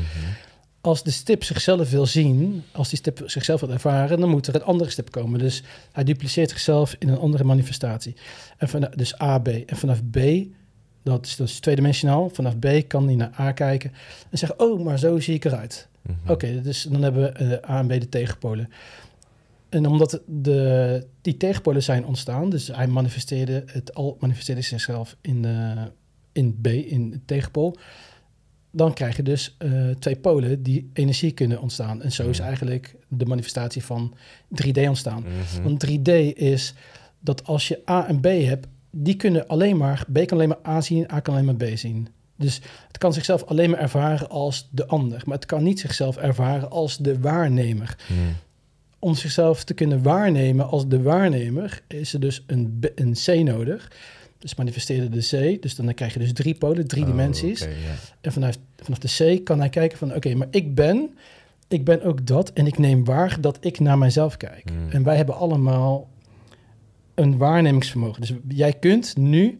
[0.85, 4.55] Als de stip zichzelf wil zien, als die stip zichzelf wil ervaren, dan moet er
[4.55, 5.39] een andere stip komen.
[5.39, 8.15] Dus hij dupliceert zichzelf in een andere manifestatie.
[8.57, 9.47] En van, dus A, B.
[9.47, 10.19] En vanaf B,
[11.03, 13.91] dat is, dat is tweedimensionaal, vanaf B kan hij naar A kijken
[14.29, 15.87] en zeggen, oh, maar zo zie ik eruit.
[16.01, 16.31] Mhm.
[16.31, 18.69] Oké, dus dan hebben we eh, A en B de tegenpolen.
[19.69, 25.41] En omdat de, die tegenpolen zijn ontstaan, dus hij manifesteerde het al manifesteerde zichzelf in,
[25.41, 25.73] de,
[26.31, 27.77] in B, in de tegenpool,
[28.75, 32.01] dan krijg je dus eh, twee polen die energie kunnen ontstaan.
[32.01, 34.13] En zo is eigenlijk de manifestatie van
[34.63, 35.23] 3D ontstaan.
[35.23, 35.63] Mhm.
[35.63, 36.73] Want 3D is
[37.19, 40.67] dat als je A en B hebt, die kunnen alleen maar, B kan alleen maar
[40.67, 42.07] A zien, A kan alleen maar B zien.
[42.35, 46.17] Dus het kan zichzelf alleen maar ervaren als de ander, maar het kan niet zichzelf
[46.17, 47.97] ervaren als de waarnemer.
[48.07, 48.19] Mhm.
[48.99, 53.27] Om zichzelf te kunnen waarnemen als de waarnemer is er dus een, B- een C
[53.43, 53.91] nodig.
[54.39, 57.67] Dus manifesteerde de C, dus dan krijg je dus drie polen, drie Oh, dimensies.
[58.21, 60.15] En vanaf, vanaf de C kan hij kijken van...
[60.15, 61.09] oké, maar ik ben,
[61.67, 62.53] ik ben ook dat...
[62.53, 64.69] en ik neem waar dat ik naar mijzelf kijk.
[64.69, 64.89] Hmm.
[64.89, 66.09] En wij hebben allemaal
[67.13, 68.21] een waarnemingsvermogen.
[68.21, 69.59] Dus jij kunt nu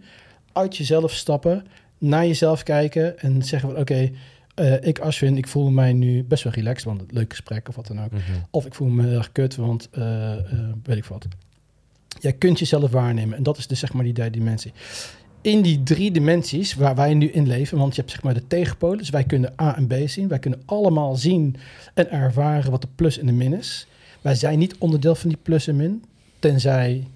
[0.54, 1.66] uit jezelf stappen...
[1.98, 3.80] naar jezelf kijken en zeggen van...
[3.80, 4.12] oké,
[4.56, 6.86] eh, ik Ashwin, ik voel mij nu best wel relaxed...
[6.86, 8.12] want het leuk gesprek of wat dan ook.
[8.12, 8.22] Mhm.
[8.50, 11.28] Of ik voel me heel erg kut, want eh, eh, weet ik wat.
[12.26, 13.38] Jij kunt jezelf waarnemen.
[13.38, 14.72] En dat is dus zeg maar die derde dimensie.
[15.42, 18.48] In die drie dimensies waar wij nu in leven, want je hebt zeg maar de
[18.48, 18.98] tegenpolen.
[18.98, 20.28] Dus wij kunnen A en B zien.
[20.28, 21.56] Wij kunnen allemaal zien
[21.94, 23.88] en ervaren wat de plus en de min is.
[24.22, 26.04] Wij zijn niet onderdeel van die plus en min.
[26.40, 27.08] Tenzij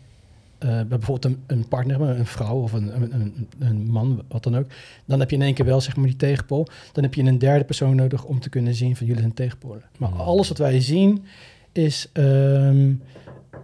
[0.58, 4.44] eh, bij bijvoorbeeld een, een partner, een vrouw of een, een, een, een man, wat
[4.44, 4.66] dan ook.
[5.06, 6.68] Dan heb je in één keer wel zeg maar die tegenpool.
[6.92, 9.84] Dan heb je een derde persoon nodig om te kunnen zien van jullie zijn tegenpolen.
[9.98, 10.20] Maar Hmm.
[10.20, 11.24] alles wat wij zien
[11.72, 12.92] is ehm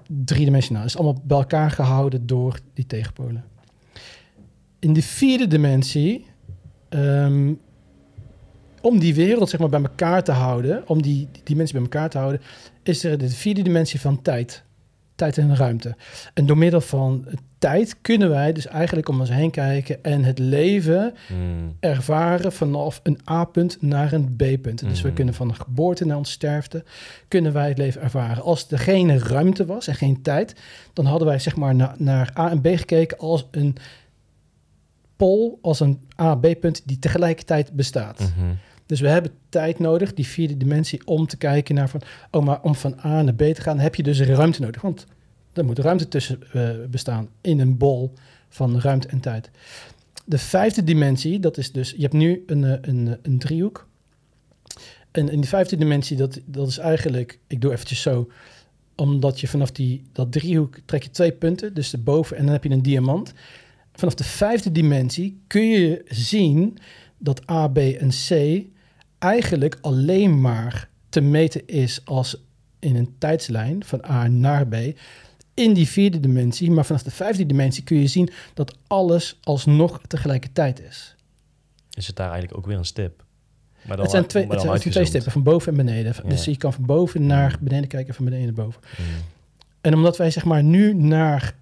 [0.07, 0.85] driedimensionaal.
[0.85, 3.43] is allemaal bij elkaar gehouden door die tegenpolen.
[4.79, 6.25] In de vierde dimensie,
[6.89, 7.53] ehm,
[8.81, 12.09] om die wereld zeg maar bij elkaar te houden, om die, die dimensie bij elkaar
[12.09, 12.41] te houden,
[12.83, 14.63] is er de vierde dimensie van tijd.
[15.15, 15.95] Tijd en ruimte.
[16.33, 17.25] En door middel van
[17.59, 21.39] tijd kunnen wij dus eigenlijk om ons heen kijken en het leven Mhm.
[21.79, 24.79] ervaren vanaf een A-punt naar een B-punt.
[24.79, 25.15] Dus we Mhm.
[25.15, 26.83] kunnen van de geboorte naar ons sterfte,
[27.27, 28.43] kunnen wij het leven ervaren.
[28.43, 30.55] Als er geen ruimte was en geen tijd,
[30.93, 33.75] dan hadden wij zeg maar na- naar A en B gekeken als een
[35.15, 38.19] pol, als een A-B-punt die tegelijkertijd bestaat.
[38.19, 38.53] Mhm.
[38.85, 42.01] Dus we hebben tijd nodig, die vierde dimensie, om te kijken naar van,
[42.31, 44.81] oh, maar om van A naar B te gaan, heb je dus ruimte nodig.
[44.81, 45.05] Want
[45.53, 48.13] er moet ruimte tussen eh, bestaan in een bol
[48.49, 49.49] van ruimte en tijd.
[50.25, 53.87] De vijfde dimensie, dat is dus, je hebt nu een, eh, een, eh, een driehoek.
[55.11, 58.31] En in die vijfde dimensie, dat, dat is eigenlijk, ik doe eventjes zo,
[58.95, 62.53] omdat je vanaf die, dat driehoek trek je twee punten, dus de boven en dan
[62.53, 63.33] heb je een diamant.
[63.93, 66.77] Vanaf de vijfde dimensie kun je zien
[67.17, 68.29] dat A, B en C
[69.25, 72.43] eigenlijk alleen maar te meten is als
[72.79, 74.75] in een tijdslijn van A naar B
[75.53, 76.71] in die vierde dimensie.
[76.71, 81.15] Maar vanaf de vijfde dimensie kun je zien dat alles alsnog tegelijkertijd is.
[81.89, 83.23] Is het daar eigenlijk ook weer een stip?
[83.87, 86.13] Maar Het zijn twee, het zijn, twee stippen, van boven en beneden.
[86.23, 86.29] Ja.
[86.29, 88.81] Dus je kan van boven naar beneden kijken en van beneden naar boven.
[88.91, 89.01] Mhm.
[89.81, 91.55] En omdat wij zeg maar nu naar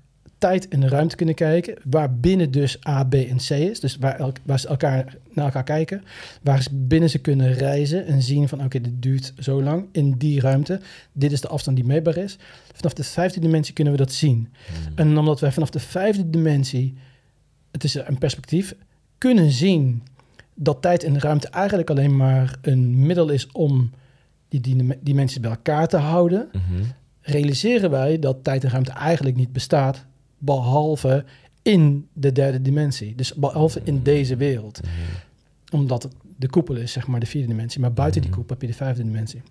[0.50, 4.16] tijd en ruimte kunnen kijken, waar binnen dus A, B en C is, dus waar,
[4.20, 6.04] elk, waar ze elkaar naar elkaar kijken,
[6.42, 10.12] waar ze binnen ze kunnen reizen en zien van oké, dit duurt zo lang in
[10.18, 10.80] die ruimte,
[11.12, 12.38] dit is de afstand die meetbaar is.
[12.74, 14.48] Vanaf de vijfde dimensie kunnen we dat zien.
[14.88, 15.00] Mhm.
[15.00, 16.94] En omdat wij vanaf de vijfde dimensie,
[17.72, 18.76] het is een perspectief,
[19.18, 20.04] kunnen zien
[20.56, 23.92] dat tijd en ruimte eigenlijk alleen maar een middel is om
[24.50, 26.84] die, die dimensies bij elkaar te houden, Mhm.
[27.22, 30.06] realiseren wij dat tijd en ruimte eigenlijk niet bestaat,
[30.46, 31.26] behalve
[31.62, 33.16] in de derde dimensie.
[33.16, 34.82] Dus behalve in deze wereld.
[34.82, 34.92] Mhm.
[35.76, 37.82] Omdat het de koepel is, zeg maar, de vierde dimensie.
[37.82, 38.40] Maar buiten die Mhm.
[38.40, 39.42] koepel heb je de vijfde dimensie.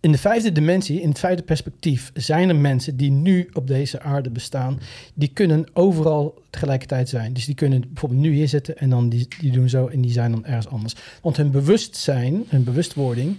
[0.00, 4.00] In de vijfde dimensie, in het vijfde perspectief, zijn er mensen die nu op deze
[4.00, 4.80] aarde bestaan.
[5.14, 7.32] Die kunnen overal tegelijkertijd zijn.
[7.32, 10.12] Dus die kunnen bijvoorbeeld nu hier zitten en dan die, die doen zo en die
[10.12, 10.94] zijn dan ergens anders.
[11.22, 13.36] Want hun bewustzijn, hun bewustwording,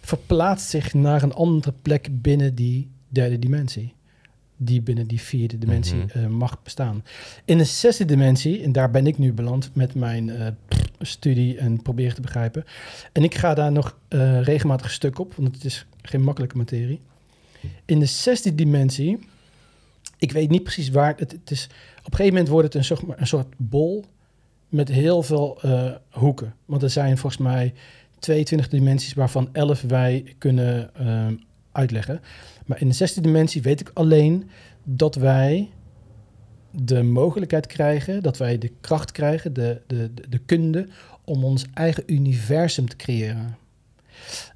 [0.00, 3.94] verplaatst zich naar een andere plek binnen die derde dimensie.
[4.56, 6.18] Die binnen die vierde dimensie Mhm.
[6.18, 7.04] eh, mag bestaan.
[7.44, 10.46] In de zesde dimensie, en daar ben ik nu beland met mijn eh,
[11.00, 12.64] studie en proberen te begrijpen.
[13.12, 17.00] En ik ga daar nog eh, regelmatig stuk op, want het is geen makkelijke materie.
[17.84, 19.18] In de zesde dimensie,
[20.18, 21.64] ik weet niet precies waar, het, het is
[21.98, 24.04] Op een gegeven moment wordt het een soort, een soort bol
[24.68, 25.60] met heel veel
[26.10, 26.54] hoeken.
[26.64, 27.74] Want er zijn volgens mij
[28.18, 30.90] 22 dimensies waarvan 11 wij kunnen
[31.72, 32.20] uitleggen.
[32.66, 34.50] Maar in de zesde dimensie weet ik alleen
[34.84, 35.70] dat wij
[36.70, 40.88] de mogelijkheid krijgen, dat wij de kracht krijgen, de, de, de, de kunde
[41.24, 43.56] om ons eigen universum te creëren.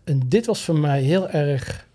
[0.05, 1.89] En dit was voor mij heel erg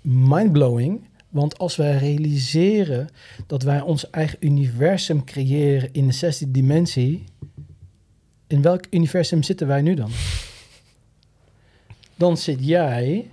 [0.00, 1.08] mindblowing.
[1.28, 3.08] Want als wij realiseren
[3.46, 7.24] dat wij ons eigen universum creëren in de zesde dimensie,
[8.46, 10.10] in welk universum zitten wij nu dan?
[12.14, 13.30] Dan zit jij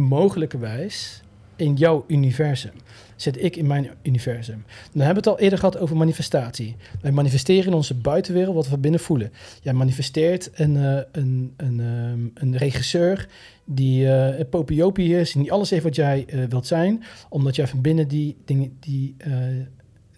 [0.00, 1.22] mogelijkerwijs
[1.60, 2.72] in jouw universum.
[3.16, 4.64] Zit ik in mijn universum.
[4.92, 6.76] Dan hebben we het al eerder gehad over manifestatie.
[7.00, 9.32] Wij manifesteren in onze buitenwereld wat we binnen voelen.
[9.62, 13.28] Jij manifesteert een, uh, een, een, um, een regisseur
[13.64, 17.66] die uh, popiopie is en die alles heeft wat jij uh, wilt zijn, omdat jij
[17.66, 19.16] van binnen die, dingen, die,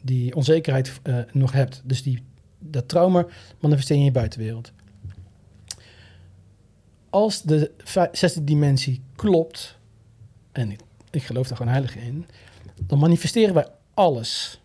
[0.02, 1.00] die onzekerheid
[1.32, 1.82] nog hebt.
[1.84, 2.22] Dus die,
[2.58, 3.26] dat trauma
[3.60, 4.72] manifesteer je in je buitenwereld.
[7.12, 7.70] Als de
[8.12, 9.78] zesde dimensie klopt,
[10.52, 10.76] en
[11.10, 12.26] ik, geloof daar gewoon heilig in,
[12.86, 14.60] dan manifesteren wij alles.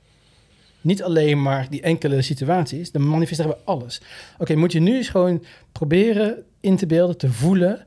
[0.81, 4.01] Niet alleen maar die enkele situaties, dan manifesteren we alles.
[4.37, 7.85] Oké, moet je nu eens gewoon proberen in te beelden, te voelen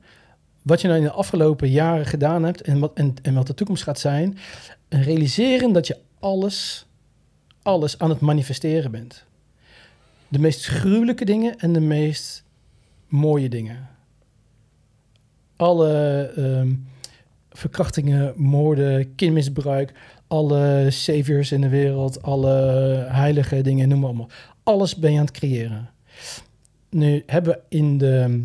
[0.62, 3.54] wat je nou in de afgelopen jaren gedaan hebt en wat, en, en wat de
[3.54, 4.38] toekomst gaat zijn.
[4.88, 6.86] En realiseren dat je alles,
[7.62, 9.24] alles aan het manifesteren bent.
[10.28, 12.44] De meest gruwelijke dingen en de meest
[13.08, 13.88] mooie dingen.
[15.60, 16.74] Alle ehm,
[17.50, 19.92] verkrachtingen, moorden, kindmisbruik,
[20.26, 22.50] alle saviors in de wereld, alle
[23.08, 24.28] heilige dingen, noem maar allemaal.
[24.62, 25.88] Alles ben je aan het creëren.
[26.90, 28.42] Nu hebben we in de,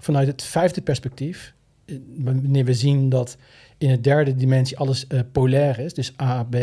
[0.00, 1.54] vanuit het vijfde perspectief,
[1.84, 3.36] eh, wanneer we zien dat
[3.78, 6.56] in de derde dimensie alles uh, polair is, dus A, B,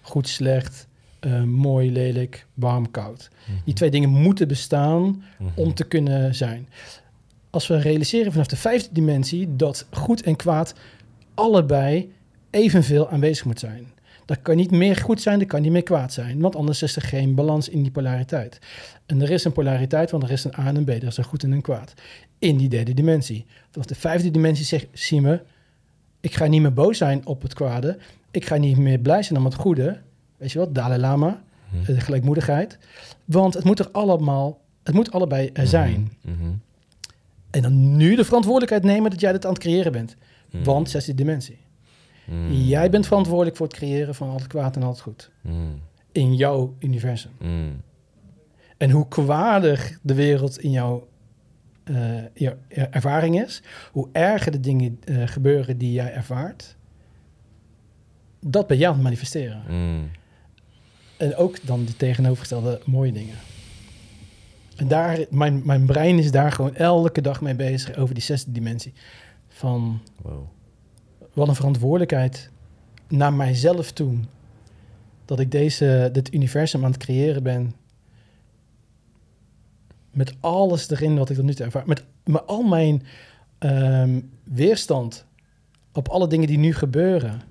[0.00, 0.86] goed, slecht,
[1.20, 3.28] uh, mooi, lelijk, warm, koud.
[3.46, 3.72] Die Mhm.
[3.74, 5.50] twee dingen moeten bestaan Mhm.
[5.54, 6.68] om te kunnen zijn.
[7.56, 10.74] Als we realiseren vanaf de vijfde dimensie dat goed en kwaad
[11.34, 12.12] allebei
[12.50, 13.86] evenveel aanwezig moet zijn.
[14.24, 16.96] Dat kan niet meer goed zijn, dat kan niet meer kwaad zijn, want anders is
[16.96, 18.58] er geen balans in die polariteit.
[19.06, 21.16] En er is een polariteit, want er is een A en een B, er is
[21.16, 21.92] een goed en een kwaad.
[22.38, 23.46] In die derde dimensie.
[23.70, 25.42] Vanaf de vijfde dimensie zegt Sime,
[26.20, 27.98] ik ga niet meer boos zijn op het kwade,
[28.30, 29.98] ik ga niet meer blij zijn om het goede.
[30.36, 31.84] Weet je wat, Dalai Lama, Mhm.
[31.92, 32.78] de gelijkmoedigheid.
[33.24, 36.12] Want het moet er allemaal, het moet allebei er zijn.
[36.22, 36.34] Mhm.
[37.56, 40.16] En dan nu de verantwoordelijkheid nemen dat jij dit aan het creëren bent.
[40.50, 40.64] Mhm.
[40.64, 41.58] Want zesde dimensie.
[42.24, 42.52] Mhm.
[42.52, 45.30] Jij bent verantwoordelijk voor het creëren van al het kwaad en al het goed.
[45.40, 45.54] Mhm.
[46.12, 47.30] In jouw universum.
[47.38, 47.72] Mhm.
[48.76, 51.08] En hoe kwaardig de wereld in jouw,
[51.84, 52.52] eh,
[52.90, 53.62] ervaring is,
[53.92, 56.76] hoe erger de dingen eh, gebeuren die jij ervaart,
[58.40, 59.62] dat ben jij aan het manifesteren.
[61.16, 63.34] En ook dan de tegenovergestelde mooie dingen.
[64.76, 68.52] En daar, mijn, mijn brein is daar gewoon elke dag mee bezig over die zesde
[68.52, 68.92] dimensie.
[69.48, 70.48] Van Wow.
[71.32, 72.50] wat een verantwoordelijkheid
[73.08, 74.18] naar mijzelf toe.
[75.24, 77.74] Dat ik deze, dit universum aan het creëren ben.
[80.10, 81.86] Met alles erin wat ik tot nu toe ervaar.
[81.86, 83.02] Met, met al mijn
[83.58, 85.24] ehm, weerstand
[85.92, 87.42] op alle dingen die nu gebeuren.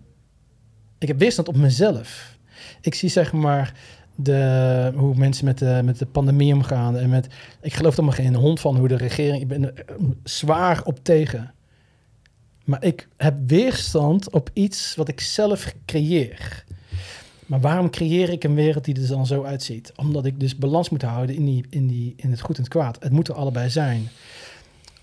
[0.98, 2.38] Ik heb weerstand op mezelf.
[2.82, 3.74] Ik zie zeg maar
[4.16, 6.98] de, hoe mensen met de, met de pandemie omgaan.
[6.98, 7.28] En met,
[7.62, 9.42] ik geloof er maar geen hond van hoe de regering...
[9.42, 9.86] Ik ben er
[10.24, 11.54] zwaar op tegen.
[12.66, 16.64] Maar ik heb weerstand op iets wat ik zelf creëer.
[17.46, 19.92] Maar waarom creëer ik een wereld die er dan zo uitziet?
[19.96, 22.72] Omdat ik dus balans moet houden in, die, in, die, in het goed en het
[22.72, 23.04] kwaad.
[23.04, 24.10] Het moet er allebei zijn.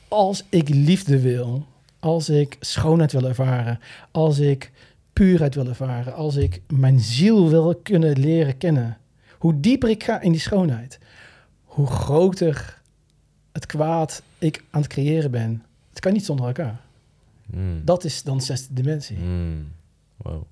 [0.08, 1.66] Als ik liefde wil,
[1.98, 3.78] als ik schoonheid wil ervaren,
[4.10, 4.72] als ik
[5.12, 8.96] puurheid wil ervaren, als ik mijn ziel wil kunnen leren kennen,
[9.42, 10.98] hoe dieper ik ga in die schoonheid,
[11.64, 12.80] hoe groter
[13.52, 15.64] het kwaad ik aan het creëren ben.
[15.88, 16.80] Het kan niet zonder elkaar.
[17.46, 17.84] Mhm.
[17.84, 19.18] Dat is dan zesde dimensie.
[19.18, 19.62] Mhm.
[20.16, 20.42] Wow.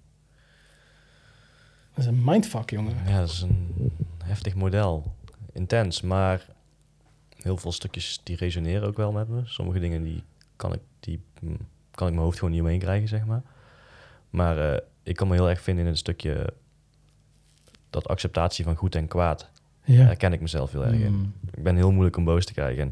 [1.95, 2.95] Dat is een mindfuck, jongen.
[3.07, 3.93] Ja, dat is een
[4.25, 5.15] heftig model.
[5.53, 6.47] Intens, maar
[7.37, 9.41] heel veel stukjes die resoneren ook wel met me.
[9.45, 10.23] Sommige dingen die
[10.57, 11.47] kan ik, die, hm,
[11.91, 13.43] kan ik mijn hoofd gewoon niet omheen krijgen, zeg maar.
[14.31, 16.53] Maar eh, ik kan me heel erg vinden in het stukje
[17.91, 19.49] dat acceptatie van goed en kwaad.
[19.85, 20.05] Daar Ja.
[20.05, 21.13] herken ik mezelf heel erg in.
[21.13, 21.33] Mm.
[21.55, 22.83] Ik ben heel moeilijk om boos te krijgen.
[22.83, 22.89] En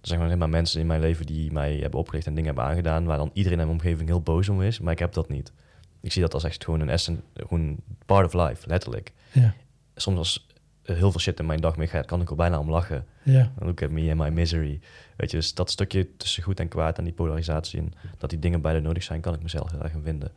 [0.00, 2.70] er zijn gewoon helemaal mensen in mijn leven die mij hebben opgericht en dingen hebben
[2.70, 4.80] aangedaan, waar dan iedereen in mijn omgeving heel boos om is.
[4.80, 5.52] Maar ik heb dat niet.
[6.00, 9.12] Ik zie dat als echt gewoon een essen, gewoon part of life, letterlijk.
[9.32, 9.54] Ja.
[9.94, 10.46] Soms als
[10.82, 13.06] er heel veel shit in mijn dag meegaat, kan ik er bijna om lachen.
[13.22, 13.52] Ja.
[13.58, 14.80] Look at me and my misery.
[15.16, 18.38] Weet je, dus dat stukje tussen goed en kwaad en die polarisatie en dat die
[18.38, 20.32] dingen beide nodig zijn, kan ik mezelf heel erg in vinden.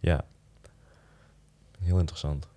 [0.00, 0.24] Ja.
[1.82, 2.48] Heel interessant.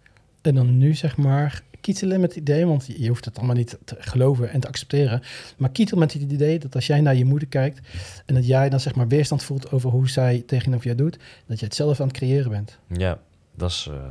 [0.41, 3.77] En dan nu zeg maar kietelen met het idee, want je hoeft het allemaal niet
[3.85, 5.21] te geloven en te accepteren.
[5.57, 7.87] Maar kietel met het idee dat als jij naar je moeder kijkt
[8.25, 11.59] en dat jij dan zeg maar weerstand voelt over hoe zij tegenover jou doet, dat
[11.59, 12.79] je het zelf aan het creëren bent.
[12.87, 13.19] Ja,
[13.55, 13.87] dat is...
[13.91, 14.07] eh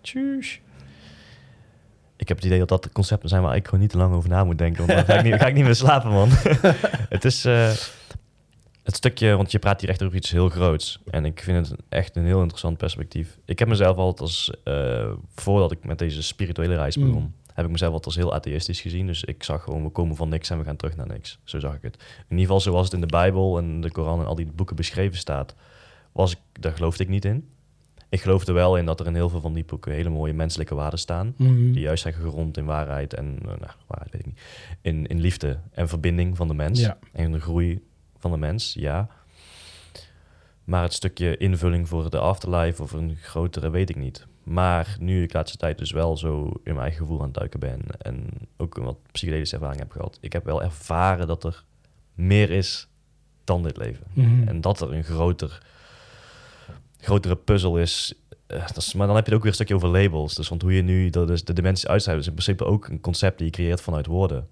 [0.00, 0.60] tjus.
[2.16, 4.28] Ik heb het idee dat dat concepten zijn waar ik gewoon niet te lang over
[4.28, 4.86] na moet denken.
[4.86, 6.28] Want dan ga ik niet, ga ik niet meer slapen, man.
[7.16, 7.70] het is eh,
[8.88, 10.98] het stukje, want je praat hier echt over iets heel groots.
[11.10, 13.38] En ik vind het echt een heel interessant perspectief.
[13.44, 17.06] Ik heb mezelf altijd als, eh, voordat ik met deze spirituele reis Mm.
[17.06, 19.06] begon, heb ik mezelf altijd als heel atheïstisch gezien.
[19.06, 21.38] Dus ik zag gewoon, we komen van niks en we gaan terug naar niks.
[21.44, 21.94] Zo zag ik het.
[21.96, 24.76] In ieder geval zoals het in de Bijbel en de Koran en al die boeken
[24.76, 25.54] beschreven staat,
[26.12, 27.48] was ik, daar geloofde ik niet in.
[28.08, 30.74] Ik geloofde wel in dat er in heel veel van die boeken hele mooie menselijke
[30.74, 31.34] waarden staan.
[31.36, 31.72] Mhm.
[31.72, 34.40] Die juist zijn gegrond in waarheid en, eh, nou, waarheid weet ik niet.
[34.80, 36.80] In, in liefde en verbinding van de mens.
[36.80, 36.98] Ja.
[37.12, 37.86] En de groei
[38.18, 39.08] van de mens, ja.
[40.64, 44.26] Maar het stukje invulling voor de afterlife of een grotere weet ik niet.
[44.42, 47.34] Maar nu ik de laatste tijd dus wel zo in mijn eigen gevoel aan het
[47.34, 50.18] duiken ben en ook een wat psychedelische ervaring heb gehad.
[50.20, 51.64] Ik heb wel ervaren dat er
[52.14, 52.88] meer is
[53.44, 54.06] dan dit leven.
[54.12, 54.48] Mhm.
[54.48, 55.62] En dat er een groter,
[57.00, 58.14] grotere puzzel is.
[58.46, 58.94] eh, dat is.
[58.94, 60.34] Maar dan heb je het ook weer een stukje over labels.
[60.34, 63.00] Dus want hoe je nu dat is de dimensies uitschrijft, is in principe ook een
[63.00, 64.48] concept die je creëert vanuit woorden.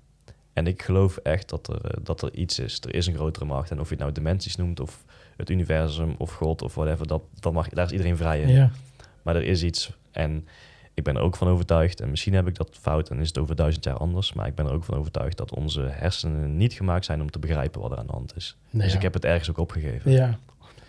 [0.57, 2.81] En ik geloof echt dat er, eh, dat er iets is.
[2.81, 3.71] Er is een grotere macht.
[3.71, 5.05] En of je het nou dimensies noemt, of
[5.37, 8.49] het universum, of God, of whatever, dat, dat mag, daar is iedereen vrij in.
[8.49, 8.71] Ja.
[9.23, 9.91] Maar er is iets.
[10.11, 10.47] En
[10.95, 13.39] ik ben er ook van overtuigd, en misschien heb ik dat fout en is het
[13.39, 16.73] over duizend jaar anders, maar ik ben er ook van overtuigd dat onze hersenen niet
[16.73, 18.57] gemaakt zijn om te begrijpen wat er aan de hand is.
[18.71, 18.97] Nee, dus ja.
[18.97, 20.13] ik heb het ergens ook opgegeven.
[20.13, 20.39] Ja.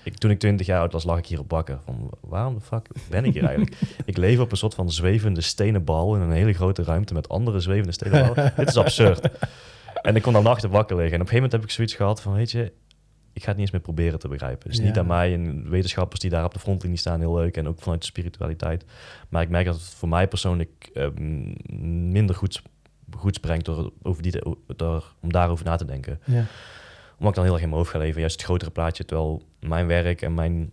[0.08, 1.82] Ik, toen ik 20 jaar oud was, lag ik hier op bakken.
[1.86, 3.78] Van waarom de fuck ben ik hier eigenlijk?
[4.06, 7.30] ik leef op een soort van zwevende stenen bal in een hele grote ruimte met
[7.30, 8.54] andere zwevende stenen ballen.
[8.58, 9.30] Dit is absurd.
[10.02, 11.14] En ik kon dan nachten wakker liggen.
[11.16, 12.72] En op een gegeven moment heb ik zoiets gehad van, weet je,
[13.34, 14.70] ik ga het niet eens meer proberen te begrijpen.
[14.70, 15.02] Dus niet Ja.
[15.02, 17.58] aan mij en wetenschappers die daar op de frontlinie staan, heel leuk.
[17.58, 18.86] En ook vanuit de spiritualiteit.
[19.30, 21.54] Maar ik merk dat het voor mij persoonlijk ehm,
[22.12, 22.62] minder goed,
[23.18, 24.42] goed brengt door, over die,
[24.76, 26.46] door, om daarover na te denken Ja.
[27.18, 29.06] omdat ik dan heel erg in mijn hoofd ga leven, juist het grotere plaatje.
[29.06, 30.72] Terwijl mijn werk en mijn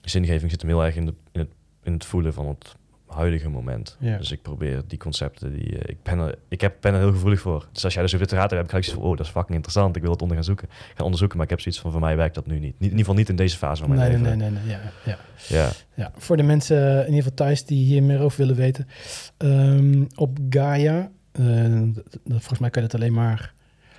[0.00, 1.50] zingeving zit hem heel erg in, de, in, het,
[1.82, 2.74] in het voelen van het
[3.06, 3.96] huidige moment.
[4.00, 4.16] Ja.
[4.18, 7.12] Dus ik probeer die concepten, die, eh, ik, ben er, ik heb, ben er heel
[7.12, 7.68] gevoelig voor.
[7.72, 9.54] Dus als jij dus over dit gaat, heb ik zoiets van, oh, dat is fucking
[9.54, 9.96] interessant.
[9.96, 10.68] Ik wil het onder gaan zoeken.
[10.68, 12.62] Ik ga onderzoeken, maar ik heb zoiets van, voor mij werkt dat nu niet.
[12.62, 14.38] niet in ieder geval niet in deze fase van mijn Nee, nee, leven.
[14.38, 14.72] nee, nee, nee.
[14.72, 15.18] Ja, ja.
[15.64, 18.88] Ja, Ja, voor de mensen in ieder geval thuis die hier meer over willen weten.
[19.36, 21.42] ehm, op Gaia, eh,
[22.28, 23.54] volgens mij kan je dat alleen maar...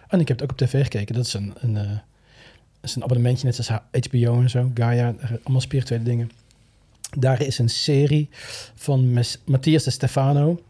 [0.08, 1.16] En ik heb het ook op tv gekeken.
[1.16, 1.92] Dat is een, een, eh,
[2.84, 4.72] is een abonnementje, net zoals HBO en zo.
[4.74, 6.32] Gaia, allemaal spirituele dingen.
[7.18, 8.30] Daar is een serie
[8.76, 10.62] van Mes- Matthias de Stefano.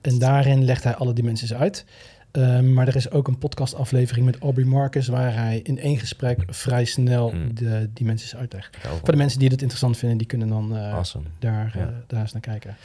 [0.00, 1.84] En daarin legt hij alle dimensies uit.
[2.30, 5.08] Ehm, maar er is ook een podcastaflevering met Aubrey Marcus...
[5.08, 7.54] waar hij in één gesprek vrij snel Mm.
[7.54, 8.76] de dimensies uitlegt.
[8.76, 11.24] Voor de mensen die het interessant vinden, die kunnen dan Awesome.
[11.38, 11.80] daar, Ja.
[11.86, 12.76] eh, daar eens naar kijken.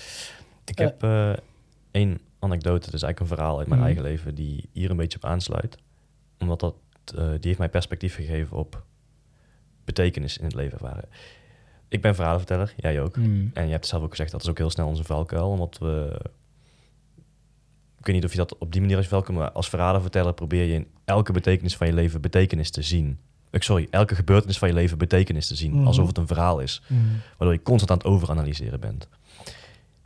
[0.65, 1.33] Ik heb eh,
[1.91, 3.87] één anekdote, dus eigenlijk een verhaal uit mijn Mhm.
[3.89, 5.77] eigen leven, die hier een beetje op aansluit.
[6.39, 6.75] Omdat dat,
[7.11, 8.83] eh, die heeft mij perspectief gegeven op
[9.83, 11.09] betekenis in het leven ervaren.
[11.87, 13.17] Ik ben verhalenverteller, jij ook.
[13.17, 13.51] Mm.
[13.53, 15.49] En je hebt zelf ook gezegd, dat is ook heel snel onze valkuil.
[15.49, 16.19] Omdat we...
[17.99, 19.37] Ik weet niet of je dat op die manier als valkuil...
[19.37, 23.19] maar als verhalenverteller probeer je in elke betekenis van je leven betekenis te zien.
[23.51, 25.73] Ik sorry, elke gebeurtenis van je leven betekenis te zien.
[25.75, 25.87] Mhm.
[25.87, 27.21] Alsof het een verhaal is Mm.
[27.37, 29.07] waardoor je constant aan het overanalyseren bent.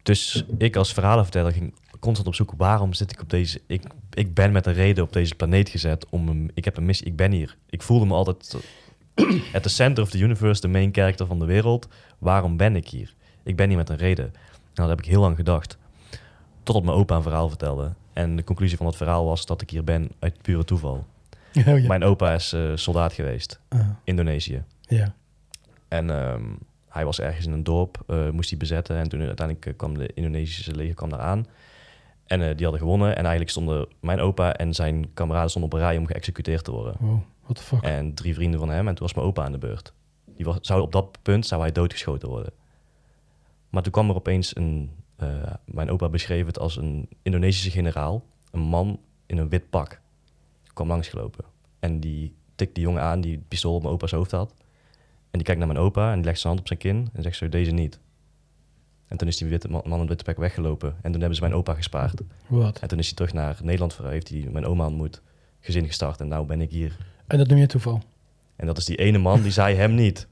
[0.04, 3.62] Dus ik als verhalenverteller ging constant op zoek waarom zit ik op deze.
[3.68, 3.84] Ik,
[4.14, 6.52] ik ben met een reden op deze planeet gezet om een.
[6.54, 7.08] Ik heb een missie.
[7.08, 7.58] Ik ben hier.
[7.70, 8.56] Ik voelde me altijd
[9.54, 11.88] at the center of the universe, de main character van de wereld.
[12.18, 13.14] Waarom ben ik hier?
[13.44, 14.26] Ik ben hier met een reden.
[14.26, 15.78] En dat heb ik heel lang gedacht.
[16.64, 17.94] Totdat mijn opa een verhaal vertelde.
[18.14, 21.06] En de conclusie van het verhaal was dat ik hier ben uit pure toeval.
[21.68, 21.88] Oh, ja.
[21.88, 24.64] Mijn opa is eh, soldaat geweest, Ah, Indonesië.
[24.82, 25.14] ja.
[25.88, 26.44] En ehm,
[26.90, 28.98] hij was ergens in een dorp, eh, moest hij bezetten.
[28.98, 31.46] En toen uiteindelijk eh, kwam de Indonesische leger kwam daar aan.
[32.28, 33.10] En eh, die hadden gewonnen.
[33.10, 36.72] En eigenlijk stonden mijn opa en zijn kameraden stonden op een rij om geëxecuteerd te
[36.72, 36.96] worden.
[37.00, 37.82] Wow, what the fuck.
[37.82, 38.88] En drie vrienden van hem.
[38.88, 39.94] En toen was mijn opa aan de beurt.
[40.26, 42.54] Die was, zou, op dat punt zou hij doodgeschoten worden.
[43.70, 44.92] Maar toen kwam er opeens een...
[45.16, 45.28] eh,
[45.66, 48.24] mijn opa beschreef het als een Indonesische generaal.
[48.52, 50.02] Een man in een wit pak.
[50.74, 51.46] kwam langsgelopen.
[51.80, 54.54] En die tikt die jongen aan die het pistool op mijn opa's hoofd had.
[55.32, 57.10] En die kijkt naar mijn opa en die legt zijn hand op zijn kin.
[57.14, 58.00] En zegt zo, deze niet.
[59.08, 60.96] En toen is die witte man, man in het witte pak weggelopen.
[61.02, 62.22] En toen hebben ze mijn opa gespaard.
[62.48, 62.80] Wat?
[62.80, 65.22] En toen is hij terug naar Nederland, ver- heeft hij mijn oma ontmoet.
[65.60, 66.98] Gezin gestart en nou ben ik hier.
[67.28, 68.02] En dat noem je toeval?
[68.56, 70.28] En dat is die ene man, die zei hem niet.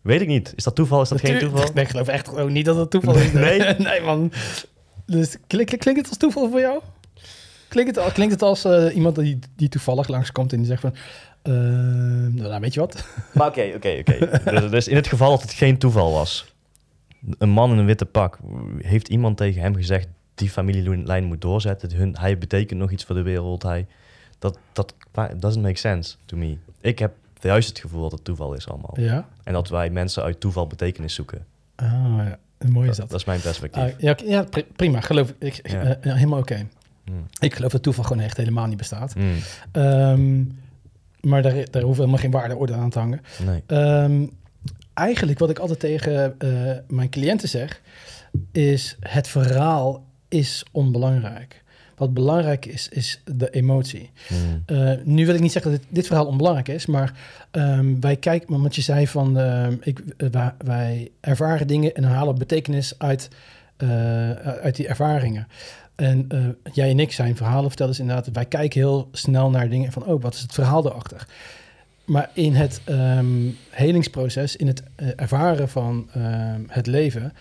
[0.00, 0.52] Weet ik niet.
[0.56, 1.02] Is dat toeval?
[1.02, 1.70] Is dat geen toeval?
[1.74, 3.32] Nee, ik geloof echt gewoon niet dat het toeval is.
[3.32, 3.58] Nee?
[3.78, 4.32] nee, man.
[5.06, 6.80] Dus klink, klink- klinkt het als toeval voor jou?
[7.68, 10.94] Klinkt het, klinkt het als eh, iemand die, die toevallig langskomt en die zegt van...
[11.42, 13.04] eh, nou, weet je wat?
[13.34, 14.40] Maar oké, oké, oké.
[14.60, 16.54] Dus- Dus in het geval dat het geen toeval was,
[17.38, 18.38] Een man in een witte pak.
[18.78, 21.94] Heeft iemand tegen hem gezegd, die familielijn moet doorzetten.
[21.94, 23.62] Hun, hij betekent nog iets voor de wereld.
[23.62, 23.86] Hij,
[24.38, 24.94] dat, dat
[25.36, 26.56] doesn't make sense to me.
[26.80, 28.94] Ik heb juist het gevoel dat het toeval is allemaal.
[29.00, 29.28] Ja?
[29.44, 31.46] En dat wij mensen uit toeval betekenis zoeken.
[31.74, 31.86] Ah,
[32.16, 32.38] ja.
[32.68, 33.10] Mooi is dat.
[33.10, 33.82] Dat is mijn perspectief.
[33.82, 34.46] Ah, ja, ja,
[34.76, 35.00] prima.
[35.00, 35.56] Geloof ik.
[35.56, 36.66] Eh, helemaal oké.
[37.04, 37.26] Hmm.
[37.38, 39.12] Ik geloof dat toeval gewoon echt helemaal niet bestaat.
[39.12, 39.34] Hmm.
[39.72, 40.44] Ehm,
[41.20, 43.20] maar daar, daar hoeft helemaal geen waardeorde aan te hangen.
[43.44, 43.62] Nee.
[43.66, 44.26] Ehm,
[44.96, 47.80] eigenlijk wat ik altijd tegen uh, mijn cliënten zeg,
[48.52, 51.64] is het verhaal is onbelangrijk.
[51.96, 54.10] Wat belangrijk is, is de emotie.
[54.26, 54.62] Hmm.
[54.66, 57.12] Eh, nu wil ik niet zeggen dat dit, verhaal onbelangrijk is, maar
[57.52, 62.38] um, wij kijken, want je zei van uh, ik, uh, wij, ervaren dingen en halen
[62.38, 63.28] betekenis uit,
[63.76, 65.48] eh, uit die ervaringen.
[65.94, 66.28] En
[66.72, 70.04] jij en ik zijn verhalen vertellen, dus inderdaad, wij kijken heel snel naar dingen van,
[70.04, 71.26] oh, wat is het verhaal erachter?
[72.06, 74.82] Maar in het um, helingsproces, in het
[75.16, 76.08] ervaren van
[76.66, 77.32] het leven,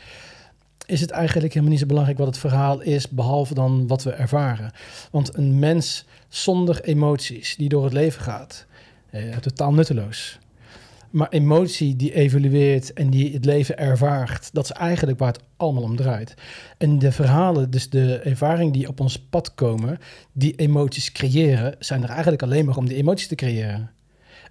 [0.86, 4.12] is het eigenlijk helemaal niet zo belangrijk wat het verhaal is, behalve dan wat we
[4.12, 4.72] ervaren.
[5.12, 8.66] Want een mens zonder emoties die door het leven gaat,
[9.10, 10.40] eh, totaal nutteloos.
[11.10, 15.84] Maar emotie die evolueert en die het leven ervaart, dat is eigenlijk waar het allemaal
[15.84, 16.34] om draait.
[16.78, 19.98] En de verhalen, dus de ervaringen die op ons pad komen,
[20.32, 23.95] die emoties creëren, zijn er eigenlijk alleen maar om die emoties te creëren.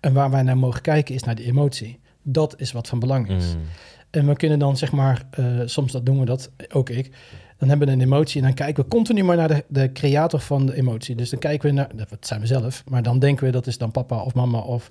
[0.04, 1.98] En waar wij naar mogen kijken is naar die emotie.
[2.22, 3.54] Dat is wat van belang is.
[3.54, 3.62] Mm.
[4.10, 7.10] En we kunnen dan zeg maar, uh, soms dat doen we dat, ook ik.
[7.58, 10.40] Dan hebben we een emotie en dan kijken we continu maar naar de, de creator
[10.40, 11.14] van de emotie.
[11.14, 13.78] Dus dan kijken we naar, dat zijn we zelf, maar dan denken we dat is
[13.78, 14.90] dan papa of mama of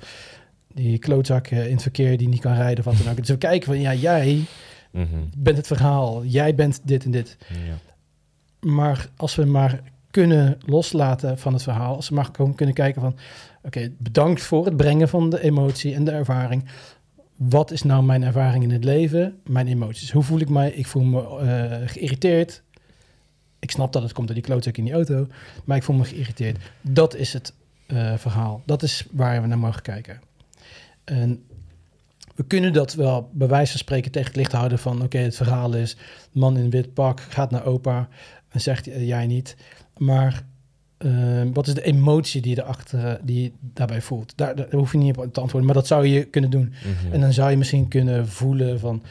[0.74, 3.18] die klootzak in het verkeer die niet kan rijden of wat dan ook.
[3.18, 4.46] Dus we kijken van, ja, jij
[4.92, 5.08] mhm.
[5.38, 7.38] bent het verhaal, jij bent dit en dit.
[7.48, 7.78] Ja.
[8.70, 9.82] Maar als we maar
[10.12, 13.16] kunnen loslaten van het verhaal, als we maar gewoon kunnen kijken van,
[13.64, 16.64] oké, bedankt voor het brengen van de emotie en de ervaring
[17.50, 20.12] wat is nou mijn ervaring in het leven, mijn emoties?
[20.12, 20.72] Hoe voel ik mij?
[20.72, 22.62] Ik voel me uh, geïrriteerd.
[23.60, 25.28] Ik snap dat het komt door die klootzak in die auto,
[25.64, 26.58] maar ik voel me geïrriteerd.
[26.82, 27.54] Dat is het
[27.88, 28.62] uh, verhaal.
[28.66, 30.22] Dat is waar we naar mogen kijken.
[31.04, 31.44] En
[32.36, 35.02] we kunnen dat wel bij wijze van spreken tegen het licht houden van...
[35.02, 35.98] oké, het verhaal is,
[36.32, 38.08] man in wit pak gaat naar opa
[38.50, 39.56] en zegt uh, jij niet.
[39.98, 40.46] Maar
[41.04, 44.34] Ehm, wat is de emotie die je, erachter, die je daarbij voelt?
[44.36, 46.74] Daar, daar, hoef je niet op te antwoorden, maar dat zou je kunnen doen.
[46.84, 47.14] Mhm.
[47.14, 49.04] En dan zou je misschien kunnen voelen van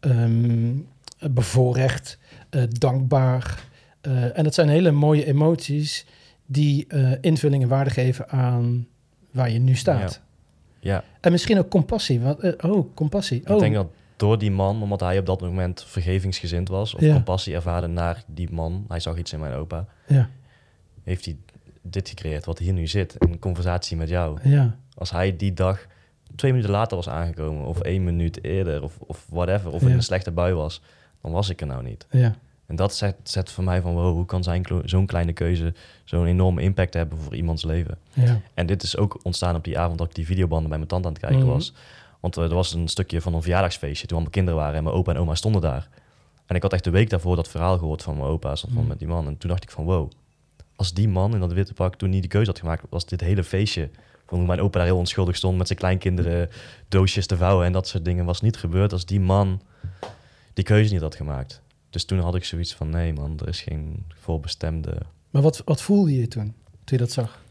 [0.00, 0.86] um,
[1.30, 2.18] bevoorrecht,
[2.50, 3.64] uh, dankbaar.
[4.02, 6.06] Uh, en dat zijn hele mooie emoties
[6.46, 8.86] die uh, invulling en waarde geven aan
[9.30, 10.20] waar je nu staat.
[10.80, 10.92] Ja.
[10.94, 11.04] ja.
[11.20, 12.20] En misschien ook compassie.
[12.20, 13.40] Want, oh, compassie.
[13.44, 17.54] Ik denk dat door die man, omdat hij op dat moment vergevingsgezind was, of compassie
[17.54, 19.86] ervaarde naar die man, hij zag iets in mijn opa.
[20.06, 20.28] Ja
[21.08, 21.36] heeft hij
[21.82, 24.38] dit gecreëerd wat hier nu zit in conversatie met jou.
[24.42, 24.76] Ja.
[24.94, 25.86] Als hij die dag
[26.36, 30.02] twee minuten later was aangekomen, of één minuut eerder, of, of whatever, of in een
[30.02, 30.82] slechte bui was,
[31.22, 32.06] dan was ik er nou niet.
[32.10, 32.34] Ja.
[32.66, 35.74] En dat zet, zet voor mij van, wow, hoe kan zijn zo'n kleine keuze
[36.04, 37.98] zo'n enorme impact hebben voor iemands leven?
[38.12, 38.40] Ja.
[38.54, 41.06] En dit is ook ontstaan op die avond dat ik die videobanden bij mijn tante
[41.06, 41.48] aan het kijken mhm.
[41.48, 41.72] was.
[42.20, 45.12] Want er was een stukje van een verjaardagsfeestje toen allemaal kinderen waren en mijn opa
[45.12, 45.88] en oma stonden daar.
[46.46, 48.86] En ik had echt de week daarvoor dat verhaal gehoord van mijn opa, van mhm.
[48.86, 49.26] met die man.
[49.26, 50.10] En toen dacht ik van, wow,
[50.78, 53.20] als die man in dat witte pak toen niet die keuze had gemaakt, was dit
[53.20, 53.90] hele feestje.
[54.26, 56.48] Van hoe mijn opa daar heel onschuldig stond met zijn kleinkinderen
[56.88, 59.62] doosjes te vouwen en dat soort dingen was niet gebeurd als die man
[60.52, 61.62] die keuze niet had gemaakt.
[61.90, 64.98] Dus toen had ik zoiets van nee man, er is geen voorbestemde.
[65.30, 67.42] Maar wat, wat voelde je toen, toen je dat zag?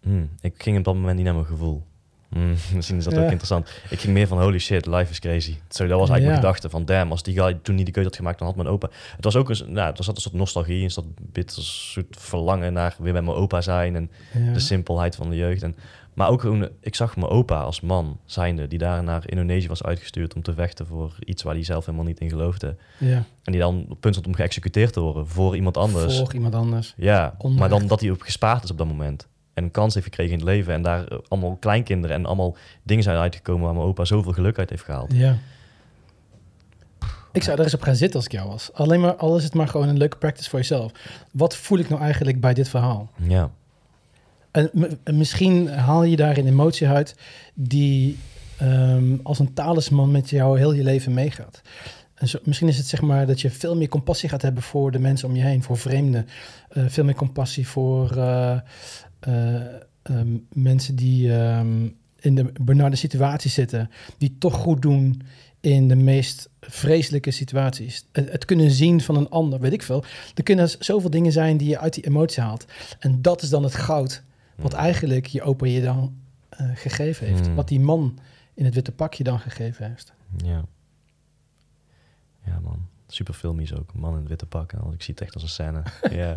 [0.00, 1.86] Hmm, ik ging op dat moment niet naar mijn gevoel.
[2.34, 3.70] Mm, misschien is dat ook interessant.
[3.90, 5.54] Ik ging meer van holy shit, life is crazy.
[5.68, 8.08] Zo, dat was eigenlijk mijn gedachte van damn, als die guy toen niet de keuze
[8.08, 8.88] had gemaakt, dan had mijn opa.
[9.16, 12.72] Het was ook een, nou, er zat een soort nostalgie, een soort bitter soort verlangen
[12.72, 14.10] naar weer bij mijn opa zijn en
[14.52, 15.62] de simpelheid van de jeugd.
[15.62, 15.76] En,
[16.14, 19.82] maar ook gewoon, ik zag mijn opa als man zijnde, die daar naar Indonesië was
[19.82, 22.76] uitgestuurd om te vechten voor iets waar hij zelf helemaal niet in geloofde.
[22.98, 23.24] Ja.
[23.42, 26.18] En die dan op punt stond om geëxecuteerd te worden voor iemand anders.
[26.18, 26.94] Voor iemand anders.
[26.96, 30.06] Ja, maar dan dat hij op gespaard is op dat moment en een kans heeft
[30.06, 30.74] gekregen in het leven.
[30.74, 34.58] En daar eh, allemaal kleinkinderen en allemaal dingen zijn uitgekomen waar mijn opa zoveel geluk
[34.58, 35.12] uit heeft gehaald.
[35.12, 35.36] Ja.
[37.32, 38.72] Ik zou er eens op gaan zitten als ik jou was.
[38.72, 40.92] Alleen maar, al is het maar gewoon een leuke practice voor jezelf.
[41.32, 43.10] Wat voel ik nou eigenlijk bij dit verhaal?
[43.16, 43.50] Ja.
[44.50, 44.70] En,
[45.04, 47.16] misschien haal je daar een emotie uit
[47.54, 48.18] die
[48.56, 51.62] ehm, als een talisman met jou heel je leven meegaat.
[52.14, 54.90] En zo, misschien is het zeg maar dat je veel meer compassie gaat hebben voor
[54.90, 56.28] de mensen om je heen, voor vreemden.
[56.72, 58.58] Uh, veel meer compassie voor uh,
[59.26, 65.22] um, mensen die um, in de benarde situatie zitten, die toch goed doen
[65.60, 68.06] in de meest vreselijke situaties.
[68.12, 70.04] Het, het, kunnen zien van een ander, weet ik veel.
[70.34, 72.64] Er kunnen zoveel dingen zijn die je uit die emotie haalt.
[72.98, 74.22] En dat is dan het goud
[74.56, 74.78] Wat Mm.
[74.78, 76.16] eigenlijk je opa je dan
[76.48, 77.48] eh, gegeven heeft.
[77.48, 77.54] Mm.
[77.54, 78.18] Wat die man
[78.54, 80.12] in het witte pakje dan gegeven heeft.
[80.36, 80.64] Ja.
[82.44, 82.86] Ja, man.
[83.06, 83.94] Super filmisch ook.
[83.94, 84.72] Man in het witte pak.
[84.72, 85.82] En ik zie het echt als een scène.
[86.20, 86.36] ja.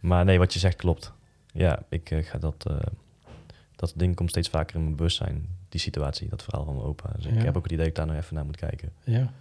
[0.00, 1.12] Maar nee, wat je zegt klopt.
[1.52, 2.66] Ja, ik eh, ga dat...
[2.66, 2.76] eh,
[3.76, 5.48] dat ding komt steeds vaker in mijn bewustzijn.
[5.68, 7.10] Die situatie, dat verhaal van mijn opa.
[7.16, 7.30] Dus Ja.
[7.30, 8.92] ik heb ook het idee dat ik daar nog even naar moet kijken.
[9.04, 9.32] Ja.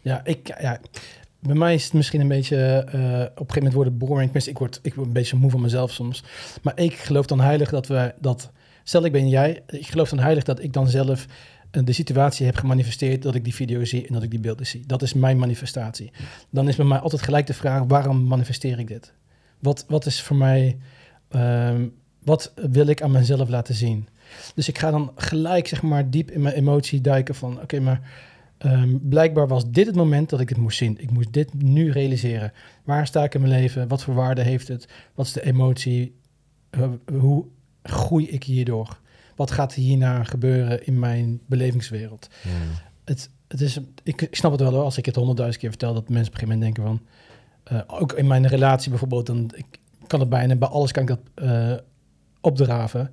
[0.00, 0.80] Ja, ik, ja,
[1.38, 4.22] bij mij is het misschien een beetje, eh, op een gegeven moment worden boring.
[4.22, 6.24] Tenminste, ik word, ik word een beetje moe van mezelf soms.
[6.62, 8.50] Maar ik geloof dan heilig dat we, dat,
[8.82, 11.26] stel ik ben jij, ik geloof dan heilig dat ik dan zelf
[11.70, 14.86] de situatie heb gemanifesteerd dat ik die video zie en dat ik die beelden zie.
[14.86, 16.10] Dat is mijn manifestatie.
[16.50, 19.12] Dan is bij mij altijd gelijk de vraag, waarom manifesteer ik dit?
[19.64, 20.78] Wat, wat is voor mij,
[21.28, 21.88] ehm,
[22.22, 24.08] wat wil ik aan mezelf laten zien?
[24.54, 28.00] Dus ik ga dan gelijk, zeg maar, diep in mijn emotie duiken van, oké, maar
[28.64, 31.00] Ehm, blijkbaar was dit het moment dat ik het moest zien.
[31.00, 32.52] Ik moest dit nu realiseren.
[32.84, 33.88] Waar sta ik in mijn leven?
[33.88, 34.88] Wat voor waarde heeft het?
[35.14, 36.14] Wat is de emotie?
[36.70, 36.88] Eh,
[37.18, 37.44] hoe
[37.82, 39.00] groei ik hierdoor?
[39.36, 42.28] Wat gaat hierna gebeuren in mijn belevingswereld?
[42.42, 42.52] Hmm.
[43.04, 45.94] Het, het is, ik, ik snap het wel hoor, als ik het honderdduizend keer vertel,
[45.94, 47.06] dat mensen op een gegeven moment denken van...
[47.64, 49.66] eh, ook in mijn relatie bijvoorbeeld, dan ik
[50.06, 51.72] kan het bijna, bij alles kan ik dat eh,
[52.40, 53.10] opdraven.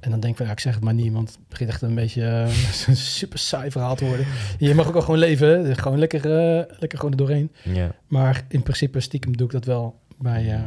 [0.00, 1.82] En dan denk ik van, ja, ik zeg het maar niet, want het begint echt
[1.82, 4.26] een beetje eh, een super saai verhaal te worden.
[4.58, 6.22] Je mag ook wel gewoon leven, gewoon lekker,
[6.78, 7.52] lekker gewoon er doorheen.
[7.62, 10.64] Ja, Maar in principe stiekem doe ik dat wel bij,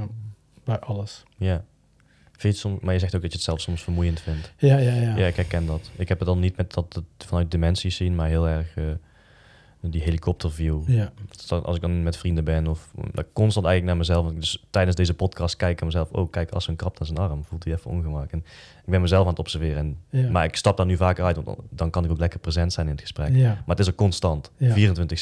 [0.64, 1.23] bij alles.
[1.38, 1.64] ja.
[2.38, 4.53] Vind je soms, maar je zegt ook dat je het zelf soms vermoeiend vindt.
[4.57, 5.18] Ja, ja, ja.
[5.18, 5.91] Ja, ik herken dat.
[5.95, 8.76] Ik heb het dan niet met dat het vanuit dimensies zien, maar heel erg
[9.91, 10.81] die helikopterview.
[10.88, 11.14] ja.
[11.49, 14.34] Als ik dan met vrienden ben of dat constant eigenlijk naar mezelf.
[14.34, 16.11] Dus tijdens deze podcast kijk ik aan mezelf.
[16.11, 18.31] Oh, kijk, als een krapt aan zijn arm, voelt hij even ongemak.
[18.31, 18.45] En
[18.85, 19.77] ik ben mezelf aan het observeren.
[19.77, 20.30] En, Ja.
[20.30, 22.85] Maar ik stap daar nu vaker uit, want dan, kan ik ook lekker present zijn
[22.85, 23.35] in het gesprek.
[23.35, 23.47] Ja.
[23.47, 24.73] Maar het is ook constant, Ja.
[24.73, 24.77] 24-7.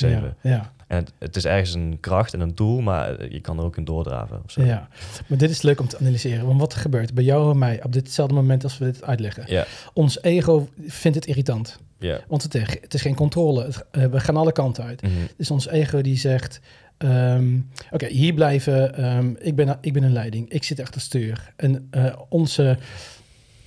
[0.10, 3.58] Ja, ja, En het, het is ergens een kracht en een doel, maar je kan
[3.58, 4.42] er ook in doordraven.
[4.46, 4.62] Of zo.
[4.64, 4.88] ja.
[5.28, 6.46] Maar dit is leuk om te analyseren.
[6.46, 9.66] Want wat er gebeurt bij jou en mij op ditzelfde moment als we dit uitleggen.
[9.94, 11.80] Ons ego vindt het irritant.
[12.00, 12.20] ja.
[12.28, 13.64] Want het, het is geen controle.
[13.64, 15.02] Het- eh, we gaan alle kanten uit.
[15.02, 15.12] Mhm.
[15.38, 16.60] Dus ons ego die zegt...
[16.98, 17.58] ehm,
[17.92, 18.96] Oké, hier blijven.
[18.96, 20.50] ehm, ik, ben, ik ben een leiding.
[20.50, 21.54] Ik zit achter stuur.
[21.56, 22.78] En eh, onze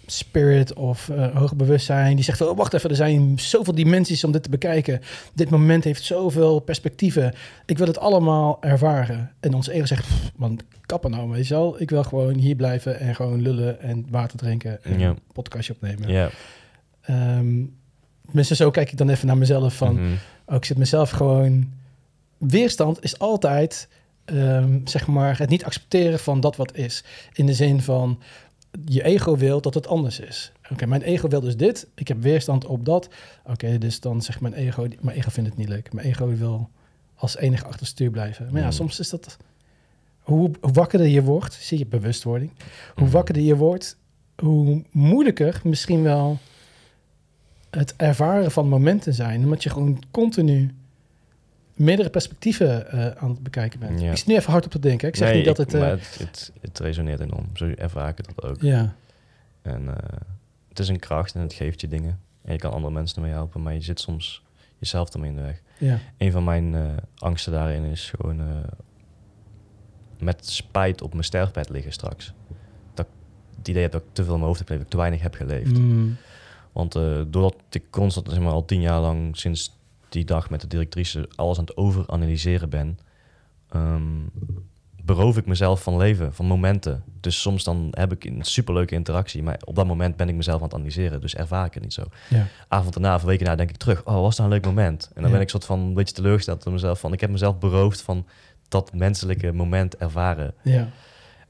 [0.07, 2.15] spirit of hoger bewustzijn...
[2.15, 5.01] die zegt, oh, wacht even, er zijn zoveel dimensies om dit te bekijken.
[5.35, 7.35] Dit moment heeft zoveel perspectieven.
[7.67, 9.31] Ik wil het allemaal ervaren.
[9.41, 11.81] En ons ego zegt, "Pff, man, kappen nou, weet je wel.
[11.81, 14.85] Ik wil gewoon hier blijven en gewoon lullen en water drinken...
[14.85, 16.09] en een podcastje opnemen.
[16.09, 16.31] Ja.
[17.01, 17.63] Ehm,
[18.27, 20.19] tenminste, zo kijk ik dan even naar mezelf van...
[20.47, 21.73] Ook ik zit mezelf gewoon.
[22.39, 23.89] Weerstand is altijd,
[24.25, 27.05] ehm, zeg maar, het niet accepteren van dat wat is.
[27.33, 28.21] In de zin van
[28.85, 30.53] je ego wil dat het anders is.
[30.71, 31.87] Oké, mijn ego wil dus dit.
[31.95, 33.09] Ik heb weerstand op dat.
[33.47, 35.93] Oké, dus dan zegt mijn ego, mijn ego vindt het niet leuk.
[35.93, 36.69] Mijn ego wil
[37.15, 38.49] als enige achterstuur blijven.
[38.51, 38.73] Maar ja, Mm.
[38.73, 39.37] soms is dat.
[40.21, 42.51] Hoe wakkerder je wordt, zie je bewustwording.
[42.95, 43.13] Hoe Mhm.
[43.13, 43.97] wakkerder je wordt,
[44.37, 46.39] hoe moeilijker misschien wel
[47.71, 49.43] het ervaren van momenten zijn.
[49.43, 50.75] Omdat je gewoon continu
[51.75, 54.01] meerdere perspectieven eh, aan het bekijken bent.
[54.01, 54.11] Ja.
[54.11, 55.09] Ik zit nu even hard op te denken.
[55.09, 55.81] Ik zeg Nee, niet dat ik- het...
[55.81, 57.47] maar het, het, het resoneert enorm.
[57.55, 58.61] Zo ervaar ik het ook.
[58.61, 58.95] ja,
[59.63, 60.19] En eh,
[60.69, 62.21] het is een kracht en het geeft je dingen.
[62.45, 64.43] En je kan andere mensen ermee helpen, maar je zit soms
[64.79, 65.63] jezelf ermee in de weg.
[65.79, 66.75] ja, Een van mijn
[67.19, 68.41] angsten daarin is gewoon
[70.19, 72.33] met spijt op mijn sterfbed liggen straks.
[72.95, 73.13] Dat ik
[73.59, 75.09] het idee heb dat ik te veel in mijn hoofd heb geleefd, dat ik te
[75.11, 75.79] weinig heb geleefd.
[75.79, 76.17] Mm,
[76.73, 79.79] Want doordat ik constant zeg maar, al tien jaar lang sinds
[80.15, 82.99] die dag met de directrice alles aan het overanalyseren ben,
[83.69, 84.03] ehm,
[85.03, 87.05] beroof ik mezelf van leven, van momenten.
[87.21, 90.59] Dus soms dan heb ik een superleuke interactie, maar op dat moment ben ik mezelf
[90.59, 92.03] aan het analyseren, dus ervaar ik het niet zo.
[92.31, 95.05] ja, Avond erna, of weken na, denk ik terug, oh, was dat een leuk moment?
[95.07, 95.31] En dan Ja.
[95.31, 98.27] ben ik soort van een beetje teleurgesteld in mezelf, van ik heb mezelf beroofd van
[98.69, 100.55] dat menselijke moment ervaren.
[100.63, 100.89] ja,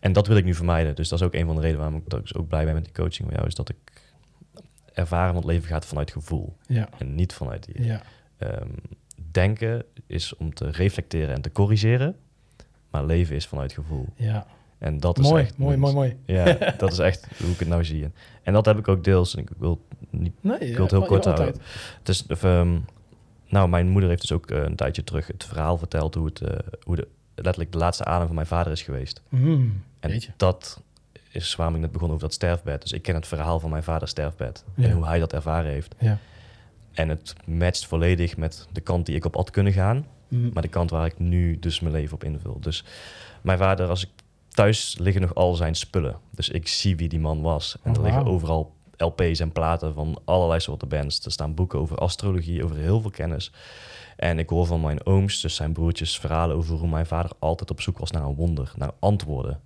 [0.00, 0.94] En dat wil ik nu vermijden.
[0.94, 2.84] Dus dat is ook een van de redenen waarom ik dus ook blij ben met
[2.84, 3.76] die coaching van jou, is dat ik
[4.92, 7.82] ervaren van het leven gaat vanuit gevoel ja, en niet vanuit die.
[7.84, 8.02] ja,
[8.38, 8.68] Ehm,
[9.30, 12.16] denken is om te reflecteren en te corrigeren,
[12.90, 14.06] maar leven is vanuit gevoel.
[14.16, 14.46] ja.
[14.78, 16.16] En dat is Mooi, echt mooi, mooi, mooi.
[16.26, 16.44] Ja,
[16.78, 18.08] dat is echt hoe ik het nou zie.
[18.42, 19.34] En dat heb ik ook deels.
[19.36, 20.32] En ik wil niet.
[20.40, 21.46] Nee, Ik wil het heel ja, kort houden.
[21.98, 22.78] Het is, of, ehm,
[23.48, 26.40] nou, mijn moeder heeft dus ook eh, een tijdje terug het verhaal verteld hoe het,
[26.40, 29.22] eh, hoe de letterlijk de laatste adem van mijn vader is geweest.
[29.28, 30.32] Mm, En Jeetje.
[30.36, 30.82] dat
[31.30, 32.82] is waarom ik net begon over dat sterfbed.
[32.82, 34.84] Dus ik ken het verhaal van mijn vaders sterfbed Ja.
[34.88, 35.94] en hoe hij dat ervaren heeft.
[35.98, 36.18] Ja.
[36.94, 40.06] En het matcht volledig met de kant die ik op had kunnen gaan.
[40.28, 42.60] Mm, Maar de kant waar ik nu dus mijn leven op invul.
[42.60, 42.84] Dus
[43.42, 44.10] mijn vader, als ik
[44.48, 46.18] thuis liggen nog al zijn spullen.
[46.30, 47.76] Dus ik zie wie die man was.
[47.82, 51.24] En Oh, er liggen overal LP's en platen van allerlei soorten bands.
[51.24, 53.52] Er staan boeken over astrologie, over heel veel kennis.
[54.16, 57.70] En ik hoor van mijn ooms, dus zijn broertjes, verhalen over hoe mijn vader altijd
[57.70, 59.60] op zoek was naar een wonder, naar antwoorden.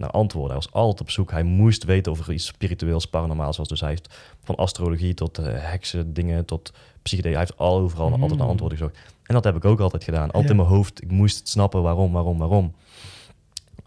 [0.00, 0.56] Naar antwoorden.
[0.56, 1.30] Hij was altijd op zoek.
[1.30, 3.68] Hij moest weten of er iets spiritueels, paranormaals was.
[3.68, 4.14] Dus hij heeft
[4.44, 6.72] van astrologie tot uh, heksen, dingen, tot
[7.02, 7.30] psychedee.
[7.32, 8.22] Hij heeft al overal Mm.
[8.22, 8.98] altijd naar antwoorden gezocht.
[9.22, 10.22] En dat heb ik ook altijd gedaan.
[10.30, 10.50] Altijd Ja.
[10.50, 11.02] in mijn hoofd.
[11.02, 12.74] Ik moest het snappen waarom, waarom, waarom.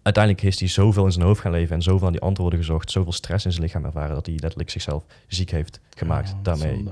[0.01, 2.91] Uiteindelijk is hij zoveel in zijn hoofd gaan leven en zoveel aan die antwoorden gezocht,
[2.91, 6.45] zoveel stress in zijn lichaam ervaren, dat hij letterlijk zichzelf ziek heeft gemaakt Oh, wat
[6.45, 6.75] daarmee.
[6.75, 6.91] zonde.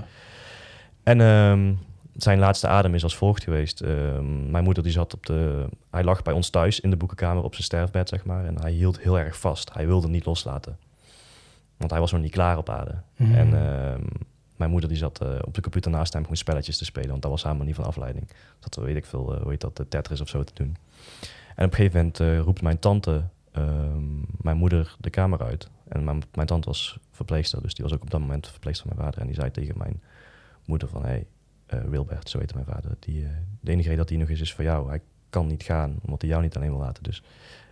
[1.03, 1.73] En ehm,
[2.15, 3.81] zijn laatste adem is als volgt geweest.
[3.81, 5.65] Ehm, mijn moeder die zat op de...
[5.91, 8.45] Hij lag bij ons thuis in de boekenkamer op zijn sterfbed, zeg maar.
[8.45, 9.73] En hij hield heel erg vast.
[9.73, 10.77] Hij wilde niet loslaten.
[11.77, 12.95] Want hij was nog niet klaar op aarde.
[13.15, 13.35] Mhm.
[13.35, 14.03] En ehm,
[14.55, 17.09] mijn moeder die zat eh, op de computer naast hem gewoon spelletjes te spelen.
[17.09, 18.27] Want dat was haar manier van afleiding.
[18.59, 20.75] Dat weet ik veel, eh, hoe heet dat, de Tetris of zo te doen.
[21.55, 25.69] En op een gegeven moment eh, roept mijn tante ehm, mijn moeder de kamer uit.
[25.87, 28.95] En mijn, mijn tante was verpleegster, dus die was ook op dat moment verpleegster van
[28.95, 29.21] mijn vader.
[29.21, 30.01] En die zei tegen mijn
[30.65, 31.25] moeder van, hé, hey,
[31.89, 32.91] Wilbert, zo heette mijn vader.
[32.99, 33.29] Die, eh,
[33.59, 34.89] de enige reden dat hij nog is, is voor jou.
[34.89, 34.99] Hij
[35.29, 37.03] kan niet gaan, omdat hij jou niet alleen wil laten.
[37.03, 37.23] Dus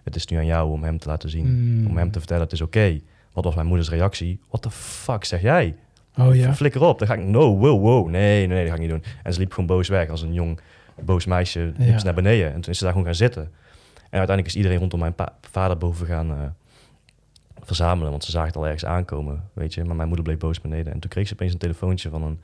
[0.04, 1.46] het is nu aan jou om hem te laten zien.
[1.80, 1.88] Mm.
[1.88, 3.00] Om hem te vertellen, het is oké.
[3.34, 4.40] Wat was mijn moeders reactie?
[4.48, 5.76] What the fuck zeg jij?
[6.18, 6.54] Oh ja.
[6.54, 8.10] Flikker op, dan ga ik, no, wow, wow.
[8.10, 9.04] Nee, nee, nee, dat ga ik niet doen.
[9.24, 10.10] En ze liep gewoon boos weg.
[10.10, 10.60] Als een jong,
[11.02, 11.98] boos meisje liep Ja.
[12.00, 12.54] ze naar beneden.
[12.54, 13.42] En toen is ze daar gewoon gaan zitten.
[13.94, 15.14] En uiteindelijk is iedereen rondom mijn
[15.52, 16.38] vader boven gaan eh,
[17.62, 18.12] verzamelen.
[18.12, 19.84] Want ze zagen het al ergens aankomen, weet je.
[19.84, 20.94] Maar mijn moeder bleef boos beneden.
[20.94, 22.40] En toen kreeg ze opeens een telefoontje van een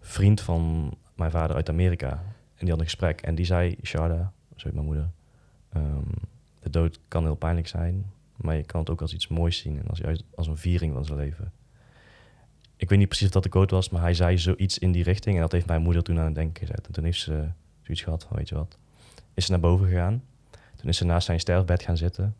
[0.00, 2.10] vriend van mijn vader uit Amerika.
[2.54, 3.20] En die had een gesprek.
[3.20, 5.10] En die zei, Sharda, zo heet mijn moeder...
[5.72, 6.04] ehm,
[6.60, 9.78] de dood kan heel pijnlijk zijn, maar je kan het ook als iets moois zien.
[9.78, 11.52] En als, juist als een viering van zijn leven.
[12.76, 15.02] Ik weet niet precies of dat de quote was, maar hij zei zoiets in die
[15.02, 15.34] richting.
[15.34, 16.86] En dat heeft mijn moeder toen aan het denken gezet.
[16.86, 17.48] En toen heeft ze
[17.82, 18.78] zoiets gehad van, weet je wat...
[19.34, 20.22] Is ze naar boven gegaan.
[20.76, 22.36] Toen is ze naast zijn sterfbed gaan zitten.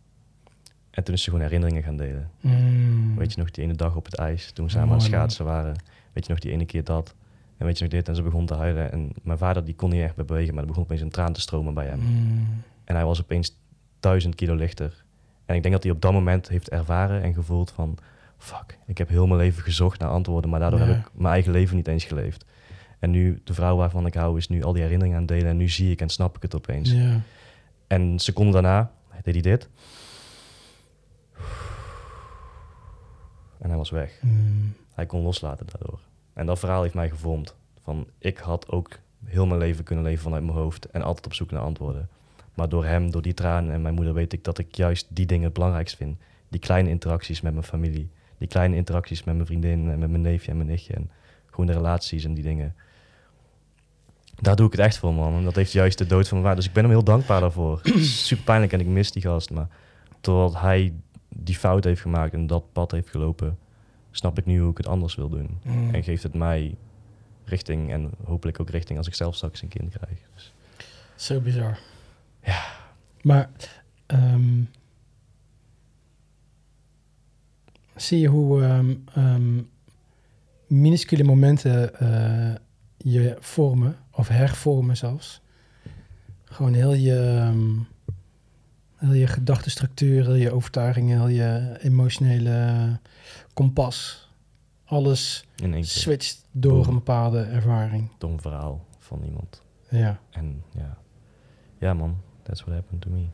[0.90, 2.30] En toen is ze gewoon herinneringen gaan delen.
[2.40, 3.16] Mm.
[3.16, 5.14] Weet je nog die ene dag op het ijs, toen we samen Mooi, aan het
[5.14, 5.76] schaatsen waren.
[6.12, 7.14] Weet je nog die ene keer dat.
[7.60, 8.08] En weet je nog dit.
[8.08, 8.92] En ze begon te huilen.
[8.92, 11.32] En mijn vader die kon niet echt meer bewegen, maar er begon opeens een traan
[11.32, 12.00] te stromen bij hem.
[12.00, 12.62] Mm.
[12.84, 13.56] En hij was opeens
[14.00, 15.04] duizend kilo lichter.
[15.44, 17.98] En ik denk dat hij op dat moment heeft ervaren en gevoeld van...
[18.38, 20.86] Fuck, ik heb heel mijn leven gezocht naar antwoorden, maar daardoor Ja.
[20.86, 22.44] heb ik mijn eigen leven niet eens geleefd.
[22.98, 25.50] En nu, de vrouw waarvan ik hou, is nu al die herinneringen aan het delen.
[25.50, 26.92] En nu zie ik en snap ik het opeens.
[26.92, 27.20] Ja.
[27.86, 28.90] En een seconde daarna
[29.22, 29.68] deed hij dit.
[33.58, 34.18] En hij was weg.
[34.22, 34.74] Mm.
[34.94, 36.00] Hij kon loslaten daardoor.
[36.40, 37.54] En dat verhaal heeft mij gevormd.
[37.82, 41.34] Van ik had ook heel mijn leven kunnen leven vanuit mijn hoofd en altijd op
[41.34, 42.08] zoek naar antwoorden.
[42.54, 45.26] Maar door hem, door die tranen en mijn moeder weet ik dat ik juist die
[45.26, 46.18] dingen het belangrijkst vind.
[46.48, 48.10] Die kleine interacties met mijn familie.
[48.38, 50.94] Die kleine interacties met mijn vriendin en met mijn neefje en mijn nichtje.
[50.94, 51.10] En
[51.50, 52.74] gewoon de relaties en die dingen.
[54.40, 55.34] Daar doe ik het echt voor, man.
[55.34, 56.56] En dat heeft juist de dood van mijn vader.
[56.56, 57.80] Dus ik ben hem heel dankbaar daarvoor.
[58.28, 59.50] Super pijnlijk en ik mis die gast.
[59.50, 59.68] Maar
[60.20, 60.92] doordat hij
[61.28, 63.58] die fout heeft gemaakt en dat pad heeft gelopen,
[64.10, 65.58] snap ik nu hoe ik het anders wil doen.
[65.62, 65.94] Mm.
[65.94, 66.76] En geeft het mij
[67.44, 70.18] richting en hopelijk ook richting als ik zelf straks een kind krijg.
[70.34, 70.54] Dus,
[71.14, 71.78] Zo bizar.
[72.44, 72.62] Ja.
[73.22, 73.50] Maar
[74.06, 74.62] ehm,
[77.96, 79.62] zie je hoe ehm, ehm,
[80.66, 82.54] minuscule momenten eh,
[82.96, 85.40] je vormen, of hervormen zelfs.
[86.44, 87.52] Gewoon heel je,
[89.01, 92.98] heel je gedachtenstructuur, heel je overtuigingen, heel je emotionele
[93.55, 94.28] kompas.
[94.85, 95.44] Alles
[95.81, 96.89] switcht door Boom.
[96.89, 98.09] een bepaalde ervaring.
[98.18, 99.62] door een verhaal van iemand.
[99.89, 100.20] Ja.
[100.31, 100.98] En ja,
[101.78, 103.24] ja man, that's what happened to me.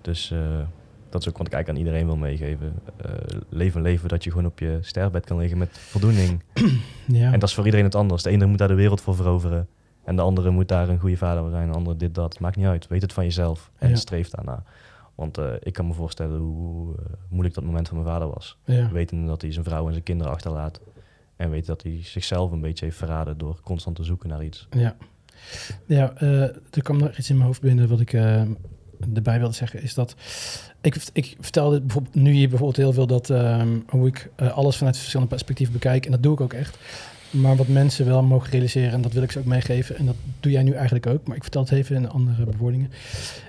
[0.00, 0.60] Dus eh,
[1.08, 2.74] dat is ook wat ik eigenlijk aan iedereen wil meegeven.
[2.96, 3.10] Eh,
[3.48, 6.42] leef een leven dat je gewoon op je sterfbed kan liggen met voldoening.
[7.06, 7.32] ja.
[7.32, 8.22] En dat is voor iedereen het anders.
[8.22, 9.68] De ene moet daar de wereld voor veroveren.
[10.04, 11.68] En de andere moet daar een goede vader zijn.
[11.70, 12.40] De andere dit, dat.
[12.40, 12.86] Maakt niet uit.
[12.86, 13.70] Weet het van jezelf.
[13.78, 13.96] En Ja.
[13.96, 14.62] streef daarna.
[15.14, 18.58] Want eh, ik kan me voorstellen hoe eh, moeilijk dat moment van mijn vader was.
[18.64, 18.90] ja.
[18.92, 20.80] Wetende dat hij zijn vrouw en zijn kinderen achterlaat.
[21.36, 24.66] En weet dat hij zichzelf een beetje heeft verraden door constant te zoeken naar iets.
[24.70, 24.96] Ja,
[25.86, 28.12] ja eh, er kwam nog iets in mijn hoofd binnen wat ik
[29.14, 29.82] erbij wilde zeggen.
[29.82, 30.14] Is dat
[30.80, 34.96] ik, ik vertelde bijvoorbeeld nu hier bijvoorbeeld heel veel dat ehm, hoe ik alles vanuit
[34.96, 36.04] verschillende perspectieven bekijk.
[36.04, 36.78] En dat doe ik ook echt.
[37.34, 40.14] Maar wat mensen wel mogen realiseren, en dat wil ik ze ook meegeven, en dat
[40.40, 42.90] doe jij nu eigenlijk ook, maar ik vertel het even in andere bewoordingen,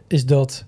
[0.07, 0.65] is dat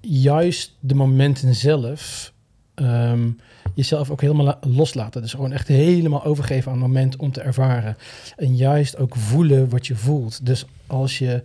[0.00, 2.32] juist de momenten zelf
[2.74, 3.28] ehm,
[3.74, 5.22] jezelf ook helemaal la- loslaten.
[5.22, 7.96] Dus gewoon echt helemaal overgeven aan het moment om te ervaren.
[8.36, 10.46] En juist ook voelen wat je voelt.
[10.46, 11.42] Dus als je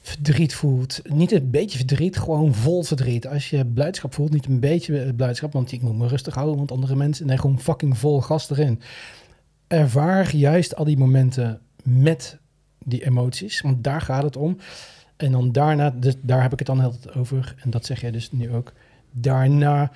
[0.00, 3.26] verdriet voelt, niet een beetje verdriet, gewoon vol verdriet.
[3.26, 6.56] Als je blijdschap voelt, niet een beetje eh, blijdschap, want ik moet me rustig houden,
[6.56, 8.80] want andere mensen, nee, gewoon fucking vol gas erin.
[9.68, 12.38] Ervaar juist al die momenten met
[12.84, 14.56] die emoties, want daar gaat het om.
[15.16, 18.10] En dan daarna, dus daar heb ik het dan heel over, en dat zeg jij
[18.10, 18.72] dus nu ook.
[19.10, 19.92] Daarna,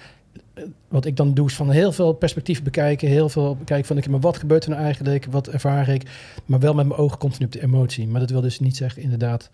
[0.55, 3.97] eh, wat ik dan doe, is van heel veel perspectief bekijken, heel veel bekijken van,
[3.97, 6.11] oké, maar wat gebeurt er nou eigenlijk, wat ervaar ik,
[6.45, 8.07] maar wel met mijn ogen continu op de emotie.
[8.07, 9.51] Maar dat wil dus niet zeggen, inderdaad,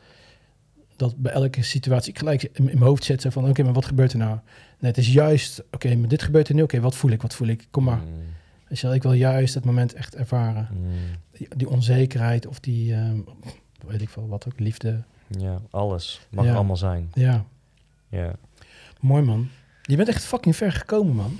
[0.97, 4.13] dat bij elke situatie ik gelijk in, mijn hoofd zo van, oké, maar wat gebeurt
[4.13, 4.39] er nou?
[4.79, 7.35] Nee, het is juist, oké, maar dit gebeurt er nu, oké, wat voel ik, wat
[7.35, 7.67] voel ik?
[7.71, 7.97] Kom maar.
[7.97, 8.23] Mm,
[8.69, 10.69] Weet je wel, ik wil juist het moment echt ervaren.
[10.73, 10.89] mm.
[11.33, 13.19] Die, die onzekerheid of die, ehm,
[13.87, 15.03] weet ik veel, wat ook, liefde.
[15.39, 16.21] Ja, alles.
[16.31, 16.55] Mag Ja.
[16.55, 17.11] allemaal zijn.
[17.15, 17.45] Ja,
[18.09, 18.33] Ja.
[19.01, 19.49] mooi man.
[19.83, 21.39] Je bent echt fucking ver gekomen, man.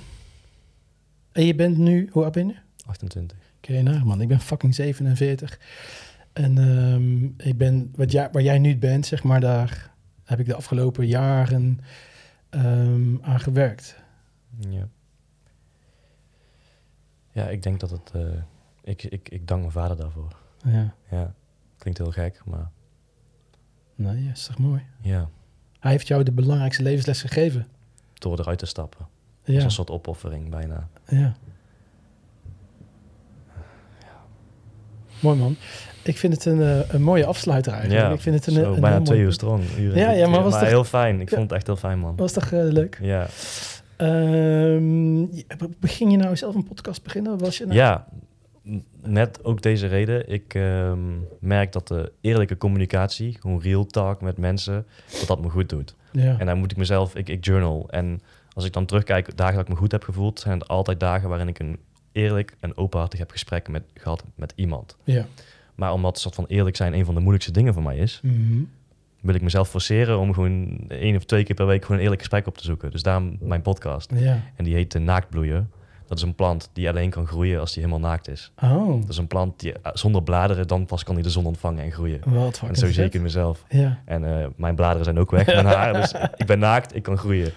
[1.31, 2.55] En je bent nu, hoe oud ben je?
[2.85, 3.37] 28.
[3.57, 5.59] Oké, nou man, ik ben fucking 47.
[6.33, 9.91] En ehm, ik ben, wat jij, waar jij nu bent, zeg maar, daar
[10.23, 11.79] heb ik de afgelopen jaren
[12.49, 13.95] ehm, aan gewerkt.
[14.69, 14.87] Ja.
[17.31, 18.11] Ja, ik denk dat het...
[18.13, 18.21] eh,
[18.83, 20.35] ik, ik, ik dank mijn vader daarvoor.
[20.65, 21.33] Ja, Ja.
[21.77, 22.69] Klinkt heel gek, maar
[23.95, 24.81] nee, ja, is toch mooi.
[25.01, 25.29] ja.
[25.79, 27.67] Hij heeft jou de belangrijkste levensles gegeven.
[28.13, 28.99] Door eruit te stappen.
[28.99, 30.87] Dat is Ja, een soort opoffering bijna.
[31.07, 31.33] ja.
[35.21, 35.55] Mooi man.
[36.03, 38.01] Ik vind het een, eh, een mooie afsluiter eigenlijk.
[38.03, 39.63] Ja, ik vind het een, zo, een bijna twee uur strong.
[39.77, 41.21] Ja, ja, maar was toch- heel fijn.
[41.21, 41.35] Ik Ja.
[41.37, 42.15] vond het echt heel fijn, man.
[42.15, 42.97] Was toch eh, leuk?
[43.01, 43.27] Ja.
[44.07, 45.45] Je-
[45.79, 47.37] begin je nou zelf een podcast beginnen?
[47.37, 47.77] Was je nou?
[47.77, 48.07] Ja,
[49.05, 50.29] met ook deze reden.
[50.29, 50.99] Ik ehm,
[51.39, 54.85] merk dat de eerlijke communicatie, gewoon real talk met mensen,
[55.19, 55.95] dat dat me goed doet.
[56.11, 56.39] Ja.
[56.39, 57.87] En dan moet ik mezelf, ik, ik journal.
[57.89, 58.21] En
[58.53, 61.29] als ik dan terugkijk, dagen dat ik me goed heb gevoeld, zijn het altijd dagen
[61.29, 61.77] waarin ik een
[62.11, 64.97] eerlijk en openhartig heb gesprek met, gehad met iemand.
[65.03, 65.25] ja.
[65.75, 68.61] Maar omdat soort van eerlijk zijn een van de moeilijkste dingen voor mij is, Mhm.
[69.21, 72.21] Wil ik mezelf forceren om gewoon één of twee keer per week gewoon een eerlijk
[72.21, 72.91] gesprek op te zoeken.
[72.91, 74.11] Dus daarom mijn podcast.
[74.15, 74.39] Ja.
[74.55, 75.71] En die heet de naaktbloeien.
[76.07, 78.51] Dat is een plant die alleen kan groeien als die helemaal naakt is.
[78.63, 81.45] Oh, Dat is een plant die eh, zonder bladeren, dan pas kan hij de zon
[81.45, 82.21] ontvangen en groeien.
[82.25, 83.05] wat En zo zie vet.
[83.05, 83.63] ik in mezelf.
[83.69, 83.99] Ja.
[84.05, 85.93] En eh, mijn bladeren zijn ook weg, mijn haar.
[85.93, 87.51] Dus ik ben naakt, ik kan groeien.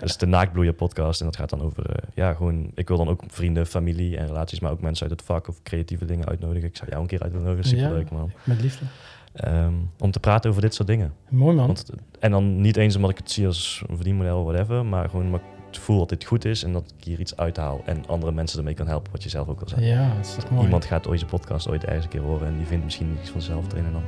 [0.00, 1.20] Dus de Naaktbloeien podcast.
[1.20, 2.70] En dat gaat dan over, eh, ja, gewoon...
[2.74, 5.62] Ik wil dan ook vrienden, familie en relaties, maar ook mensen uit het vak of
[5.62, 6.68] creatieve dingen uitnodigen.
[6.68, 8.32] Ik zou jou een keer uitnodigen, superleuk man.
[8.44, 8.84] Met liefde.
[9.32, 11.12] Ehm, om te praten over dit soort dingen.
[11.28, 11.66] Mooi man.
[11.66, 11.90] Want,
[12.20, 15.24] en dan niet eens omdat ik het zie als een verdienmodel of whatever, maar gewoon
[15.24, 18.06] omdat ik het voel dat dit goed is en dat ik hier iets uithaal en
[18.06, 19.84] andere mensen ermee kan helpen, wat je zelf ook al zei.
[19.84, 20.64] ja, dat is toch mooi.
[20.64, 23.30] Iemand gaat ooit deze podcast ooit ergens een keer horen en die vindt misschien iets
[23.30, 24.04] vanzelf erin en dan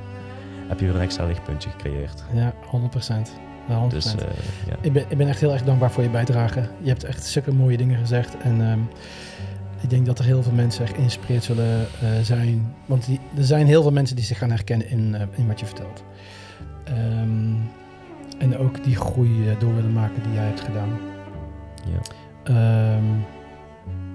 [0.69, 2.25] heb je weer een extra lichtpuntje gecreëerd.
[2.33, 3.33] Ja, 100 procent.
[3.67, 4.29] 100 Dus eh,
[4.67, 4.77] ja.
[4.81, 6.69] ik, ben, ik ben echt heel erg dankbaar voor je bijdrage.
[6.81, 8.37] Je hebt echt zulke mooie dingen gezegd.
[8.37, 8.79] En ehm,
[9.83, 12.75] ik denk dat er heel veel mensen echt geïnspireerd zullen eh, zijn.
[12.87, 15.61] Want die, er zijn heel veel mensen die zich gaan herkennen in, eh, in wat
[15.61, 16.05] je vertelt.
[16.85, 17.55] Ehm,
[18.39, 20.89] en ook die groei eh, door willen maken die jij hebt gedaan.
[21.93, 21.99] ja.
[22.45, 23.05] Ehm,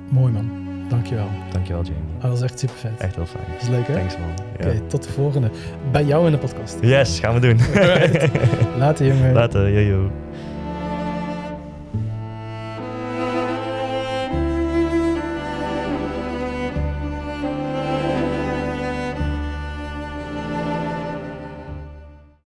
[0.09, 0.49] mooi man.
[0.89, 1.27] Dankjewel.
[1.51, 2.01] Dankjewel Jamie.
[2.19, 2.97] Dat was echt super vet.
[2.99, 3.43] Echt heel fijn.
[3.53, 3.93] Dat is leuk hè?
[3.93, 4.29] Thanks man.
[4.53, 4.79] Oké, Ja.
[4.87, 5.49] tot de volgende.
[5.91, 6.77] Bij jou in de podcast.
[6.81, 7.59] Yes, gaan we doen.
[8.79, 9.33] Later jongen.
[9.33, 10.11] Later, yo.